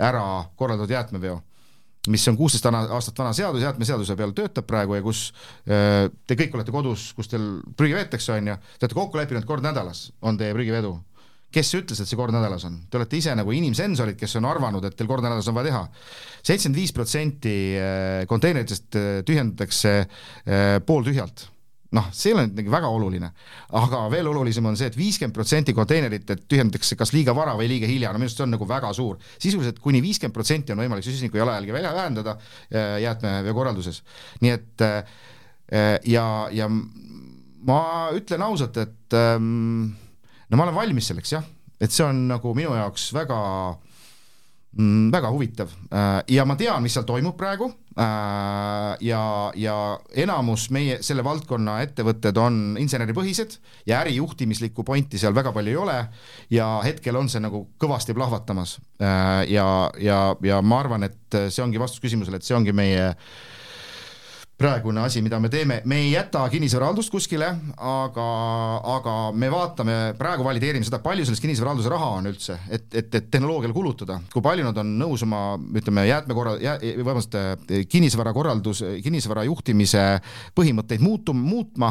ära 0.00 0.26
korraldatud 0.56 0.96
jäätmeveo 0.96 1.40
mis 2.10 2.26
on 2.28 2.36
kuusteist 2.36 2.66
aastat 2.68 3.18
vana 3.18 3.32
seadus, 3.36 3.62
jäätmeseaduse 3.64 4.16
peal 4.18 4.34
töötab 4.36 4.66
praegu 4.68 4.98
ja 4.98 5.04
kus 5.04 5.26
äh, 5.68 6.10
te 6.26 6.36
kõik 6.38 6.56
olete 6.58 6.74
kodus, 6.74 7.10
kus 7.16 7.30
teil 7.32 7.46
prügi 7.78 7.96
veetakse, 7.96 8.34
on 8.36 8.52
ju, 8.52 8.58
te 8.76 8.86
olete 8.86 8.98
kokku 8.98 9.20
leppinud, 9.20 9.46
kord 9.48 9.64
nädalas 9.64 10.06
on 10.22 10.40
teie 10.40 10.54
prügivedu. 10.56 10.98
kes 11.54 11.68
ütles, 11.78 12.00
et 12.02 12.10
see 12.10 12.18
kord 12.18 12.34
nädalas 12.34 12.64
on? 12.66 12.80
Te 12.90 12.98
olete 12.98 13.16
ise 13.16 13.34
nagu 13.38 13.52
inimsensorid, 13.54 14.16
kes 14.18 14.36
on 14.40 14.48
arvanud, 14.50 14.84
et 14.84 14.96
teil 14.98 15.06
kord 15.08 15.22
nädalas 15.22 15.48
on 15.48 15.54
vaja 15.54 15.70
teha. 15.70 15.82
seitsekümmend 16.42 16.80
viis 16.82 16.92
protsenti 16.92 17.56
äh, 17.78 18.26
konteineritest 18.26 18.96
äh, 18.98 19.10
tühjendatakse 19.24 19.96
pooltühjalt 20.86 21.53
noh, 21.94 22.08
see 22.14 22.30
ei 22.30 22.36
ole 22.36 22.46
nüüd 22.48 22.58
nagu 22.58 22.72
väga 22.74 22.90
oluline, 22.90 23.30
aga 23.80 24.00
veel 24.12 24.28
olulisem 24.30 24.66
on 24.66 24.78
see 24.78 24.88
et, 24.88 24.96
et 24.96 24.98
viiskümmend 24.98 25.36
protsenti 25.36 25.74
konteinerit 25.76 26.32
tühjendatakse 26.50 26.98
kas 26.98 27.14
liiga 27.14 27.34
vara 27.36 27.54
või 27.58 27.68
liiga 27.70 27.88
hilja, 27.90 28.12
no 28.12 28.20
minu 28.20 28.28
arust 28.28 28.40
see 28.40 28.46
on 28.46 28.54
nagu 28.56 28.68
väga 28.68 28.92
suur. 28.96 29.20
sisuliselt 29.38 29.78
kuni 29.84 30.02
viiskümmend 30.04 30.34
protsenti 30.34 30.74
on 30.74 30.82
võimalik 30.82 31.06
süsiniku 31.06 31.40
jalajälge 31.40 31.76
vähendada 31.76 32.36
äh, 32.36 32.98
jäätmeveokorralduses. 33.04 34.02
nii 34.42 34.54
et 34.54 34.86
äh, 34.86 35.02
ja, 36.04 36.26
ja 36.52 36.68
ma 36.68 37.80
ütlen 38.16 38.44
ausalt, 38.44 38.76
et 38.82 39.16
ähm, 39.16 39.94
no 40.48 40.58
ma 40.58 40.66
olen 40.66 40.76
valmis 40.76 41.08
selleks 41.10 41.36
jah, 41.36 41.46
et 41.80 41.92
see 41.94 42.04
on 42.06 42.26
nagu 42.28 42.54
minu 42.56 42.74
jaoks 42.76 43.10
väga 43.16 43.38
mm, 44.76 45.10
väga 45.14 45.30
huvitav 45.30 45.72
äh, 45.90 46.20
ja 46.28 46.44
ma 46.44 46.56
tean, 46.56 46.82
mis 46.82 46.94
seal 46.96 47.08
toimub 47.08 47.36
praegu 47.38 47.72
Äh, 47.94 48.96
ja, 49.06 49.52
ja 49.54 49.74
enamus 50.18 50.66
meie 50.74 50.96
selle 51.06 51.22
valdkonna 51.22 51.76
ettevõtted 51.84 52.38
on 52.42 52.56
inseneripõhised 52.82 53.54
ja 53.86 54.00
ärijuhtimislikku 54.02 54.82
pointi 54.82 55.20
seal 55.20 55.36
väga 55.36 55.52
palju 55.54 55.70
ei 55.70 55.78
ole 55.78 55.94
ja 56.50 56.66
hetkel 56.82 57.14
on 57.20 57.30
see 57.30 57.44
nagu 57.44 57.68
kõvasti 57.78 58.16
plahvatamas. 58.18 58.80
Äh, 58.98 59.44
ja, 59.54 59.68
ja, 60.02 60.18
ja 60.42 60.58
ma 60.58 60.82
arvan, 60.82 61.06
et 61.06 61.38
see 61.54 61.62
ongi 61.62 61.78
vastus 61.78 62.02
küsimusele, 62.02 62.42
et 62.42 62.48
see 62.48 62.58
ongi 62.58 62.74
meie 62.74 63.12
äh, 63.12 63.53
praegune 64.58 65.02
asi, 65.02 65.22
mida 65.22 65.40
me 65.42 65.48
teeme, 65.50 65.80
me 65.90 65.96
ei 65.98 66.12
jäta 66.12 66.44
kinnisvarahaldust 66.50 67.10
kuskile, 67.10 67.48
aga, 67.76 68.26
aga 68.94 69.14
me 69.34 69.48
vaatame, 69.50 69.96
praegu 70.18 70.46
valideerime 70.46 70.86
seda, 70.86 71.00
palju 71.02 71.26
selles 71.26 71.42
kinnisvarahalduse 71.42 71.90
raha 71.90 72.10
on 72.20 72.28
üldse, 72.30 72.58
et, 72.70 72.86
et, 72.94 73.08
et 73.18 73.30
tehnoloogiale 73.34 73.74
kulutada, 73.74 74.20
kui 74.32 74.44
palju 74.44 74.66
nad 74.66 74.78
on 74.78 74.92
nõus 75.00 75.24
oma 75.26 75.42
ütleme, 75.80 76.06
jäätmekorra- 76.06 76.58
jää,, 76.62 76.76
vabandust, 77.00 77.34
kinnisvarakorraldus, 77.90 78.84
kinnisvara 79.02 79.46
juhtimise 79.48 80.04
põhimõtteid 80.54 81.02
muutum-, 81.02 81.42
muutma 81.42 81.90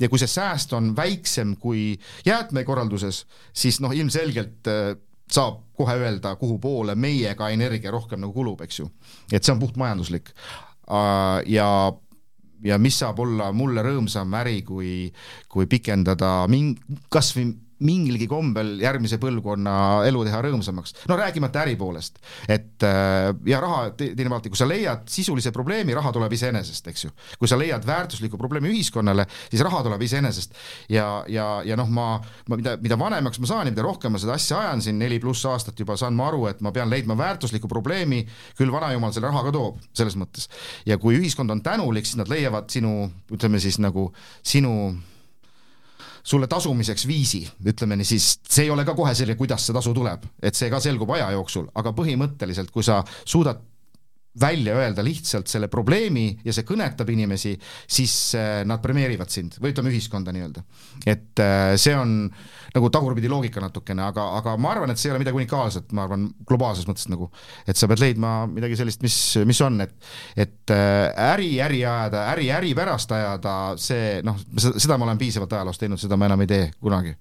ja 0.00 0.10
kui 0.12 0.20
see 0.20 0.30
sääst 0.30 0.76
on 0.76 0.92
väiksem 0.96 1.56
kui 1.60 1.94
jäätmekorralduses, 2.28 3.24
siis 3.56 3.80
noh, 3.80 3.94
ilmselgelt 3.96 4.68
äh, 4.68 4.92
saab 5.32 5.62
kohe 5.78 5.96
öelda, 5.96 6.36
kuhu 6.36 6.58
poole 6.60 6.94
meie 6.94 7.32
ka 7.38 7.48
energia 7.54 7.92
rohkem 7.94 8.20
nagu 8.20 8.34
kulub, 8.36 8.60
eks 8.64 8.82
ju. 8.82 8.90
et 9.32 9.42
see 9.42 9.54
on 9.54 9.62
puhtmajanduslik. 9.62 10.32
Äh, 10.92 11.40
ja 11.54 11.68
ja 12.64 12.78
mis 12.78 12.98
saab 13.02 13.20
olla 13.24 13.50
mulle 13.52 13.82
rõõmsam 13.84 14.34
äri, 14.40 14.62
kui, 14.66 15.10
kui 15.48 15.68
pikendada 15.70 16.42
ming-, 16.50 16.78
kas 17.12 17.32
või 17.36 17.52
mingilgi 17.82 18.28
kombel 18.30 18.74
järgmise 18.82 19.18
põlvkonna 19.22 19.74
elu 20.08 20.24
teha 20.26 20.40
rõõmsamaks. 20.46 20.96
no 21.10 21.16
räägimata 21.18 21.62
äri 21.64 21.76
poolest, 21.80 22.18
et 22.48 22.84
äh, 22.86 23.30
ja 23.48 23.60
raha, 23.62 23.90
teine 23.98 24.30
vaata, 24.32 24.50
kui 24.52 24.58
sa 24.58 24.68
leiad 24.68 25.06
sisulise 25.10 25.52
probleemi, 25.54 25.94
raha 25.96 26.12
tuleb 26.14 26.32
iseenesest, 26.36 26.88
eks 26.92 27.06
ju. 27.06 27.12
kui 27.38 27.50
sa 27.50 27.58
leiad 27.60 27.86
väärtusliku 27.86 28.40
probleemi 28.40 28.72
ühiskonnale, 28.72 29.26
siis 29.50 29.62
raha 29.64 29.82
tuleb 29.86 30.02
iseenesest. 30.08 30.56
ja, 30.92 31.06
ja, 31.28 31.48
ja 31.66 31.78
noh, 31.78 31.90
ma, 31.92 32.08
ma 32.48 32.58
mida, 32.60 32.76
mida 32.82 32.98
vanemaks 32.98 33.42
ma 33.42 33.50
saan 33.50 33.70
ja 33.70 33.74
mida 33.74 33.86
rohkem 33.86 34.14
ma 34.14 34.22
seda 34.22 34.36
asja 34.38 34.60
ajan 34.62 34.82
siin 34.84 34.98
neli 35.00 35.20
pluss 35.22 35.46
aastat 35.48 35.78
juba, 35.78 35.96
saan 36.00 36.16
ma 36.18 36.28
aru, 36.30 36.46
et 36.50 36.60
ma 36.64 36.72
pean 36.74 36.90
leidma 36.90 37.16
väärtusliku 37.18 37.70
probleemi, 37.70 38.22
küll 38.58 38.72
vanajumal 38.72 39.14
selle 39.14 39.30
raha 39.30 39.46
ka 39.48 39.54
toob, 39.54 39.80
selles 39.96 40.18
mõttes. 40.20 40.48
ja 40.86 40.98
kui 41.02 41.18
ühiskond 41.20 41.50
on 41.52 41.62
tänulik, 41.64 42.06
siis 42.08 42.20
nad 42.20 42.30
leiavad 42.30 42.70
sinu, 42.72 43.10
ütleme 43.32 43.60
siis 43.62 43.80
nagu 43.82 44.10
sinu 44.42 44.94
sulle 46.22 46.46
tasumiseks 46.46 47.06
viisi, 47.06 47.42
ütleme 47.66 47.96
nii, 47.98 48.06
siis 48.06 48.28
see 48.48 48.66
ei 48.66 48.70
ole 48.70 48.84
ka 48.86 48.94
kohe 48.98 49.14
selge, 49.14 49.34
kuidas 49.38 49.66
see 49.66 49.74
tasu 49.74 49.94
tuleb, 49.96 50.26
et 50.42 50.58
see 50.58 50.70
ka 50.70 50.80
selgub 50.82 51.10
aja 51.16 51.30
jooksul, 51.34 51.68
aga 51.74 51.94
põhimõtteliselt, 51.96 52.70
kui 52.74 52.86
sa 52.86 53.02
suudad 53.24 53.60
välja 54.40 54.74
öelda 54.80 55.04
lihtsalt 55.04 55.50
selle 55.50 55.68
probleemi 55.68 56.24
ja 56.44 56.54
see 56.54 56.64
kõnetab 56.68 57.10
inimesi, 57.12 57.52
siis 57.90 58.14
äh, 58.38 58.62
nad 58.68 58.80
premeerivad 58.84 59.32
sind 59.32 59.58
või 59.60 59.74
ütleme, 59.74 59.92
ühiskonda 59.92 60.32
nii-öelda. 60.32 60.64
et 61.06 61.42
äh, 61.42 61.74
see 61.80 61.94
on 61.96 62.14
nagu 62.72 62.90
tagurpidi 62.92 63.28
loogika 63.28 63.60
natukene, 63.60 64.06
aga, 64.06 64.24
aga 64.38 64.56
ma 64.56 64.72
arvan, 64.72 64.92
et 64.92 65.00
see 65.00 65.10
ei 65.10 65.14
ole 65.14 65.22
midagi 65.24 65.36
unikaalset, 65.42 65.92
ma 65.92 66.06
arvan, 66.06 66.30
globaalses 66.48 66.88
mõttes 66.88 67.10
nagu, 67.12 67.28
et 67.68 67.76
sa 67.76 67.88
pead 67.90 68.00
leidma 68.00 68.46
midagi 68.48 68.78
sellist, 68.80 69.04
mis, 69.04 69.18
mis 69.48 69.60
on, 69.64 69.80
et 69.84 69.92
et 70.36 70.72
äh, 70.72 71.32
äri 71.32 71.50
äri 71.60 71.82
ajada, 71.84 72.24
äri 72.32 72.48
äri 72.56 72.72
pärast 72.78 73.12
ajada, 73.12 73.56
see 73.76 74.22
noh, 74.24 74.40
seda 74.56 74.96
ma 74.96 75.10
olen 75.10 75.20
piisavalt 75.20 75.52
ajaloos 75.58 75.80
teinud, 75.82 76.00
seda 76.00 76.16
ma 76.16 76.30
enam 76.30 76.46
ei 76.46 76.50
tee 76.54 76.64
kunagi 76.80 77.12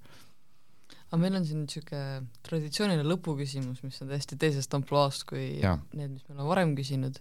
aga 1.11 1.19
meil 1.19 1.35
on 1.35 1.45
siin 1.47 1.65
niisugune 1.65 2.27
traditsiooniline 2.47 3.03
lõpuküsimus, 3.03 3.81
mis 3.83 3.99
on 4.03 4.11
täiesti 4.13 4.37
teisest 4.39 4.73
ampluaast 4.77 5.25
kui 5.27 5.59
ja. 5.59 5.75
need, 5.91 6.13
mis 6.15 6.23
me 6.27 6.37
oleme 6.37 6.47
varem 6.47 6.75
küsinud, 6.77 7.19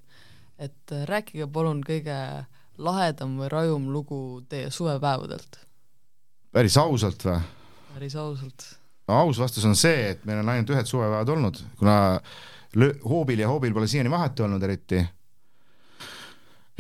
et 0.63 0.95
äh, 0.95 1.03
rääkige 1.11 1.49
palun 1.51 1.83
kõige 1.87 2.17
lahedam 2.81 3.35
või 3.41 3.51
rajum 3.51 3.89
lugu 3.93 4.21
teie 4.49 4.71
suvepäevadelt. 4.71 5.59
päris 6.55 6.79
ausalt 6.79 7.27
või? 7.27 7.41
päris 7.95 8.17
ausalt. 8.17 8.69
no 9.11 9.19
aus 9.25 9.43
vastus 9.43 9.67
on 9.67 9.75
see, 9.75 10.13
et 10.15 10.25
meil 10.25 10.45
on 10.45 10.55
ainult 10.55 10.71
ühed 10.71 10.87
suvepäevad 10.87 11.35
olnud, 11.35 11.63
kuna 11.81 11.97
hoobil 13.11 13.43
ja 13.43 13.51
hoobil 13.51 13.75
pole 13.75 13.91
siiani 13.91 14.13
vahet 14.13 14.39
olnud 14.47 14.63
eriti 14.63 15.03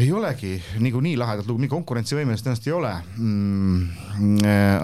ei 0.00 0.12
olegi 0.12 0.54
niikuinii 0.80 1.16
lahedat 1.20 1.48
lugu, 1.48 1.60
nii 1.64 1.70
konkurentsivõimelist 1.70 2.46
ennast 2.46 2.66
ei 2.68 2.74
ole 2.74 2.92
mm,. 3.18 4.38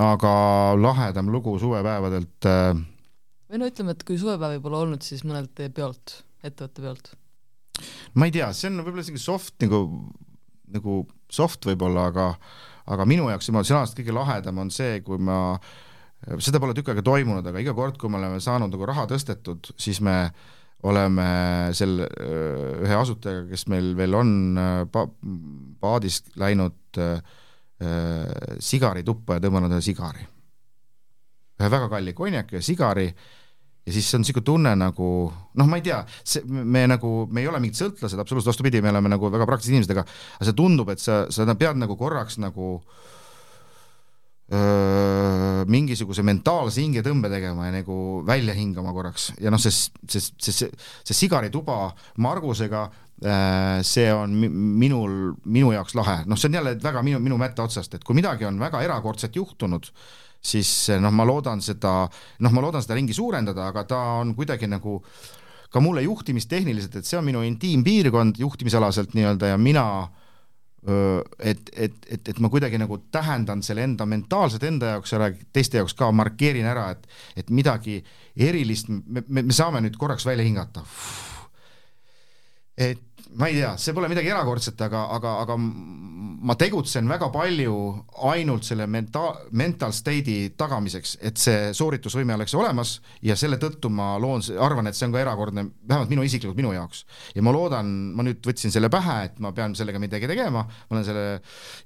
aga 0.07 0.33
lahedam 0.81 1.31
lugu 1.33 1.57
suvepäevadelt 1.63 2.49
äh.... 2.51 2.69
või 3.51 3.63
no 3.63 3.71
ütleme, 3.71 3.97
et 3.97 4.05
kui 4.07 4.19
suvepäevi 4.21 4.61
pole 4.65 4.81
olnud, 4.83 5.07
siis 5.07 5.25
mõnelt 5.27 5.65
peolt, 5.75 6.19
ettevõtte 6.45 6.85
peolt. 6.85 7.13
ma 8.15 8.29
ei 8.29 8.35
tea, 8.37 8.51
see 8.57 8.71
on 8.73 8.83
võib-olla 8.83 9.07
isegi 9.07 9.23
soft 9.23 9.57
nagu, 9.65 9.83
nagu 10.77 11.01
soft 11.33 11.69
võib-olla, 11.69 12.11
aga, 12.13 12.29
aga 12.93 13.09
minu 13.09 13.31
jaoks 13.33 13.51
emotsionaalselt 13.53 14.03
kõige 14.03 14.17
lahedam 14.17 14.61
on 14.65 14.75
see, 14.75 15.01
kui 15.07 15.23
ma, 15.23 15.57
seda 16.37 16.61
pole 16.61 16.77
tükk 16.77 16.93
aega 16.93 17.07
toimunud, 17.07 17.47
aga 17.47 17.65
iga 17.65 17.77
kord, 17.77 17.97
kui 18.01 18.13
me 18.13 18.21
oleme 18.21 18.43
saanud 18.43 18.75
nagu 18.75 18.93
raha 18.93 19.09
tõstetud, 19.11 19.73
siis 19.81 20.03
me 20.05 20.19
äh, 20.27 20.47
oleme 20.87 21.27
sel, 21.75 22.03
ühe 22.05 22.97
asutajaga, 22.99 23.47
kes 23.51 23.67
meil 23.73 23.95
veel 23.99 24.15
on 24.15 24.31
pa-, 24.93 25.09
paadist 25.81 26.35
läinud 26.39 27.01
äh, 27.01 27.17
sigari 28.63 29.05
tuppa 29.07 29.39
ja 29.39 29.47
tõmmanud 29.47 29.73
ühe 29.73 29.83
sigari. 29.85 30.23
ühe 31.57 31.73
väga 31.73 31.89
kalli 31.89 32.13
konjaki 32.13 32.59
ja 32.59 32.63
sigari 32.63 33.07
ja 33.09 33.93
siis 33.93 34.13
on 34.15 34.21
niisugune 34.21 34.45
tunne 34.45 34.75
nagu 34.77 35.09
noh, 35.31 35.67
ma 35.67 35.81
ei 35.81 35.85
tea, 35.87 36.03
see, 36.25 36.45
me 36.45 36.85
nagu, 36.91 37.27
me 37.31 37.41
ei 37.41 37.49
ole 37.49 37.61
mingid 37.63 37.81
sõltlased, 37.81 38.21
absoluutselt 38.21 38.53
vastupidi, 38.53 38.83
me 38.85 38.93
oleme 38.93 39.13
nagu 39.15 39.31
väga 39.33 39.47
praktilised 39.49 39.75
inimesed, 39.75 39.97
aga 39.97 40.05
aga 40.07 40.49
see 40.49 40.59
tundub, 40.59 40.91
et 40.93 41.03
sa, 41.03 41.25
sa 41.33 41.47
pead 41.55 41.79
nagu 41.81 41.97
korraks 41.99 42.41
nagu 42.43 42.75
äh, 42.81 43.17
mingisuguse 44.47 46.23
mentaalse 46.23 46.79
hingetõmbe 46.85 47.31
tegema 47.33 47.67
ja 47.67 47.73
nagu 47.81 48.23
välja 48.27 48.55
hingama 48.55 48.93
korraks. 48.95 49.33
Ja 49.43 49.51
noh, 49.51 49.59
see, 49.59 49.73
see, 49.75 50.23
see, 50.23 50.53
see, 50.53 50.69
see 51.03 51.19
sigarituba 51.19 51.91
Margusega, 52.23 52.85
see 53.83 54.13
on 54.13 54.37
minul, 54.37 55.17
minu 55.49 55.73
jaoks 55.75 55.97
lahe, 55.99 56.21
noh, 56.31 56.39
see 56.39 56.51
on 56.51 56.61
jälle 56.61 56.77
väga 56.83 57.03
minu, 57.03 57.19
minu 57.25 57.39
mätta 57.41 57.65
otsast, 57.67 57.97
et 57.97 58.05
kui 58.07 58.15
midagi 58.19 58.47
on 58.47 58.61
väga 58.61 58.83
erakordset 58.87 59.35
juhtunud, 59.37 59.89
siis 60.47 60.71
noh, 61.03 61.11
ma 61.11 61.27
loodan 61.27 61.65
seda, 61.65 62.05
noh, 62.45 62.55
ma 62.55 62.63
loodan 62.63 62.85
seda 62.85 62.99
ringi 63.01 63.17
suurendada, 63.17 63.71
aga 63.73 63.87
ta 63.89 64.03
on 64.21 64.37
kuidagi 64.37 64.69
nagu 64.71 65.01
ka 65.73 65.83
mulle 65.83 66.05
juhtimistehniliselt, 66.05 67.01
et 67.01 67.09
see 67.09 67.19
on 67.19 67.27
minu 67.27 67.43
intiimpiirkond 67.43 68.39
juhtimisalaselt 68.39 69.17
nii-öelda 69.17 69.51
ja 69.51 69.59
mina 69.59 69.87
äh, 70.05 70.26
et, 71.39 71.71
et, 71.73 71.95
et, 72.11 72.29
et 72.29 72.39
ma 72.43 72.51
kuidagi 72.53 72.79
nagu 72.79 72.99
tähendan 73.13 73.63
selle 73.67 73.85
enda 73.87 74.07
mentaalselt 74.07 74.67
enda 74.69 74.97
jaoks 74.97 75.17
ära, 75.19 75.31
teiste 75.53 75.81
jaoks 75.81 75.97
ka 75.99 76.11
markeerin 76.15 76.69
ära, 76.69 76.91
et, 76.95 77.09
et 77.43 77.51
midagi 77.51 77.99
erilist, 78.37 78.91
me, 78.91 79.25
me, 79.29 79.43
me 79.43 79.57
saame 79.57 79.83
nüüd 79.85 79.99
korraks 79.99 80.27
välja 80.29 80.47
hingata. 80.47 80.85
et 82.77 83.03
ma 83.37 83.49
ei 83.51 83.59
tea, 83.59 83.75
see 83.81 83.95
pole 83.97 84.09
midagi 84.13 84.31
erakordset, 84.33 84.81
aga, 84.87 85.07
aga, 85.17 85.33
aga 85.45 85.57
ma 86.41 86.55
tegutsen 86.59 87.09
väga 87.09 87.29
palju 87.33 87.75
ainult 88.29 88.67
selle 88.67 88.87
menta-, 88.91 89.37
mental 89.57 89.93
state'i 89.95 90.51
tagamiseks, 90.59 91.17
et 91.25 91.41
see 91.41 91.73
sooritusvõime 91.77 92.35
oleks 92.37 92.55
olemas 92.59 92.97
ja 93.25 93.37
selle 93.39 93.59
tõttu 93.63 93.91
ma 93.93 94.15
loon, 94.21 94.45
arvan, 94.63 94.91
et 94.91 94.99
see 94.99 95.07
on 95.09 95.15
ka 95.15 95.23
erakordne, 95.23 95.67
vähemalt 95.89 96.13
minu 96.13 96.27
isiklikult 96.27 96.59
minu 96.59 96.73
jaoks. 96.75 97.05
ja 97.35 97.45
ma 97.47 97.55
loodan, 97.55 97.91
ma 98.17 98.27
nüüd 98.27 98.45
võtsin 98.47 98.75
selle 98.75 98.91
pähe, 98.93 99.19
et 99.31 99.43
ma 99.45 99.53
pean 99.57 99.75
sellega 99.79 100.01
midagi 100.03 100.29
tegema, 100.31 100.65
ma 100.67 100.97
olen 100.97 101.07
selle 101.07 101.27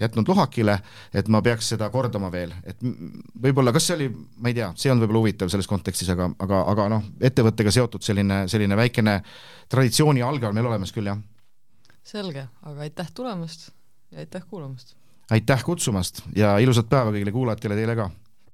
jätnud 0.01 0.29
lohakile, 0.33 0.79
et 1.15 1.29
ma 1.29 1.43
peaks 1.43 1.73
seda 1.75 1.91
kordama 1.91 2.31
veel, 2.33 2.55
et 2.65 2.81
võib-olla, 2.83 3.75
kas 3.77 3.91
see 3.91 3.99
oli, 3.99 4.11
ma 4.41 4.53
ei 4.53 4.59
tea, 4.61 4.71
see 4.77 4.93
on 4.93 5.03
võib-olla 5.03 5.25
huvitav 5.25 5.53
selles 5.53 5.71
kontekstis, 5.71 6.11
aga, 6.15 6.31
aga, 6.39 6.63
aga 6.75 6.89
noh, 6.97 7.11
ettevõttega 7.21 7.75
seotud 7.75 8.07
selline, 8.07 8.45
selline 8.51 8.79
väikene 8.79 9.21
traditsiooni 9.71 10.25
alge 10.27 10.49
on 10.49 10.57
meil 10.57 10.73
olemas 10.73 10.95
küll, 10.95 11.13
jah. 11.13 11.21
Selge, 12.11 12.49
aga 12.67 12.89
aitäh 12.89 13.11
tulemast 13.15 13.69
ja 14.11 14.19
aitäh 14.19 14.47
kuulamast! 14.51 14.97
aitäh 15.31 15.65
kutsumast 15.65 16.23
ja 16.37 16.59
ilusat 16.59 16.89
päeva 16.91 17.13
kõigile 17.15 17.33
kuulajatele, 17.33 17.79
teile 17.79 17.97
ka! 17.97 18.11